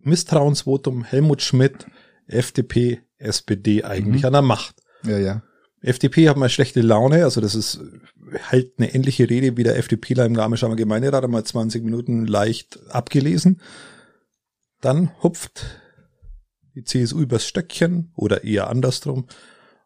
[0.01, 1.85] Misstrauensvotum, Helmut Schmidt,
[2.27, 4.27] FDP, SPD eigentlich Mhm.
[4.27, 4.75] an der Macht.
[5.03, 5.41] ja, ja.
[5.81, 7.79] FDP hat mal schlechte Laune, also das ist
[8.51, 13.61] halt eine ähnliche Rede wie der FDPler im Garmischer Gemeinderat, einmal 20 Minuten leicht abgelesen.
[14.81, 15.78] Dann hupft
[16.75, 19.27] die CSU übers Stöckchen oder eher andersrum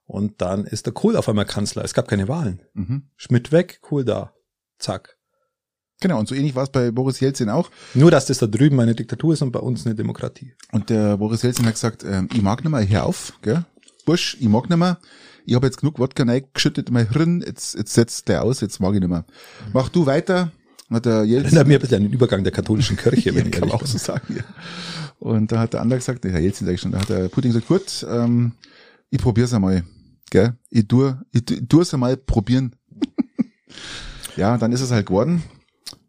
[0.05, 1.83] und dann ist der Kohl auf einmal Kanzler.
[1.83, 2.61] Es gab keine Wahlen.
[2.73, 3.03] Mhm.
[3.15, 4.33] Schmidt weg, Kohl da.
[4.77, 5.17] Zack.
[6.01, 7.69] Genau, und so ähnlich war es bei Boris Jelzin auch.
[7.93, 10.53] Nur, dass das da drüben eine Diktatur ist und bei uns eine Demokratie.
[10.71, 13.63] Und der Boris Jelzin hat gesagt, ähm, ich mag nimmer, hör auf, gell?
[14.05, 14.99] Busch, ich mag nimmer.
[15.45, 16.23] Ich habe jetzt genug Wodka
[16.53, 19.25] geschüttet in mein Hirn, jetzt, jetzt setzt der aus, jetzt mag ich nimmer.
[19.71, 20.51] Mach du weiter.
[20.89, 23.47] Hat der Jelzin, Erinnert mir ein bisschen an den Übergang der katholischen Kirche, ja, wenn
[23.47, 24.43] ich kann man auch so sagen, ja.
[25.23, 27.53] Und da hat der andere gesagt, der Jelzin sag ich schon, da hat der Putin
[27.53, 28.51] gesagt, gut, ähm,
[29.09, 29.85] ich probier's einmal,
[30.29, 30.57] gell?
[30.69, 32.75] Ich tu, ich, ich tu's einmal probieren.
[34.35, 35.41] ja, dann ist es halt geworden.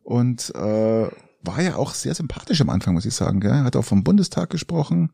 [0.02, 1.06] Und äh,
[1.42, 3.38] war ja auch sehr sympathisch am Anfang, muss ich sagen.
[3.38, 3.52] Gell?
[3.52, 5.12] Hat auch vom Bundestag gesprochen,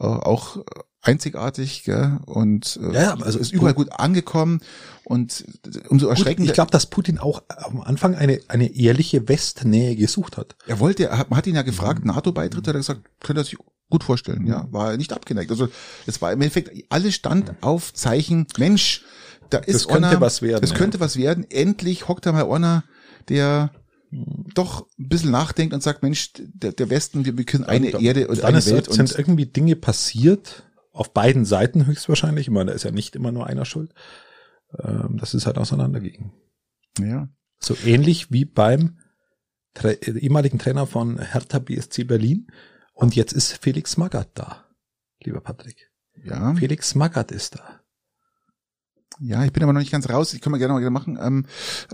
[0.00, 0.58] äh, auch
[1.00, 2.18] einzigartig gell?
[2.26, 4.60] und äh, ja, also ist überall gut angekommen
[5.04, 5.44] und
[5.88, 6.50] umso erschreckender.
[6.50, 10.56] Ich glaube, dass Putin auch am Anfang eine eine ehrliche Westnähe gesucht hat.
[10.66, 13.44] Er wollte, er hat, man hat ihn ja gefragt, NATO-Beitritt, hat er gesagt, könnte er
[13.44, 13.56] sich
[13.90, 15.50] gut vorstellen, ja, war er nicht abgeneigt.
[15.50, 15.68] Also
[16.06, 19.04] es war im Endeffekt alles stand auf Zeichen, Mensch,
[19.50, 20.60] da ist das könnte einer, was werden.
[20.60, 20.76] Das ja.
[20.76, 21.46] könnte was werden.
[21.50, 22.84] Endlich hockt da mal einer,
[23.28, 23.70] der
[24.10, 28.02] doch ein bisschen nachdenkt und sagt, Mensch, der, der Westen, wir, wir können eine dann,
[28.02, 28.92] Erde und eine Welt.
[28.92, 32.46] Sind irgendwie Dinge passiert, auf beiden Seiten höchstwahrscheinlich.
[32.46, 33.92] Ich meine, da ist ja nicht immer nur einer schuld.
[34.78, 36.32] Ähm, das ist halt auseinandergegangen.
[36.98, 37.28] Ja.
[37.60, 38.98] So ähnlich wie beim
[39.74, 42.48] Tra ehemaligen Trainer von Hertha BSC Berlin.
[42.94, 44.64] Und jetzt ist Felix Magath da,
[45.22, 45.90] lieber Patrick.
[46.24, 46.54] Ja.
[46.54, 47.77] Felix Magath ist da.
[49.20, 50.32] Ja, ich bin aber noch nicht ganz raus.
[50.34, 51.18] Ich kann mal gerne mal gerne machen.
[51.20, 51.44] Ähm,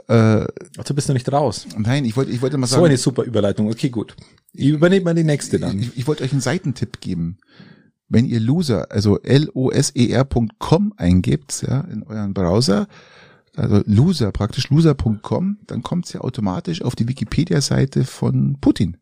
[0.09, 0.47] äh,
[0.79, 1.67] Ach, du bist noch nicht raus.
[1.77, 2.81] Nein, ich wollte, ich wollte mal sagen.
[2.81, 3.69] So eine super Überleitung.
[3.69, 4.17] Okay, gut.
[4.53, 5.79] Ich übernehme mal die nächste dann.
[5.79, 7.39] Ich, ich wollte euch einen Seitentipp geben.
[8.09, 12.87] Wenn ihr Loser, also L-O-S-E-R.com eingebt, ja, in euren Browser,
[13.57, 18.99] also Loser, praktisch loser.com, dann kommt's ja automatisch auf die Wikipedia-Seite von Putin.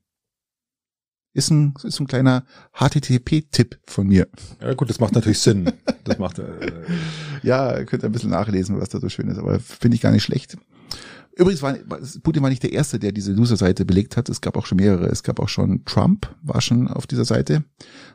[1.34, 4.28] Ist ein, ist ein kleiner HTTP-Tipp von mir.
[4.60, 5.72] Ja gut, das macht natürlich Sinn.
[6.04, 6.44] Das macht äh,
[7.42, 10.24] ja, könnt ein bisschen nachlesen, was da so schön ist, aber finde ich gar nicht
[10.24, 10.58] schlecht.
[11.34, 11.74] Übrigens war
[12.22, 14.28] Putin war nicht der erste, der diese Loser-Seite belegt hat.
[14.28, 15.06] Es gab auch schon mehrere.
[15.06, 17.64] Es gab auch schon Trump, war schon auf dieser Seite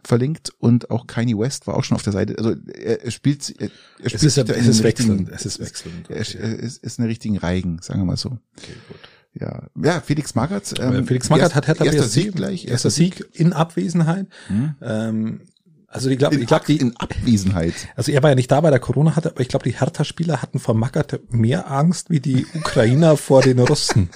[0.03, 2.37] verlinkt und auch Kanye West war auch schon auf der Seite.
[2.37, 5.29] Also er, er spielt, er, er spielt es ist, es ist wechselnd.
[5.29, 6.09] Es ist wechselnd.
[6.09, 6.13] Okay.
[6.13, 8.37] Er, ist, ist eine richtigen Reigen, sagen wir mal so.
[8.57, 8.99] Okay, gut.
[9.39, 10.73] Ja, ja, Felix Magath.
[10.79, 14.27] Ähm, Felix Magath hat Hertha erster Sieg gleich, erster Sieg in Abwesenheit.
[14.47, 14.75] Hm.
[14.81, 15.41] Ähm,
[15.87, 17.73] also ich glaube, ich glaube die in Abwesenheit.
[17.95, 20.41] Also er war ja nicht da, weil er Corona hatte, aber ich glaube, die Hertha-Spieler
[20.41, 24.09] hatten vor Magath mehr Angst wie die Ukrainer vor den Russen.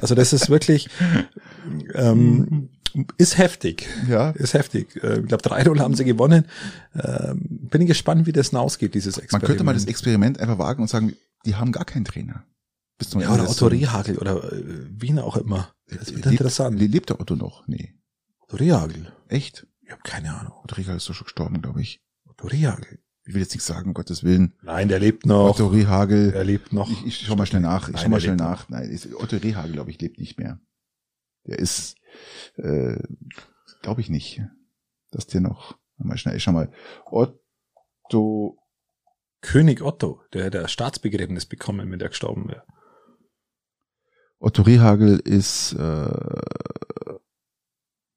[0.00, 0.88] Also das ist wirklich
[1.94, 2.70] ähm,
[3.18, 3.86] ist heftig.
[4.08, 5.02] Ja, ist heftig.
[5.02, 6.46] Äh, ich glaube, 3-0 haben sie gewonnen.
[6.94, 9.42] Ähm, bin ich gespannt, wie das hinausgeht, dieses Experiment.
[9.42, 11.14] Man könnte mal das Experiment einfach wagen und sagen,
[11.46, 12.44] die haben gar keinen Trainer.
[13.00, 15.74] Bis zum ja, oder Otto Rehagel oder äh, Wien auch immer.
[15.86, 16.78] Das wird interessant.
[16.78, 17.66] Lebt der Otto noch?
[17.66, 17.94] Nee.
[18.40, 19.10] Otto Rehagel.
[19.26, 19.66] Echt?
[19.80, 20.52] Ich habe keine Ahnung.
[20.62, 22.04] Otto Rehagel ist doch schon gestorben, glaube ich.
[22.26, 22.98] Otto Rehagel.
[23.24, 24.52] Ich will jetzt nicht sagen, um Gottes Willen.
[24.60, 25.54] Nein, der lebt noch.
[25.54, 26.34] Otto Rehagel.
[26.34, 26.90] Er lebt noch.
[26.90, 27.88] Ich, ich schau mal schnell nach.
[27.88, 28.68] Ich Nein, schau mal schnell nach.
[28.68, 28.78] Noch.
[28.78, 30.60] Nein, Otto Rehagel, glaube ich, lebt nicht mehr.
[31.46, 31.96] Der ist,
[32.56, 33.02] äh,
[33.80, 34.42] glaube ich nicht,
[35.10, 35.78] dass der noch.
[35.96, 36.70] Mal schnell, ich schau mal.
[37.06, 38.58] Otto.
[39.40, 42.66] König Otto, der hätte ein Staatsbegräbnis bekommen, wenn der gestorben wäre.
[44.40, 46.10] Otto Rehagel ist äh,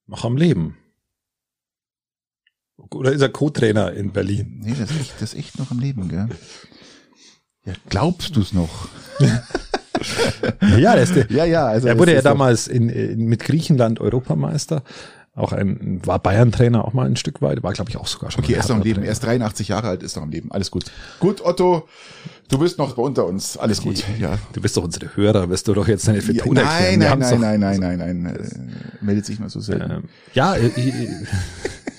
[0.08, 0.78] noch am Leben.
[2.78, 4.62] Oder ist er Co-Trainer in Berlin?
[4.64, 6.30] Nee, das ist echt, das ist echt noch am Leben, gell?
[7.66, 8.88] Ja, glaubst du es noch?
[10.78, 14.84] ja, der ja, ja, also er wurde ja damals in, in, mit Griechenland Europameister
[15.36, 18.44] auch ein, war Bayern-Trainer auch mal ein Stück weit, war glaube ich auch sogar schon.
[18.44, 20.52] Okay, er ist noch am Leben, er ist 83 Jahre alt, ist noch am Leben,
[20.52, 20.86] alles gut.
[21.20, 21.88] Gut, Otto,
[22.50, 23.98] du bist noch unter uns, alles gut.
[23.98, 24.38] Die, ja.
[24.54, 27.40] Du bist doch unsere Hörer, wirst du doch jetzt nicht für ja, Nein, nein, nein,
[27.40, 29.90] nein, nein, nein, nein, nein, äh, meldet sich mal so selten.
[29.90, 30.04] Ähm,
[30.34, 30.70] ja, äh,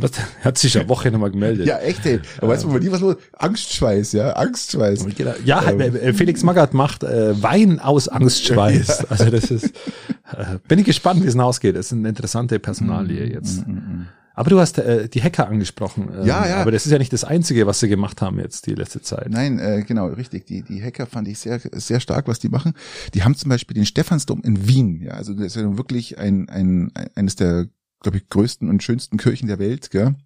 [0.00, 0.12] Das
[0.44, 1.66] hat sich ja Woche nochmal gemeldet.
[1.66, 2.20] Ja, echt, ey.
[2.38, 3.16] Aber ähm, weißt du, bei dir was los?
[3.32, 5.06] Angstschweiß, ja, Angstschweiß.
[5.44, 5.80] Ja, ähm.
[5.80, 8.88] Äh, Felix Magath macht äh, Wein aus Angstschweiß.
[8.88, 9.04] Ja.
[9.08, 11.76] Also das ist, äh, bin ich gespannt, wie es hinausgeht.
[11.76, 13.66] Das ist eine interessante Personalie mm, jetzt.
[13.66, 16.08] Mm, mm, aber du hast äh, die Hacker angesprochen.
[16.16, 16.56] Ähm, ja, ja.
[16.62, 19.28] Aber das ist ja nicht das Einzige, was sie gemacht haben jetzt die letzte Zeit.
[19.28, 20.46] Nein, äh, genau, richtig.
[20.46, 22.72] Die, die Hacker fand ich sehr, sehr stark, was die machen.
[23.12, 25.02] Die haben zum Beispiel den Stephansdom in Wien.
[25.02, 27.66] Ja, also das ist ja wirklich ein, ein, eines der
[28.00, 30.16] glaube ich, größten und schönsten Kirchen der Welt, gell?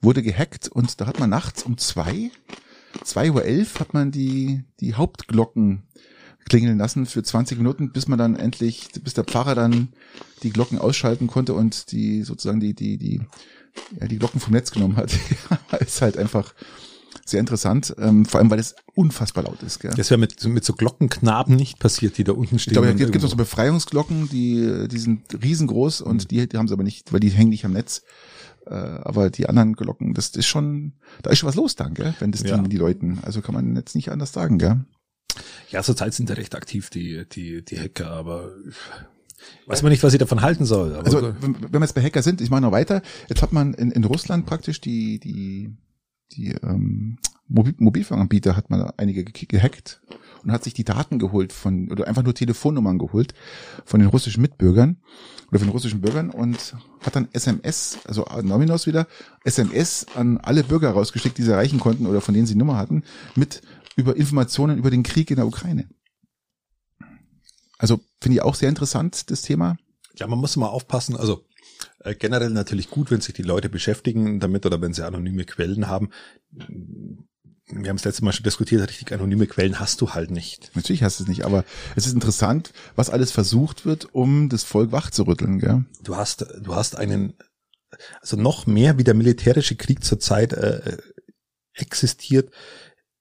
[0.00, 2.30] wurde gehackt und da hat man nachts um zwei,
[3.02, 5.82] zwei Uhr elf hat man die, die Hauptglocken
[6.48, 9.88] klingeln lassen für 20 Minuten, bis man dann endlich, bis der Pfarrer dann
[10.42, 13.20] die Glocken ausschalten konnte und die sozusagen die, die, die,
[13.98, 15.12] ja, die Glocken vom Netz genommen hat.
[15.80, 16.54] ist halt einfach
[17.28, 19.80] sehr interessant, ähm, vor allem weil es unfassbar laut ist.
[19.80, 19.92] Gell?
[19.96, 22.72] Das wäre mit, mit so Glockenknaben nicht passiert, die da unten stehen.
[22.72, 26.28] Ich glaube, es gibt noch so Befreiungsglocken, die, die sind riesengroß und mhm.
[26.28, 28.02] die, die haben sie aber nicht, weil die hängen nicht am Netz.
[28.66, 32.14] Äh, aber die anderen Glocken, das ist schon, da ist schon was los dann, gell?
[32.18, 32.56] wenn das ja.
[32.58, 33.18] die Leuten.
[33.22, 34.84] Also kann man jetzt nicht anders sagen, gell?
[35.70, 38.50] Ja, zurzeit sind ja recht aktiv, die, die, die Hacker, aber
[39.66, 40.94] weiß man nicht, was ich davon halten soll.
[40.94, 43.02] also, wenn, wenn wir jetzt bei Hacker sind, ich mache noch weiter.
[43.28, 45.76] Jetzt hat man in, in Russland praktisch die, die
[46.32, 47.18] die ähm,
[47.48, 50.00] Mobil Mobilfunkanbieter hat mal einige gehackt
[50.42, 53.34] und hat sich die Daten geholt von, oder einfach nur Telefonnummern geholt
[53.84, 54.96] von den russischen Mitbürgern
[55.48, 59.06] oder von den russischen Bürgern und hat dann SMS, also Nominos wieder,
[59.44, 63.04] SMS an alle Bürger rausgeschickt, die sie erreichen konnten oder von denen sie Nummer hatten,
[63.36, 63.62] mit
[63.96, 65.88] über Informationen über den Krieg in der Ukraine.
[67.78, 69.76] Also finde ich auch sehr interessant, das Thema.
[70.14, 71.45] Ja, man muss mal aufpassen, also
[72.12, 76.10] generell natürlich gut, wenn sich die Leute beschäftigen damit oder wenn sie anonyme Quellen haben.
[77.68, 80.70] Wir haben es letzte Mal schon diskutiert, richtig anonyme Quellen hast du halt nicht.
[80.74, 81.64] Natürlich hast du es nicht, aber
[81.96, 85.58] es ist interessant, was alles versucht wird, um das Volk wachzurütteln.
[85.58, 85.84] Gell?
[86.02, 87.34] Du hast, du hast einen,
[88.20, 90.96] also noch mehr wie der militärische Krieg zurzeit äh,
[91.72, 92.52] existiert,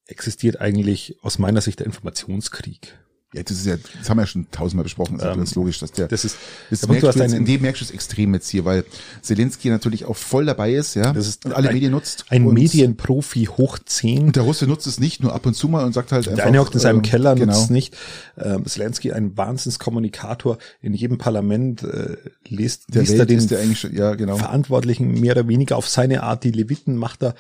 [0.06, 3.00] existiert eigentlich aus meiner Sicht der Informationskrieg.
[3.36, 5.18] Ja, das ist ja, das haben wir ja schon tausendmal besprochen.
[5.18, 6.38] Das Ähm, ist logisch, dass der, Das ist,
[6.70, 8.86] das aber merkst du jetzt, in dem merkst du es extrem jetzt hier, weil
[9.22, 12.26] Zelensky natürlich auch voll dabei ist, ja, Das ist und alle ein- Medien nutzt.
[12.30, 14.28] ein Medienprofi hoch 10.
[14.28, 16.38] Und der Russe nutzt es nicht nur ab und zu mal und sagt halt einfach.
[16.38, 17.48] Der eine hockt in seinem äh, Keller, genau.
[17.52, 17.98] nutzt es nicht.
[18.38, 20.58] Ähm, Zelensky, ein Wahnsinnskommunikator.
[20.82, 22.16] In jedem Parlament äh,
[22.48, 24.38] liest, Der liest er den ist der eigentlich, ja, genau.
[24.38, 26.44] Verantwortlichen mehr oder weniger auf seine Art.
[26.46, 27.36] Die Leviten macht er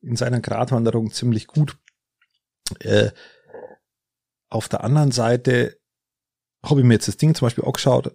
[0.00, 1.76] in seiner Gratwanderung ziemlich gut.
[2.80, 3.10] Äh,
[4.50, 5.76] auf der anderen Seite
[6.64, 8.14] habe ich mir jetzt das Ding zum Beispiel auch geschaut,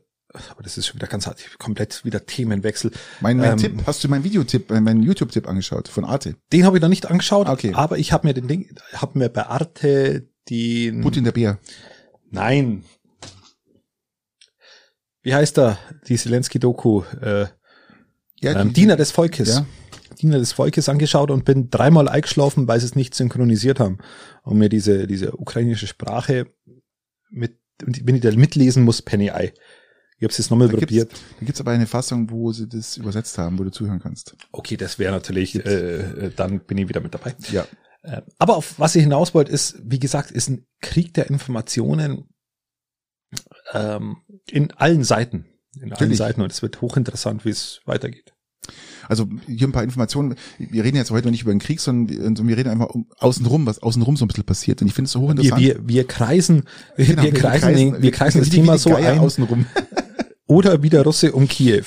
[0.49, 2.91] aber das ist schon wieder ganz hart, komplett wieder Themenwechsel.
[3.19, 6.36] Mein, mein ähm, Tipp, hast du meinen Videotipp, äh, meinen YouTube-Tipp angeschaut von Arte?
[6.51, 7.73] Den habe ich noch nicht angeschaut, Okay.
[7.73, 11.59] aber ich habe mir den Ding, habe mir bei Arte den Putin der Bär.
[12.32, 12.84] Nein.
[15.21, 15.77] Wie heißt er?
[16.07, 17.03] Die Zelensky-Doku.
[17.21, 17.47] Äh,
[18.41, 19.49] Ja, ähm, die- Diener des Volkes.
[19.49, 19.65] Ja.
[20.16, 23.99] Diener des Volkes angeschaut und bin dreimal eingeschlafen, weil sie es nicht synchronisiert haben.
[24.43, 26.47] Und mir diese, diese ukrainische Sprache
[27.30, 29.53] mit, wenn ich da mitlesen muss, Penny Eye.
[30.18, 31.12] Ich habe es jetzt nochmal Da gibt's, probiert.
[31.39, 34.36] da gibt's aber eine Fassung, wo sie das übersetzt haben, wo du zuhören kannst.
[34.51, 37.36] Okay, das wäre natürlich, äh, äh, dann bin ich wieder mit dabei.
[37.51, 37.66] Ja.
[38.01, 42.26] Äh, Aber auf was ich hinaus wollte, ist, wie gesagt, ist ein Krieg der Informationen
[43.74, 44.18] ähm,
[44.49, 45.45] in allen Seiten.
[45.76, 46.18] In allen Natürlich.
[46.18, 46.41] Seiten.
[46.41, 48.34] Und es wird hochinteressant, wie es weitergeht.
[49.10, 50.36] Also hier ein paar Informationen.
[50.57, 53.07] Wir reden jetzt heute nicht über den Krieg, sondern wir, sondern wir reden einfach um
[53.18, 54.82] außenrum, was außenrum so ein bisschen passiert.
[54.82, 55.62] Und ich finde es so Wir, hochinteressant.
[55.62, 56.64] wir, wir kreisen,
[56.95, 59.20] wir, Genau, wir kreisen, den, wir kreisen das Thema so ein.
[59.20, 59.66] außenrum.
[60.47, 61.84] Oder wie der Russe um Kiew.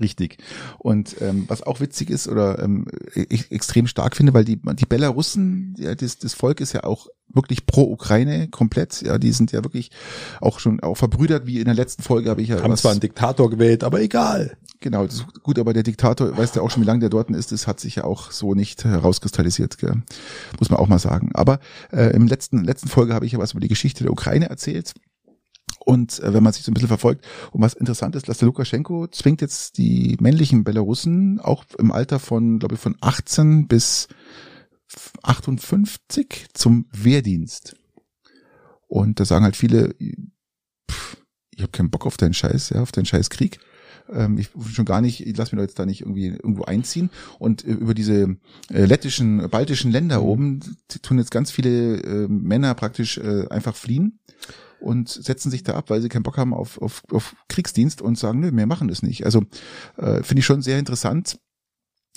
[0.00, 0.38] Richtig.
[0.78, 4.86] Und ähm, was auch witzig ist oder ähm, ich extrem stark finde, weil die die
[4.86, 9.02] Belarussen, ja, das, das Volk ist ja auch wirklich pro Ukraine komplett.
[9.02, 9.90] Ja, die sind ja wirklich
[10.40, 12.92] auch schon auch verbrüdert, wie in der letzten Folge habe ich ja Haben was, zwar
[12.92, 14.56] einen Diktator gewählt, aber egal.
[14.82, 15.06] Genau
[15.42, 17.80] gut, aber der Diktator, weißt du auch schon, wie lange der dort ist, das hat
[17.80, 20.02] sich ja auch so nicht herauskristallisiert, gell?
[20.58, 21.30] muss man auch mal sagen.
[21.34, 21.60] Aber
[21.90, 24.94] äh, im letzten letzten Folge habe ich ja was über die Geschichte der Ukraine erzählt.
[25.84, 28.46] Und äh, wenn man sich so ein bisschen verfolgt, und was interessant ist, dass der
[28.46, 34.08] Lukaschenko zwingt jetzt die männlichen Belarussen auch im Alter von, glaube ich, von 18 bis
[35.22, 37.76] 58 zum Wehrdienst.
[38.86, 39.94] Und da sagen halt viele,
[40.90, 41.16] pff,
[41.50, 43.58] ich habe keinen Bock auf deinen Scheiß, ja, auf deinen Scheiß Krieg.
[44.10, 47.10] Ähm, ich schon gar nicht, ich lass mich doch jetzt da nicht irgendwie irgendwo einziehen.
[47.38, 48.36] Und äh, über diese
[48.70, 53.76] äh, lettischen, baltischen Länder oben die tun jetzt ganz viele äh, Männer praktisch äh, einfach
[53.76, 54.18] fliehen
[54.80, 58.18] und setzen sich da ab, weil sie keinen Bock haben auf, auf, auf Kriegsdienst und
[58.18, 59.24] sagen, nö, wir machen das nicht.
[59.24, 59.42] Also
[59.96, 61.38] äh, finde ich schon sehr interessant.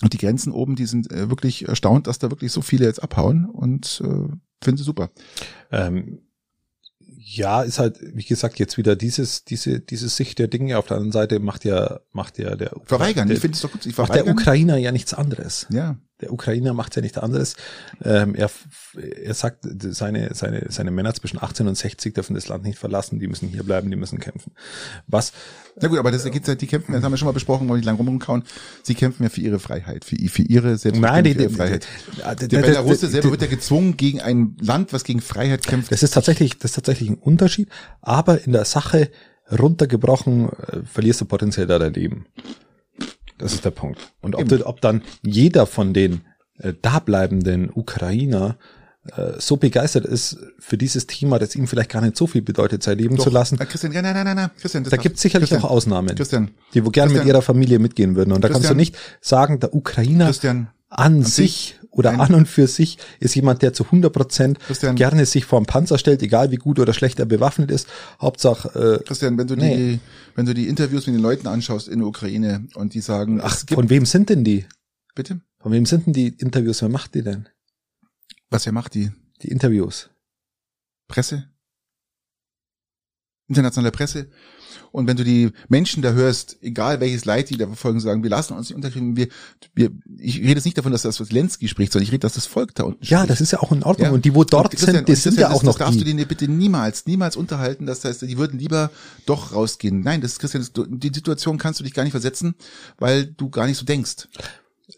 [0.01, 3.01] Und die Grenzen oben, die sind äh, wirklich erstaunt, dass da wirklich so viele jetzt
[3.01, 4.27] abhauen und äh,
[4.61, 5.09] finde sie super.
[5.71, 6.19] Ähm,
[7.28, 10.78] ja, ist halt, wie gesagt, jetzt wieder dieses, diese, diese Sicht der Dinge.
[10.78, 13.71] Auf der anderen Seite macht ja, macht ja der, Verweigern, der, ich finde es doch
[13.71, 13.84] gut.
[13.86, 14.28] Ich macht der.
[14.28, 15.65] Ukrainer ja nichts anderes.
[15.71, 17.57] Ja, Der Ukrainer macht ja nichts anderes.
[18.01, 18.49] Ähm, er,
[19.22, 23.20] er sagt, seine, seine, seine Männer zwischen 18 und 60 dürfen das Land nicht verlassen,
[23.20, 24.53] die müssen hier bleiben, die müssen kämpfen.
[25.07, 25.34] Was,
[25.76, 27.80] na gut, aber das geht's ja, die kämpfen, das haben wir schon mal besprochen, wollen
[27.80, 28.43] nicht lang rumkauen.
[28.82, 31.87] Sie kämpfen ja für ihre Freiheit, für, für ihre selbstbestimmte Freiheit.
[32.42, 35.92] Der Belarusse selber wird ja gezwungen gegen ein Land, was gegen Freiheit kämpft.
[35.92, 37.67] Das ist tatsächlich, das ist tatsächlich ein Unterschied,
[38.01, 39.12] aber in der Sache
[39.51, 42.25] runtergebrochen äh, verlierst du potenziell da dein Leben.
[43.37, 43.99] Das ist der Punkt.
[44.21, 46.21] Und ob, ob dann jeder von den
[46.59, 48.57] äh, dableibenden Ukrainer
[49.16, 52.82] äh, so begeistert ist für dieses Thema, das ihm vielleicht gar nicht so viel bedeutet,
[52.82, 53.59] sein Leben zu lassen.
[53.59, 55.75] Äh, Christian, ja, nein, nein, nein, nein, Christian, das Da gibt es sicherlich Christian, auch
[55.75, 58.32] Ausnahmen, Christian, die wo gern mit ihrer Familie mitgehen würden.
[58.32, 62.22] Und da kannst du nicht sagen, der Ukrainer Christian, an sich, sich oder nein.
[62.22, 64.59] an und für sich ist jemand, der zu 100 Prozent
[64.96, 67.88] gerne sich vor dem Panzer stellt, egal wie gut oder schlecht er bewaffnet ist.
[68.22, 69.76] Hauptsache, äh, Christian, wenn du Nee.
[69.76, 70.00] die,
[70.36, 73.58] wenn du die Interviews mit den Leuten anschaust in der Ukraine und die sagen, ach,
[73.67, 74.66] von wem sind denn die?
[75.16, 76.82] bitte, Von wem sind denn die Interviews?
[76.82, 77.47] Wer macht die denn?
[78.50, 79.12] was wer macht die
[79.42, 80.09] Die Interviews.
[81.08, 81.50] Presse?
[83.47, 84.28] Internationale Presse.
[84.96, 88.30] Und wenn du die Menschen da hörst, egal welches Leid die da verfolgen, sagen, wir
[88.30, 89.28] lassen uns nicht unterkriegen, wir,
[89.74, 92.46] wir, ich rede jetzt nicht davon, dass das Zelensky spricht, sondern ich rede, dass das
[92.46, 93.30] Volk da unten Ja, spricht.
[93.32, 94.08] das ist ja auch in Ordnung.
[94.08, 94.13] Ja.
[94.13, 96.04] Und die, wo dort Und sind, die sind ja auch das, noch das darfst die.
[96.04, 97.86] du denen bitte niemals, niemals unterhalten.
[97.86, 98.89] Das heißt, die würden lieber
[99.26, 100.00] doch rausgehen.
[100.01, 102.55] Nein, das ist Christian, das, die Situation kannst du dich gar nicht versetzen,
[102.97, 104.28] weil du gar nicht so denkst.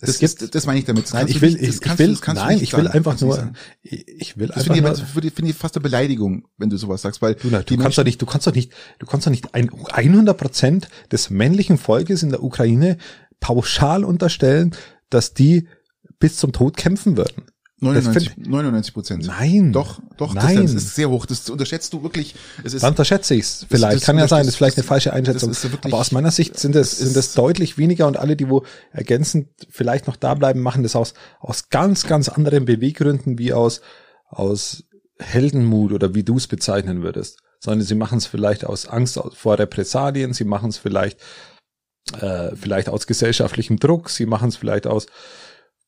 [0.01, 1.11] Das, das, das, das meine ich damit.
[1.13, 4.57] Nein, ich will, nicht, ich, ich will, nein, ich will einfach nur, ich will das
[4.57, 7.47] einfach finde ich, nur, finde ich fast eine Beleidigung, wenn du sowas sagst, weil du,
[7.49, 10.37] na, du kannst doch nicht, du kannst doch nicht, du kannst doch nicht ein, 100
[10.37, 12.97] Prozent des männlichen Volkes in der Ukraine
[13.39, 14.75] pauschal unterstellen,
[15.09, 15.69] dass die
[16.19, 17.45] bis zum Tod kämpfen würden.
[17.79, 19.27] 99, Prozent.
[19.27, 19.71] Nein.
[19.71, 20.63] Doch, doch, Nein.
[20.63, 21.27] Das, das, ist sehr hoch.
[21.27, 22.33] Das unterschätzt du wirklich.
[22.63, 23.93] Es ist, Dann unterschätze ich es vielleicht.
[23.93, 25.53] Das, das Kann ja sein, das ist vielleicht eine falsche Einschätzung.
[25.83, 29.49] Aber aus meiner Sicht sind es, sind es deutlich weniger und alle, die wo ergänzend
[29.69, 33.81] vielleicht noch da bleiben, machen das aus, aus ganz, ganz anderen Beweggründen wie aus,
[34.27, 34.83] aus
[35.19, 37.39] Heldenmut oder wie du es bezeichnen würdest.
[37.59, 41.19] Sondern sie machen es vielleicht aus Angst vor Repressalien, sie machen es vielleicht,
[42.19, 45.05] äh, vielleicht aus gesellschaftlichem Druck, sie machen es vielleicht aus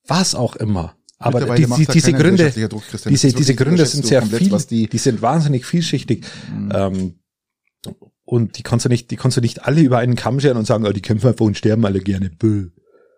[0.05, 0.95] was auch immer.
[1.19, 5.21] Aber die, die, diese Gründe, Druck, diese, diese Gründe sind sehr viel, die, die sind
[5.21, 6.25] wahnsinnig vielschichtig.
[6.49, 6.71] Mhm.
[6.73, 7.19] Ähm,
[8.23, 10.65] und die kannst du nicht, die kannst du nicht alle über einen Kamm scheren und
[10.65, 12.29] sagen, oh, die kämpfen einfach und sterben alle gerne.
[12.29, 12.69] Bö.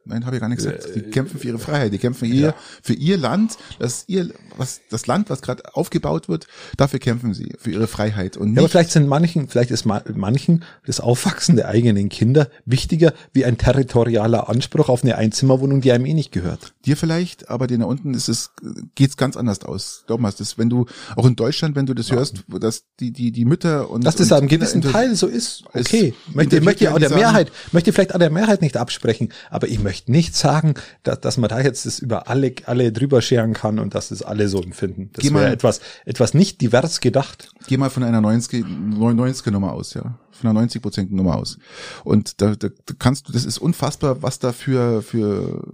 [0.03, 0.95] Nein, habe ich gar nicht gesagt.
[0.95, 2.55] Die äh, kämpfen für ihre Freiheit, die kämpfen ihr, ja.
[2.81, 6.47] für ihr Land, das ihr, was das Land, was gerade aufgebaut wird,
[6.77, 10.63] dafür kämpfen sie für ihre Freiheit und ja, aber vielleicht sind manchen, vielleicht ist manchen
[10.85, 16.05] das Aufwachsen der eigenen Kinder wichtiger wie ein territorialer Anspruch auf eine Einzimmerwohnung, die einem
[16.05, 16.73] eh nicht gehört.
[16.85, 18.51] Dir vielleicht, aber dir da unten ist es
[18.95, 20.03] geht's ganz anders aus.
[20.07, 22.15] Glaub mal, das, wenn du auch in Deutschland, wenn du das ja.
[22.15, 25.63] hörst, dass die die die Mütter und dass das und einem gewissen Teil so ist,
[25.73, 29.79] okay, möchte möchte auch der Mehrheit, möchte vielleicht auch der Mehrheit nicht absprechen, aber ich
[29.79, 33.79] möchte nicht sagen, dass, dass man da jetzt das über alle, alle drüber scheren kann
[33.79, 35.09] und dass das alle so empfinden.
[35.13, 37.51] Das wäre etwas, etwas nicht divers gedacht.
[37.67, 40.19] Geh mal von einer 90, 90 Nummer aus, ja.
[40.31, 41.57] Von einer 90 Prozent Nummer aus.
[42.03, 45.67] Und da, da, da kannst du, das ist unfassbar, was da für, für,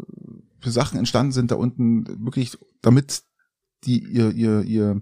[0.60, 3.24] für Sachen entstanden sind da unten, wirklich, damit
[3.84, 5.02] die ihr, ihr, ihr,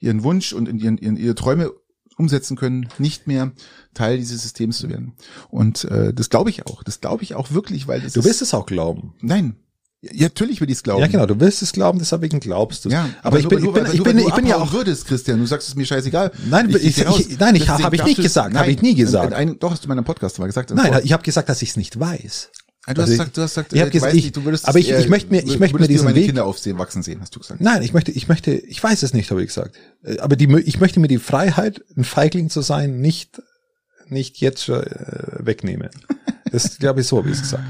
[0.00, 1.70] ihren Wunsch und ihren, ihren, ihre Träume
[2.16, 3.52] umsetzen können, nicht mehr
[3.94, 5.12] Teil dieses Systems zu werden.
[5.48, 6.82] Und äh, das glaube ich auch.
[6.82, 9.14] Das glaube ich auch wirklich, weil du willst es auch glauben.
[9.20, 9.56] Nein.
[10.02, 11.00] Ja, natürlich will ich es glauben.
[11.00, 13.72] Ja, genau, du willst es glauben, deswegen glaubst du Ja, aber, aber ich bin, ich
[13.72, 16.32] bin, ich bin, ich bin ja auch würdest, Christian, du sagst es mir scheißegal.
[16.48, 19.32] Nein, ich, ich, ich nein, ich habe ich nicht gesagt, habe ich nie gesagt.
[19.32, 20.70] Ein, doch hast du in meinem Podcast mal gesagt.
[20.74, 22.50] Nein, ich habe gesagt, dass ich es nicht weiß.
[22.94, 24.78] Du hast also gesagt, du hast gesagt, ich, äh, gesagt, ich, nicht, du würdest aber
[24.78, 27.34] ich, ich möchte mir, ich möchte mir diesen meine Weg, Kinder aufsehen, wachsen sehen, hast
[27.34, 27.60] du gesagt.
[27.60, 29.74] Nein, ich möchte, ich möchte, ich weiß es nicht, habe ich gesagt.
[30.04, 33.42] Äh, aber die, ich möchte mir die Freiheit, ein Feigling zu sein, nicht,
[34.08, 35.90] nicht jetzt schon äh, wegnehmen.
[36.56, 37.64] Das glaube ich so, habe ich es gesagt.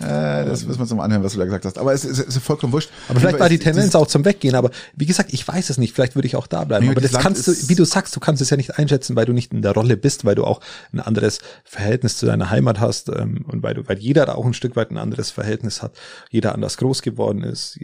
[0.00, 1.76] Äh, das müssen wir uns mal anhören, was du da gesagt hast.
[1.76, 2.88] Aber es ist, es ist vollkommen wurscht.
[3.08, 4.54] Aber vielleicht war die Tendenz auch zum Weggehen.
[4.54, 5.92] Aber wie gesagt, ich weiß es nicht.
[5.92, 6.88] Vielleicht würde ich auch da bleiben.
[6.88, 9.32] aber das kannst du, wie du sagst, du kannst es ja nicht einschätzen, weil du
[9.32, 10.60] nicht in der Rolle bist, weil du auch
[10.92, 14.46] ein anderes Verhältnis zu deiner Heimat hast ähm, und weil du, weil jeder da auch
[14.46, 15.96] ein Stück weit ein anderes Verhältnis hat,
[16.30, 17.76] jeder anders groß geworden ist,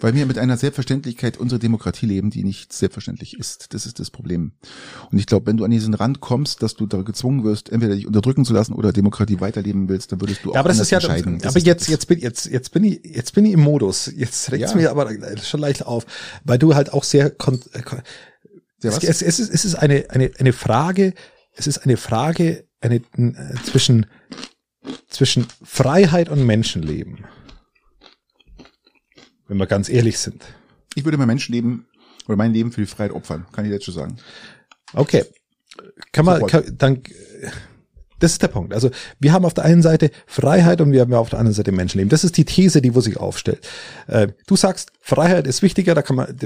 [0.00, 3.74] weil wir mit einer Selbstverständlichkeit unsere Demokratie leben, die nicht selbstverständlich ist.
[3.74, 4.52] Das ist das Problem.
[5.10, 7.94] Und ich glaube, wenn du an diesen Rand kommst, dass du da gezwungen wirst, entweder
[7.94, 10.80] dich unterdrücken zu lassen oder Demokratie weiterleben willst, dann würdest du auch ja, aber das
[10.80, 11.38] ist ja, entscheiden.
[11.38, 14.10] Das aber jetzt, jetzt bin, jetzt, jetzt bin ich, jetzt bin ich im Modus.
[14.14, 14.76] Jetzt regt es ja.
[14.76, 15.10] mir aber
[15.42, 16.06] schon leicht auf,
[16.44, 17.82] weil du halt auch sehr, kon äh,
[18.82, 21.14] ja, es, es, es, ist, es ist eine, eine, eine Frage,
[21.52, 24.06] es ist eine Frage, eine, äh, zwischen,
[25.08, 27.26] zwischen Freiheit und Menschenleben
[29.48, 30.44] wenn wir ganz ehrlich sind.
[30.94, 31.86] Ich würde mein Menschenleben
[32.26, 34.16] oder mein Leben für die Freiheit opfern, kann ich jetzt schon sagen.
[34.92, 35.24] Okay.
[36.12, 37.02] Kann man, kann, dann,
[38.18, 38.72] das ist der Punkt.
[38.72, 38.90] Also
[39.20, 42.08] wir haben auf der einen Seite Freiheit und wir haben auf der anderen Seite Menschenleben.
[42.08, 43.68] Das ist die These, die wo sich aufstellt.
[44.06, 46.36] Äh, du sagst, Freiheit ist wichtiger, da kann man,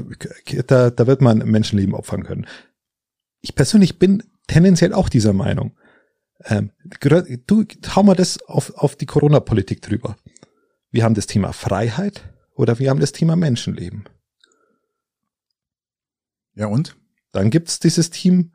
[0.66, 2.47] da, da wird man Menschenleben opfern können.
[3.40, 5.77] Ich persönlich bin tendenziell auch dieser Meinung.
[6.44, 6.72] Ähm,
[7.47, 7.64] du,
[7.94, 10.16] hau mal das auf, auf die Corona-Politik drüber.
[10.90, 12.22] Wir haben das Thema Freiheit
[12.61, 14.05] oder wir haben das Thema Menschenleben.
[16.55, 16.95] Ja und?
[17.32, 18.55] Dann gibt's dieses Team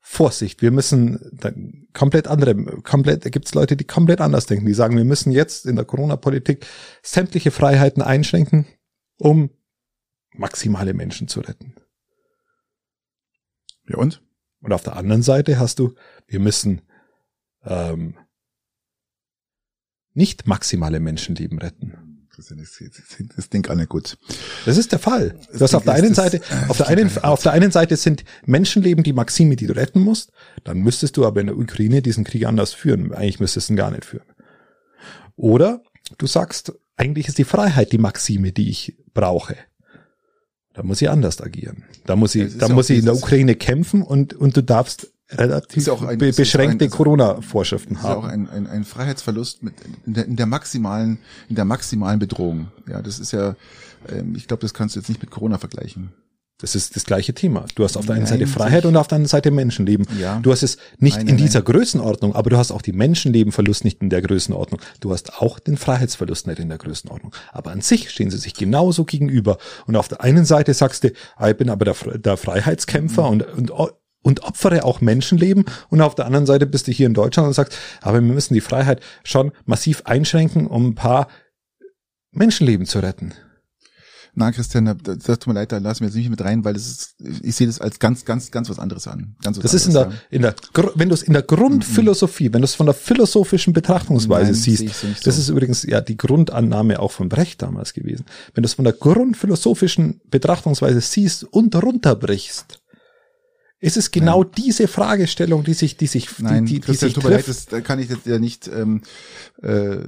[0.00, 4.74] Vorsicht, wir müssen dann komplett andere, komplett, da gibt's Leute, die komplett anders denken, die
[4.74, 6.66] sagen, wir müssen jetzt in der Corona-Politik
[7.02, 8.66] sämtliche Freiheiten einschränken,
[9.18, 9.50] um
[10.32, 11.74] maximale Menschen zu retten.
[13.88, 14.22] Ja und?
[14.60, 15.94] Und auf der anderen Seite hast du,
[16.26, 16.82] wir müssen
[17.62, 18.16] ähm,
[20.12, 22.03] nicht maximale Menschenleben retten.
[22.36, 22.52] Das,
[23.36, 24.18] das Ding nicht gut.
[24.64, 25.38] Das ist der Fall.
[25.52, 29.04] Du hast auf der einen Seite, auf der einen, auf der einen Seite sind Menschenleben
[29.04, 30.32] die Maxime, die du retten musst.
[30.64, 33.12] Dann müsstest du aber in der Ukraine diesen Krieg anders führen.
[33.12, 34.26] Eigentlich müsstest du ihn gar nicht führen.
[35.36, 35.82] Oder
[36.18, 39.56] du sagst, eigentlich ist die Freiheit die Maxime, die ich brauche.
[40.74, 41.84] Da muss ich anders agieren.
[42.04, 45.88] Da muss ich, da muss ich in der Ukraine kämpfen und, und du darfst relativ
[46.02, 48.02] ein, be beschränkte Corona-Vorschriften haben.
[48.02, 49.74] Das ist auch ein, ein, ein Freiheitsverlust mit
[50.06, 51.18] in der, in der maximalen
[51.48, 52.68] in der maximalen Bedrohung.
[52.88, 53.56] Ja, das ist ja,
[54.08, 56.12] ähm, ich glaube, das kannst du jetzt nicht mit Corona vergleichen.
[56.58, 57.66] Das ist das gleiche Thema.
[57.74, 60.06] Du hast auf der einen Seite Freiheit und auf der anderen Seite Menschenleben.
[60.20, 60.38] Ja.
[60.38, 61.72] Du hast es nicht nein, in dieser nein.
[61.72, 64.80] Größenordnung, aber du hast auch die Menschenlebenverlust nicht in der Größenordnung.
[65.00, 67.34] Du hast auch den Freiheitsverlust nicht in der Größenordnung.
[67.52, 69.58] Aber an sich stehen sie sich genauso gegenüber.
[69.86, 73.28] Und auf der einen Seite sagst du, ah, ich bin aber der, der Freiheitskämpfer mhm.
[73.28, 73.92] und, und
[74.24, 75.66] und opfere auch Menschenleben.
[75.90, 78.54] Und auf der anderen Seite bist du hier in Deutschland und sagst, aber wir müssen
[78.54, 81.28] die Freiheit schon massiv einschränken, um ein paar
[82.32, 83.34] Menschenleben zu retten.
[84.36, 86.74] Na, Christian, das, das tut mir leid, da lassen wir jetzt nicht mit rein, weil
[86.74, 89.36] das ist, ich sehe das als ganz, ganz, ganz was anderes an.
[89.44, 90.56] Ganz was das ist in der, in der,
[90.96, 94.88] wenn du es in der Grundphilosophie, wenn du es von der philosophischen Betrachtungsweise Nein, siehst,
[95.00, 98.24] so das ist übrigens ja die Grundannahme auch von Brecht damals gewesen.
[98.54, 102.80] Wenn du es von der grundphilosophischen Betrachtungsweise siehst und runterbrichst,
[103.84, 104.52] ist es genau Nein.
[104.56, 107.66] diese Fragestellung, die sich, die sich, Nein, die, die, die sich tut mir leid, das,
[107.66, 109.02] da kann ich jetzt ja nicht ähm,
[109.62, 109.98] äh,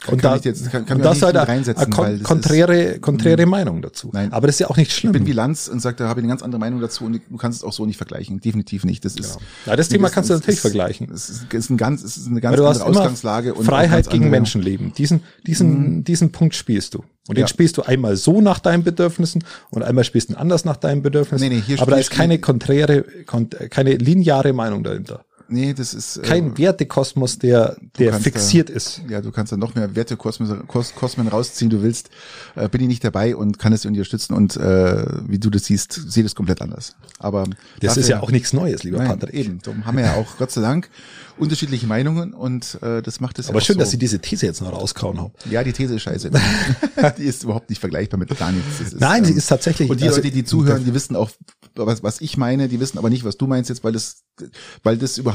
[0.00, 3.80] kann, und da, jetzt, kann, kann und das halt reinsetzen, kon konträre, ist, konträre Meinung
[3.80, 4.10] dazu.
[4.12, 4.32] Nein.
[4.32, 5.12] Aber das ist ja auch nicht schlimm.
[5.12, 7.20] Ich bin wie Lanz und sage, da habe ich eine ganz andere Meinung dazu und
[7.28, 8.40] du kannst es auch so nicht vergleichen.
[8.40, 9.04] Definitiv nicht.
[9.04, 9.46] Das ist, genau.
[9.66, 11.10] ja, das Thema kannst du natürlich ist, vergleichen.
[11.12, 13.54] Es ist, ist, ein ganz, es ist eine ganz andere Ausgangslage.
[13.54, 14.92] Und Freiheit gegen Menschenleben.
[14.94, 16.04] Diesen, diesen, mhm.
[16.04, 17.04] diesen Punkt spielst du.
[17.26, 17.48] Und den ja.
[17.48, 21.48] spielst du einmal so nach deinen Bedürfnissen und einmal spielst du anders nach deinen Bedürfnissen.
[21.48, 23.04] Nee, nee, hier Aber da ist keine konträre,
[23.70, 25.24] keine lineare Meinung dahinter.
[25.48, 29.02] Nee, das ist kein äh, Wertekosmos, der der fixiert da, ist.
[29.08, 32.10] Ja, du kannst da noch mehr Wertekosmen Kosmen rausziehen, du willst.
[32.54, 35.92] Äh, bin ich nicht dabei und kann es unterstützen und äh, wie du das siehst,
[35.92, 36.96] sehe das komplett anders.
[37.18, 37.44] Aber
[37.80, 39.34] das ist ja auch nichts Neues, lieber nein, Patrick.
[39.34, 40.88] Eben, darum haben wir ja auch Gott sei Dank
[41.36, 43.48] unterschiedliche Meinungen und äh, das macht es.
[43.48, 43.80] Aber ja schön, so.
[43.80, 45.32] dass Sie diese These jetzt noch rauskauen haben.
[45.50, 46.30] Ja, die These ist scheiße.
[47.18, 48.80] die ist überhaupt nicht vergleichbar mit gar nichts.
[48.80, 49.90] Ist, Nein, ähm, sie ist tatsächlich.
[49.90, 51.30] Und die also, Leute, die zuhören, die wissen auch,
[51.74, 54.22] was, was ich meine, die wissen aber nicht, was du meinst jetzt, weil das,
[54.82, 55.33] weil das überhaupt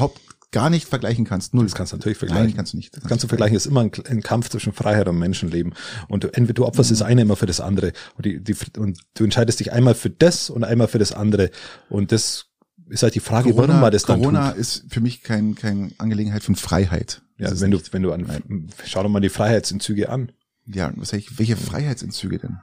[0.51, 1.53] gar nicht vergleichen kannst.
[1.53, 1.65] Null.
[1.65, 2.47] Das kannst du natürlich vergleichen.
[2.47, 2.95] Nein, kannst du nicht.
[2.95, 3.55] Das kannst du vergleichen.
[3.55, 5.73] Es ist immer ein, ein, Kampf zwischen Freiheit und Menschenleben.
[6.07, 6.95] Und du, entweder du opferst mhm.
[6.95, 7.93] das eine immer für das andere.
[8.15, 11.51] Und, die, die, und du entscheidest dich einmal für das und einmal für das andere.
[11.89, 12.47] Und das
[12.89, 14.59] ist halt die Frage, Corona, warum man das dann Corona tut.
[14.59, 17.21] ist für mich kein, kein Angelegenheit von Freiheit.
[17.37, 18.69] Ja, wenn du, wenn du an, Nein.
[18.85, 20.31] schau doch mal die Freiheitsentzüge an.
[20.65, 22.59] Ja, was ich, welche Freiheitsentzüge denn?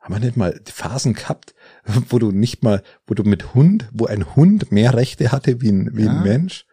[0.00, 1.54] Haben wir nicht mal Phasen gehabt,
[2.08, 5.70] wo du nicht mal, wo du mit Hund, wo ein Hund mehr Rechte hatte wie
[5.70, 6.12] ein, wie ja.
[6.12, 6.66] ein Mensch?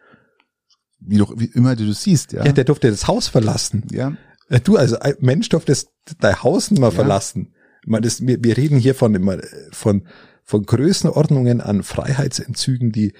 [0.98, 2.44] Wie doch, wie immer du das siehst, ja.
[2.44, 3.84] Ja, der durfte das Haus verlassen.
[3.90, 4.16] Ja.
[4.48, 5.74] Äh, du, also ein Mensch durfte
[6.18, 6.94] dein Haus nicht mehr ja.
[6.94, 7.54] verlassen.
[7.82, 9.38] Ich meine, das, wir, wir reden hier von, immer,
[9.70, 10.06] von,
[10.42, 13.12] von Größenordnungen an Freiheitsentzügen, die,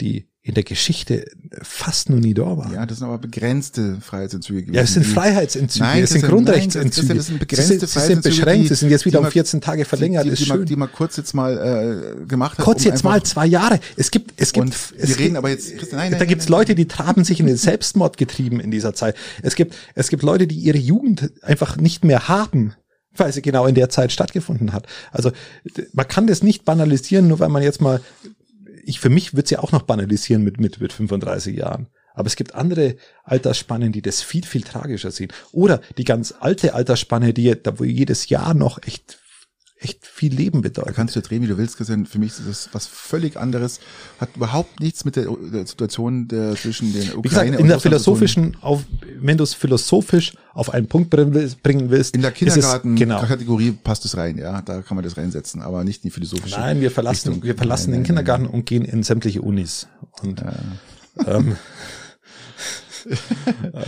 [0.00, 1.24] die in der Geschichte
[1.62, 2.70] fast noch nie da war.
[2.70, 4.74] Ja, das sind aber begrenzte Freiheitsentzüge gewesen.
[4.74, 7.06] Ja, es sind Freiheitsentzüge, nein, das, sind Grundrechtsentzüge.
[7.08, 9.86] Nein, das, sind begrenzte sie, sie sind beschränkt, sie sind jetzt wieder um 14 Tage
[9.86, 10.26] verlängert.
[10.26, 12.64] Die, die, die, man, die man kurz jetzt mal äh, gemacht hat.
[12.64, 13.80] Kurz um jetzt mal zwei Jahre.
[13.96, 14.66] Es gibt, es gibt.
[14.66, 15.70] Und wir reden aber jetzt.
[15.92, 19.16] Nein, nein, da gibt's Leute, die traben sich in den Selbstmord getrieben in dieser Zeit.
[19.40, 22.74] Es gibt, es gibt Leute, die ihre Jugend einfach nicht mehr haben
[23.16, 24.88] weil sie genau in der Zeit stattgefunden hat.
[25.12, 25.30] Also
[25.92, 28.00] man kann das nicht banalisieren, nur weil man jetzt mal
[28.86, 31.88] ich für mich würde es ja auch noch banalisieren mit, mit, mit 35 Jahren.
[32.14, 35.32] Aber es gibt andere Altersspannen, die das viel, viel tragischer sehen.
[35.52, 39.18] Oder die ganz alte Altersspanne, die da wo jedes Jahr noch echt
[39.76, 40.90] echt viel Leben bedeutet.
[40.90, 42.06] Da kannst du drehen, wie du willst, Christian.
[42.06, 43.80] Für mich ist das was völlig anderes.
[44.20, 47.68] Hat überhaupt nichts mit der, der Situation der, zwischen den Ukraine wie gesagt, in und
[47.68, 48.84] der philosophischen, auf,
[49.18, 52.14] wenn du es philosophisch auf einen Punkt bringen willst.
[52.14, 53.78] In der Kindergarten-Kategorie genau.
[53.82, 54.62] passt es rein, ja.
[54.62, 56.58] Da kann man das reinsetzen, aber nicht in die philosophische.
[56.58, 57.44] Nein, wir verlassen, Richtung.
[57.46, 58.54] wir verlassen nein, den nein, Kindergarten nein.
[58.54, 59.88] und gehen in sämtliche Unis.
[60.22, 60.54] Und, ja.
[61.26, 61.56] ähm,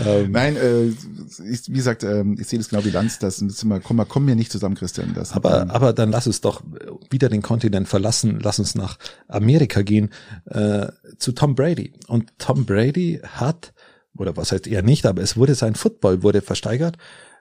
[0.07, 0.93] ähm, Nein, äh,
[1.41, 4.05] ich, wie gesagt, äh, ich sehe das genau wie Lanz, das ist immer, komm mal,
[4.05, 5.15] komm mir nicht zusammen, Christian.
[5.15, 6.63] Das, aber, ähm, aber dann lass es doch
[7.11, 8.99] wieder den Kontinent verlassen, lass uns nach
[9.29, 10.11] Amerika gehen,
[10.47, 10.89] äh,
[11.19, 11.93] zu Tom Brady.
[12.09, 13.73] Und Tom Brady hat,
[14.17, 16.97] oder was heißt er nicht, aber es wurde sein Football wurde versteigert.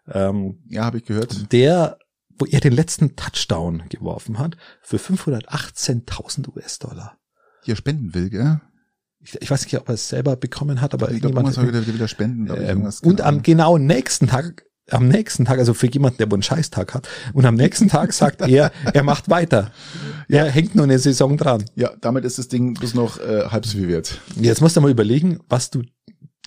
[0.07, 1.51] Ähm, ja, habe ich gehört.
[1.51, 1.97] Der
[2.37, 7.17] wo er den letzten Touchdown geworfen hat, für 518.000 US-Dollar.
[7.63, 8.61] Hier spenden will, gell?
[9.25, 11.87] Ich, ich weiß nicht, ob er es selber bekommen hat, aber ich glaube, jemand wieder,
[11.87, 12.47] wieder spenden.
[12.55, 16.43] Ähm, und am genau nächsten Tag am nächsten Tag, also für jemanden, der wohl einen
[16.43, 19.71] Scheißtag hat, und am nächsten Tag sagt er, er macht weiter.
[20.27, 21.65] Er hängt nur eine Saison dran.
[21.75, 24.21] Ja, damit ist das Ding bloß noch äh, halb so viel wert.
[24.35, 25.83] Jetzt musst du mal überlegen, was du,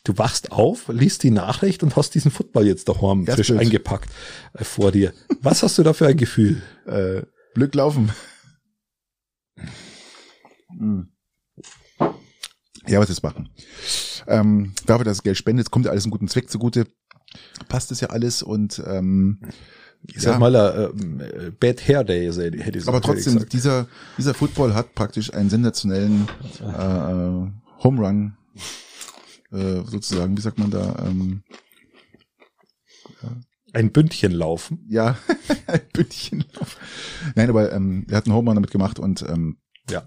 [0.03, 3.61] du wachst auf, liest die Nachricht und hast diesen Football jetzt daheim frisch blöd.
[3.61, 4.11] eingepackt
[4.55, 5.13] äh, vor dir.
[5.43, 6.61] Was hast du da für ein Gefühl?
[6.87, 7.23] Äh,
[7.55, 8.11] Glück laufen.
[10.77, 11.09] Hm.
[12.89, 13.51] Ja, was ist machen?
[14.27, 16.87] Ähm, dafür, dass es Geld spendet, kommt ja alles einen guten Zweck zugute.
[17.69, 19.41] Passt es ja alles und ähm,
[20.07, 20.39] ich sag ja.
[20.39, 23.53] mal, äh, Bad Hair Day hätte ich Aber trotzdem, gesagt.
[23.53, 26.29] dieser dieser Football hat praktisch einen sensationellen
[26.61, 28.37] äh, Home Run
[29.53, 31.05] äh, sozusagen, wie sagt man da?
[31.07, 31.43] Ähm,
[33.23, 33.29] ja.
[33.73, 34.87] Ein Bündchen laufen.
[34.89, 35.19] Ja,
[35.67, 36.77] ein Bündchen laufen.
[37.35, 39.59] Nein, aber ähm, er hat einen Home Run damit gemacht und ähm,
[39.91, 40.07] Ja.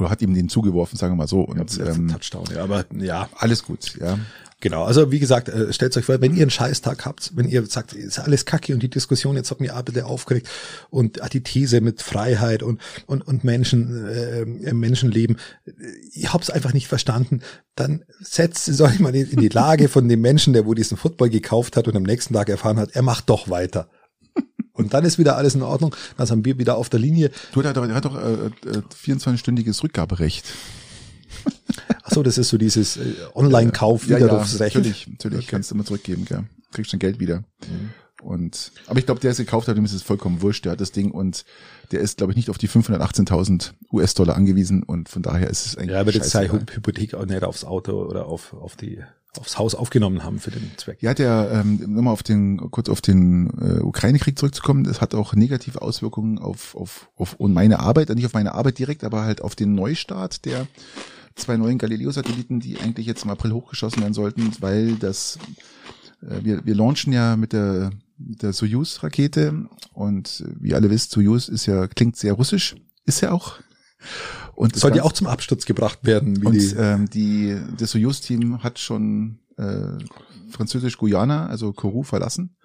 [0.00, 1.40] Oder hat ihm den zugeworfen, sagen wir mal so.
[1.40, 4.18] Und letzter ähm, Touchdown, ja, aber ja, alles gut, ja.
[4.62, 7.64] Genau, also wie gesagt, äh, stellt euch vor, wenn ihr einen Scheißtag habt, wenn ihr
[7.64, 10.48] sagt, ist alles kacke und die Diskussion jetzt hat mir bitte aufgeregt
[10.90, 15.38] und die These mit Freiheit und und und Menschen äh, äh, Menschenleben,
[16.12, 17.40] ihr habt's einfach nicht verstanden,
[17.74, 21.30] dann setzt es euch mal in die Lage von dem Menschen, der wo diesen Football
[21.30, 23.88] gekauft hat und am nächsten Tag erfahren hat, er macht doch weiter.
[24.80, 25.94] Und dann ist wieder alles in Ordnung.
[26.16, 27.30] Dann sind wir wieder auf der Linie.
[27.52, 30.44] Du, der der hat doch äh, äh, 24-stündiges Rückgaberecht.
[32.02, 34.74] Ach so, das ist so dieses äh, Online-Kauf, Widerrufsrecht.
[34.76, 35.46] natürlich, natürlich Okay.
[35.50, 36.44] kannst du immer zurückgeben, gell.
[36.72, 37.44] Kriegst dein Geld wieder.
[38.22, 40.80] Und, aber ich glaube, der es gekauft hat, dem ist es vollkommen wurscht, der hat
[40.80, 41.44] das Ding und
[41.90, 45.76] der ist, glaube ich, nicht auf die 518.000 US-Dollar angewiesen und von daher ist es
[45.76, 46.66] eigentlich Ja, wird jetzt scheißegal.
[46.72, 49.00] Hypothek auch nicht aufs Auto oder auf, auf die,
[49.38, 51.02] aufs Haus aufgenommen haben für den Zweck.
[51.02, 55.34] Ja, der, ähm, nochmal auf den, kurz auf den äh, Ukraine-Krieg zurückzukommen, das hat auch
[55.34, 59.42] negative Auswirkungen auf, auf, auf und meine Arbeit, nicht auf meine Arbeit direkt, aber halt
[59.42, 60.66] auf den Neustart der
[61.34, 65.38] zwei neuen Galileo-Satelliten, die eigentlich jetzt im April hochgeschossen werden sollten, weil das,
[66.22, 67.90] äh, wir, wir launchen ja mit der,
[68.22, 72.76] der Soyuz-Rakete und wie ihr alle wisst, Soyuz ist ja, klingt sehr russisch,
[73.06, 73.58] ist ja auch.
[74.54, 78.62] Und Soll Ganze- auch zum Absturz gebracht werden, wie und die, ähm, die, das Soyuz-Team
[78.62, 79.98] hat schon äh,
[80.50, 82.56] Französisch-Guyana, also Kourou, verlassen.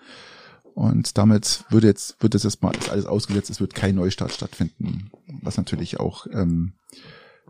[0.73, 5.09] Und damit würde jetzt, wird das erstmal ist alles ausgesetzt, es wird kein Neustart stattfinden.
[5.41, 6.73] Was natürlich auch, ähm,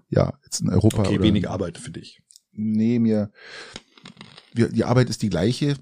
[0.10, 1.00] ja, jetzt in Europa.
[1.00, 2.22] okay, oder, wenig Arbeit für dich.
[2.52, 3.32] Nee, mir,
[4.54, 5.76] wir, die Arbeit ist die gleiche.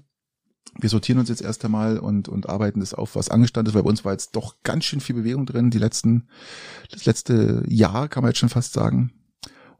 [0.78, 3.82] Wir sortieren uns jetzt erst einmal und, und arbeiten das auf, was angestanden ist, weil
[3.82, 6.28] bei uns war jetzt doch ganz schön viel Bewegung drin, die letzten,
[6.90, 9.12] das letzte Jahr kann man jetzt schon fast sagen.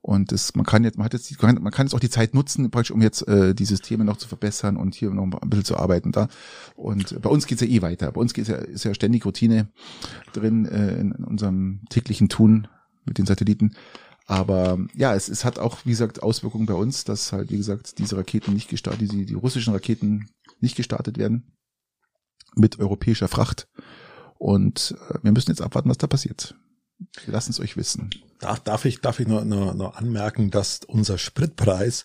[0.06, 2.34] Und das, man kann jetzt, man hat jetzt, die, man kann jetzt auch die Zeit
[2.34, 5.78] nutzen, um jetzt äh, die Systeme noch zu verbessern und hier noch ein bisschen zu
[5.78, 6.28] arbeiten da.
[6.76, 8.12] Und bei uns geht's ja eh weiter.
[8.12, 9.68] Bei uns geht's ja, ist ja ständig Routine
[10.34, 12.68] drin äh, in, in unserem täglichen Tun
[13.06, 13.76] mit den Satelliten.
[14.26, 17.98] Aber ja, es, es hat auch, wie gesagt, Auswirkungen bei uns, dass halt, wie gesagt,
[17.98, 20.28] diese Raketen nicht gestartet, die, die russischen Raketen
[20.64, 21.52] nicht gestartet werden
[22.56, 23.68] mit europäischer Fracht.
[24.38, 26.54] Und äh, wir müssen jetzt abwarten, was da passiert.
[27.26, 28.10] Lassen es euch wissen.
[28.40, 32.04] Darf, darf ich, darf ich nur, nur, nur anmerken, dass unser Spritpreis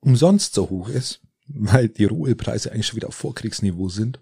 [0.00, 4.20] umsonst so hoch ist, weil die Rohölpreise eigentlich schon wieder auf Vorkriegsniveau sind.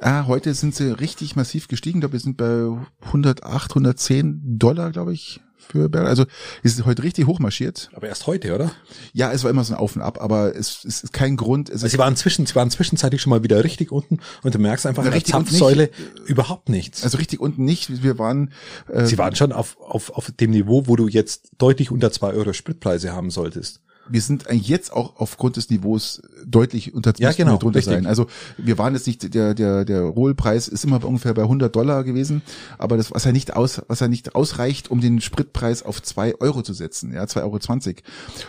[0.00, 1.98] Ah, heute sind sie richtig massiv gestiegen.
[1.98, 2.68] Ich glaube, wir sind bei
[3.06, 6.06] 108, 110 Dollar, glaube ich, für Barrel.
[6.08, 6.24] Also
[6.62, 7.90] es ist heute richtig hochmarschiert.
[7.94, 8.72] Aber erst heute, oder?
[9.12, 11.68] Ja, es war immer so ein Auf und Ab, aber es, es ist kein Grund.
[11.68, 14.58] Es Also sie waren zwischen, sie waren zwischenzeitlich schon mal wieder richtig unten und du
[14.58, 15.90] merkst einfach Na, in der Zapfsäule
[16.26, 17.02] überhaupt nichts.
[17.04, 18.02] also richtig unten nicht.
[18.02, 18.52] Wir waren.
[18.88, 22.32] Äh, sie waren schon auf, auf, auf dem Niveau, wo du jetzt deutlich unter zwei
[22.32, 23.80] Euro Spritpreise haben solltest.
[24.08, 27.94] Wir sind eigentlich jetzt auch aufgrund des Niveaus deutlich unter Ja, genau, drunter richtig.
[27.94, 28.06] sein.
[28.06, 28.26] Also
[28.58, 32.04] wir waren jetzt nicht der der der Rohölpreis ist immer bei ungefähr bei 100 Dollar
[32.04, 32.42] gewesen,
[32.78, 36.34] aber das was ja nicht aus was ja nicht ausreicht, um den Spritpreis auf zwei
[36.40, 37.98] Euro zu setzen, ja 2,20 Euro.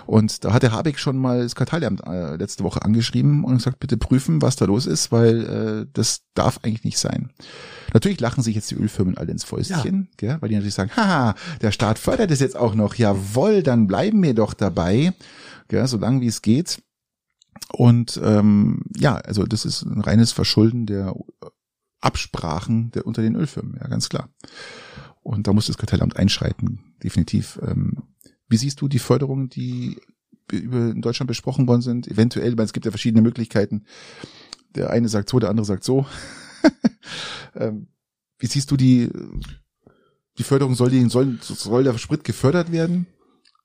[0.06, 3.80] Und da hat der Habeck schon mal das Kartellamt äh, letzte Woche angeschrieben und gesagt,
[3.80, 7.32] bitte prüfen, was da los ist, weil äh, das darf eigentlich nicht sein.
[7.93, 11.35] Natürlich lachen sich jetzt die Ölfirmen alle ins Fäustchen, gell, weil die natürlich sagen, haha,
[11.61, 15.13] der Staat fördert es jetzt auch noch, jawohl, dann bleiben wir doch dabei,
[15.67, 16.81] gell, so lange wie es geht.
[17.71, 21.15] Und ähm, ja, also das ist ein reines Verschulden der
[22.01, 24.29] Absprachen der, unter den Ölfirmen, ja, ganz klar.
[25.23, 27.59] Und da muss das Kartellamt einschreiten, definitiv.
[27.65, 28.03] Ähm,
[28.47, 29.99] wie siehst du die Förderungen, die
[30.51, 32.07] über in Deutschland besprochen worden sind?
[32.07, 33.85] Eventuell, weil es gibt ja verschiedene Möglichkeiten.
[34.75, 36.05] Der eine sagt so, der andere sagt so.
[37.55, 37.87] ähm,
[38.39, 39.09] wie siehst du die,
[40.37, 40.75] die Förderung?
[40.75, 43.07] Soll, die, soll, soll der Sprit gefördert werden?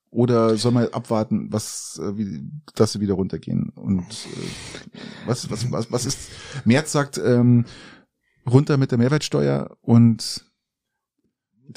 [0.09, 2.43] Oder soll man abwarten, was, äh, wie,
[2.75, 3.69] dass sie wieder runtergehen?
[3.69, 4.95] Und äh,
[5.25, 6.29] was, was, was, was ist?
[6.65, 7.65] Merz sagt ähm,
[8.45, 10.45] runter mit der Mehrwertsteuer und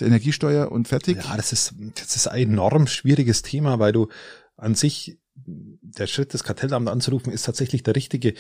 [0.01, 1.19] der Energiesteuer und fertig.
[1.19, 4.09] Ja, das ist, das ist ein enorm schwieriges Thema, weil du
[4.57, 8.35] an sich, der Schritt, das Kartellamt anzurufen, ist tatsächlich der richtige.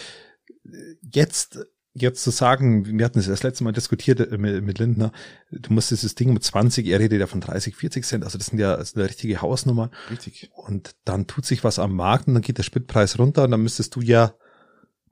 [1.02, 1.60] Jetzt,
[1.94, 5.12] jetzt zu sagen, wir hatten es das letzte Mal diskutiert äh, mit, Lindner,
[5.50, 8.48] du musst dieses Ding mit 20, er redet ja von 30, 40 Cent, also das
[8.48, 9.90] sind ja das ist eine richtige Hausnummer.
[10.10, 10.50] Richtig.
[10.54, 13.62] Und dann tut sich was am Markt und dann geht der Spritpreis runter und dann
[13.62, 14.34] müsstest du ja,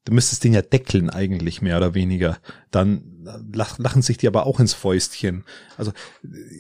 [0.05, 2.39] du müsstest den ja deckeln eigentlich mehr oder weniger.
[2.73, 5.45] Dann lach, lachen sich die aber auch ins Fäustchen.
[5.77, 5.93] Also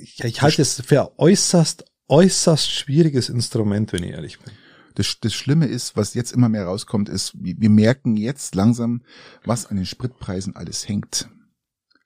[0.02, 4.52] ich, ich halte es für äußerst, äußerst schwieriges Instrument, wenn ich ehrlich bin.
[4.94, 9.02] Das, das Schlimme ist, was jetzt immer mehr rauskommt, ist, wir wir merken jetzt langsam,
[9.44, 11.28] was an den Spritpreisen alles hängt.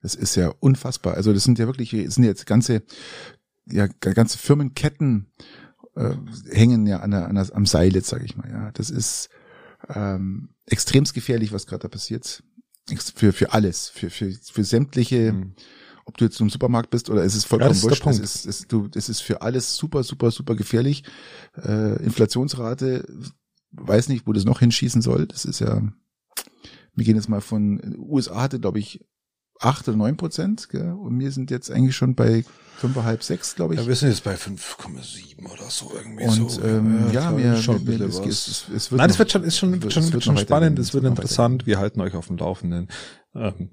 [0.02, 1.14] Das ist ja unfassbar.
[1.14, 2.82] Also das sind ja wirklich, es sind jetzt ganze,
[3.66, 5.32] ja, ganze Firmenketten
[5.96, 6.14] äh,
[6.50, 8.48] hängen ja an der, an der, am Seil jetzt, sage ich mal.
[8.50, 9.30] Ja, das ist
[9.88, 12.42] ähm, extremst gefährlich, was gerade da passiert.
[13.16, 15.54] Für für alles, für für für sämtliche Mhm.
[16.06, 18.06] Ob du jetzt im Supermarkt bist oder es ist vollkommen ja, wurscht.
[18.06, 21.02] Es ist, es, du, es ist für alles super, super, super gefährlich.
[21.56, 23.04] Äh, Inflationsrate,
[23.72, 25.26] weiß nicht, wo das noch hinschießen soll.
[25.26, 25.82] Das ist ja,
[26.94, 29.04] wir gehen jetzt mal von, USA hatte, glaube ich,
[29.60, 30.92] acht oder neun Prozent, gell?
[30.92, 32.44] und wir sind jetzt eigentlich schon bei
[32.76, 33.80] fünfeinhalb, sechs, glaube ich.
[33.80, 36.62] Ja, wir sind jetzt bei 5,7 oder so irgendwie und, so.
[36.62, 39.58] Ähm, ja, ja wir, schon wir, es, es, es, wird Nein, es wird schon, ist
[39.58, 41.66] schon, wird, schon, wird schon spannend, es wird interessant.
[41.66, 42.88] Wir halten euch auf dem Laufenden.
[43.34, 43.70] Ähm,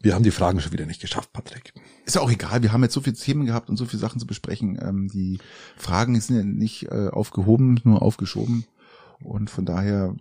[0.00, 1.72] wir haben die Fragen schon wieder nicht geschafft, Patrick.
[2.04, 4.20] Ist ja auch egal, wir haben jetzt so viele Themen gehabt und so viele Sachen
[4.20, 4.78] zu besprechen.
[4.82, 5.38] Ähm, die
[5.76, 8.64] Fragen sind ja nicht äh, aufgehoben, nur aufgeschoben.
[9.20, 10.14] Und von daher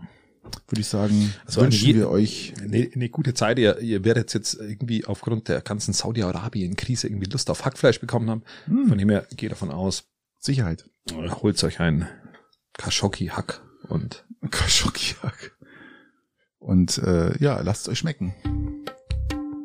[0.67, 3.59] würde ich sagen, also wünschen eine, wir euch eine, eine, gute Zeit.
[3.59, 8.43] Ihr, ihr werdet jetzt irgendwie aufgrund der ganzen Saudi-Arabien-Krise irgendwie Lust auf Hackfleisch bekommen haben.
[8.65, 8.87] Hm.
[8.87, 10.05] Von dem her geht davon aus.
[10.39, 10.89] Sicherheit.
[11.13, 12.07] Holt euch ein
[12.77, 15.57] Khashoggi-Hack und Khashoggi-Hack.
[16.59, 18.33] Und äh, ja, lasst es euch schmecken.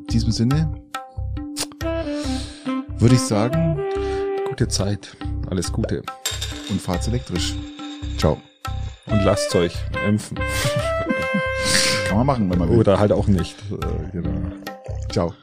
[0.09, 0.67] In diesem Sinne
[2.97, 3.79] würde ich sagen,
[4.47, 5.15] gute Zeit,
[5.51, 6.01] alles Gute
[6.71, 7.55] und fahrt's elektrisch.
[8.17, 8.41] Ciao.
[9.05, 9.75] Und lasst euch
[10.07, 10.39] impfen.
[12.07, 12.79] Kann man machen, wenn man will.
[12.79, 13.55] Oder halt auch nicht.
[13.69, 14.51] Äh, genau.
[15.11, 15.35] Ciao.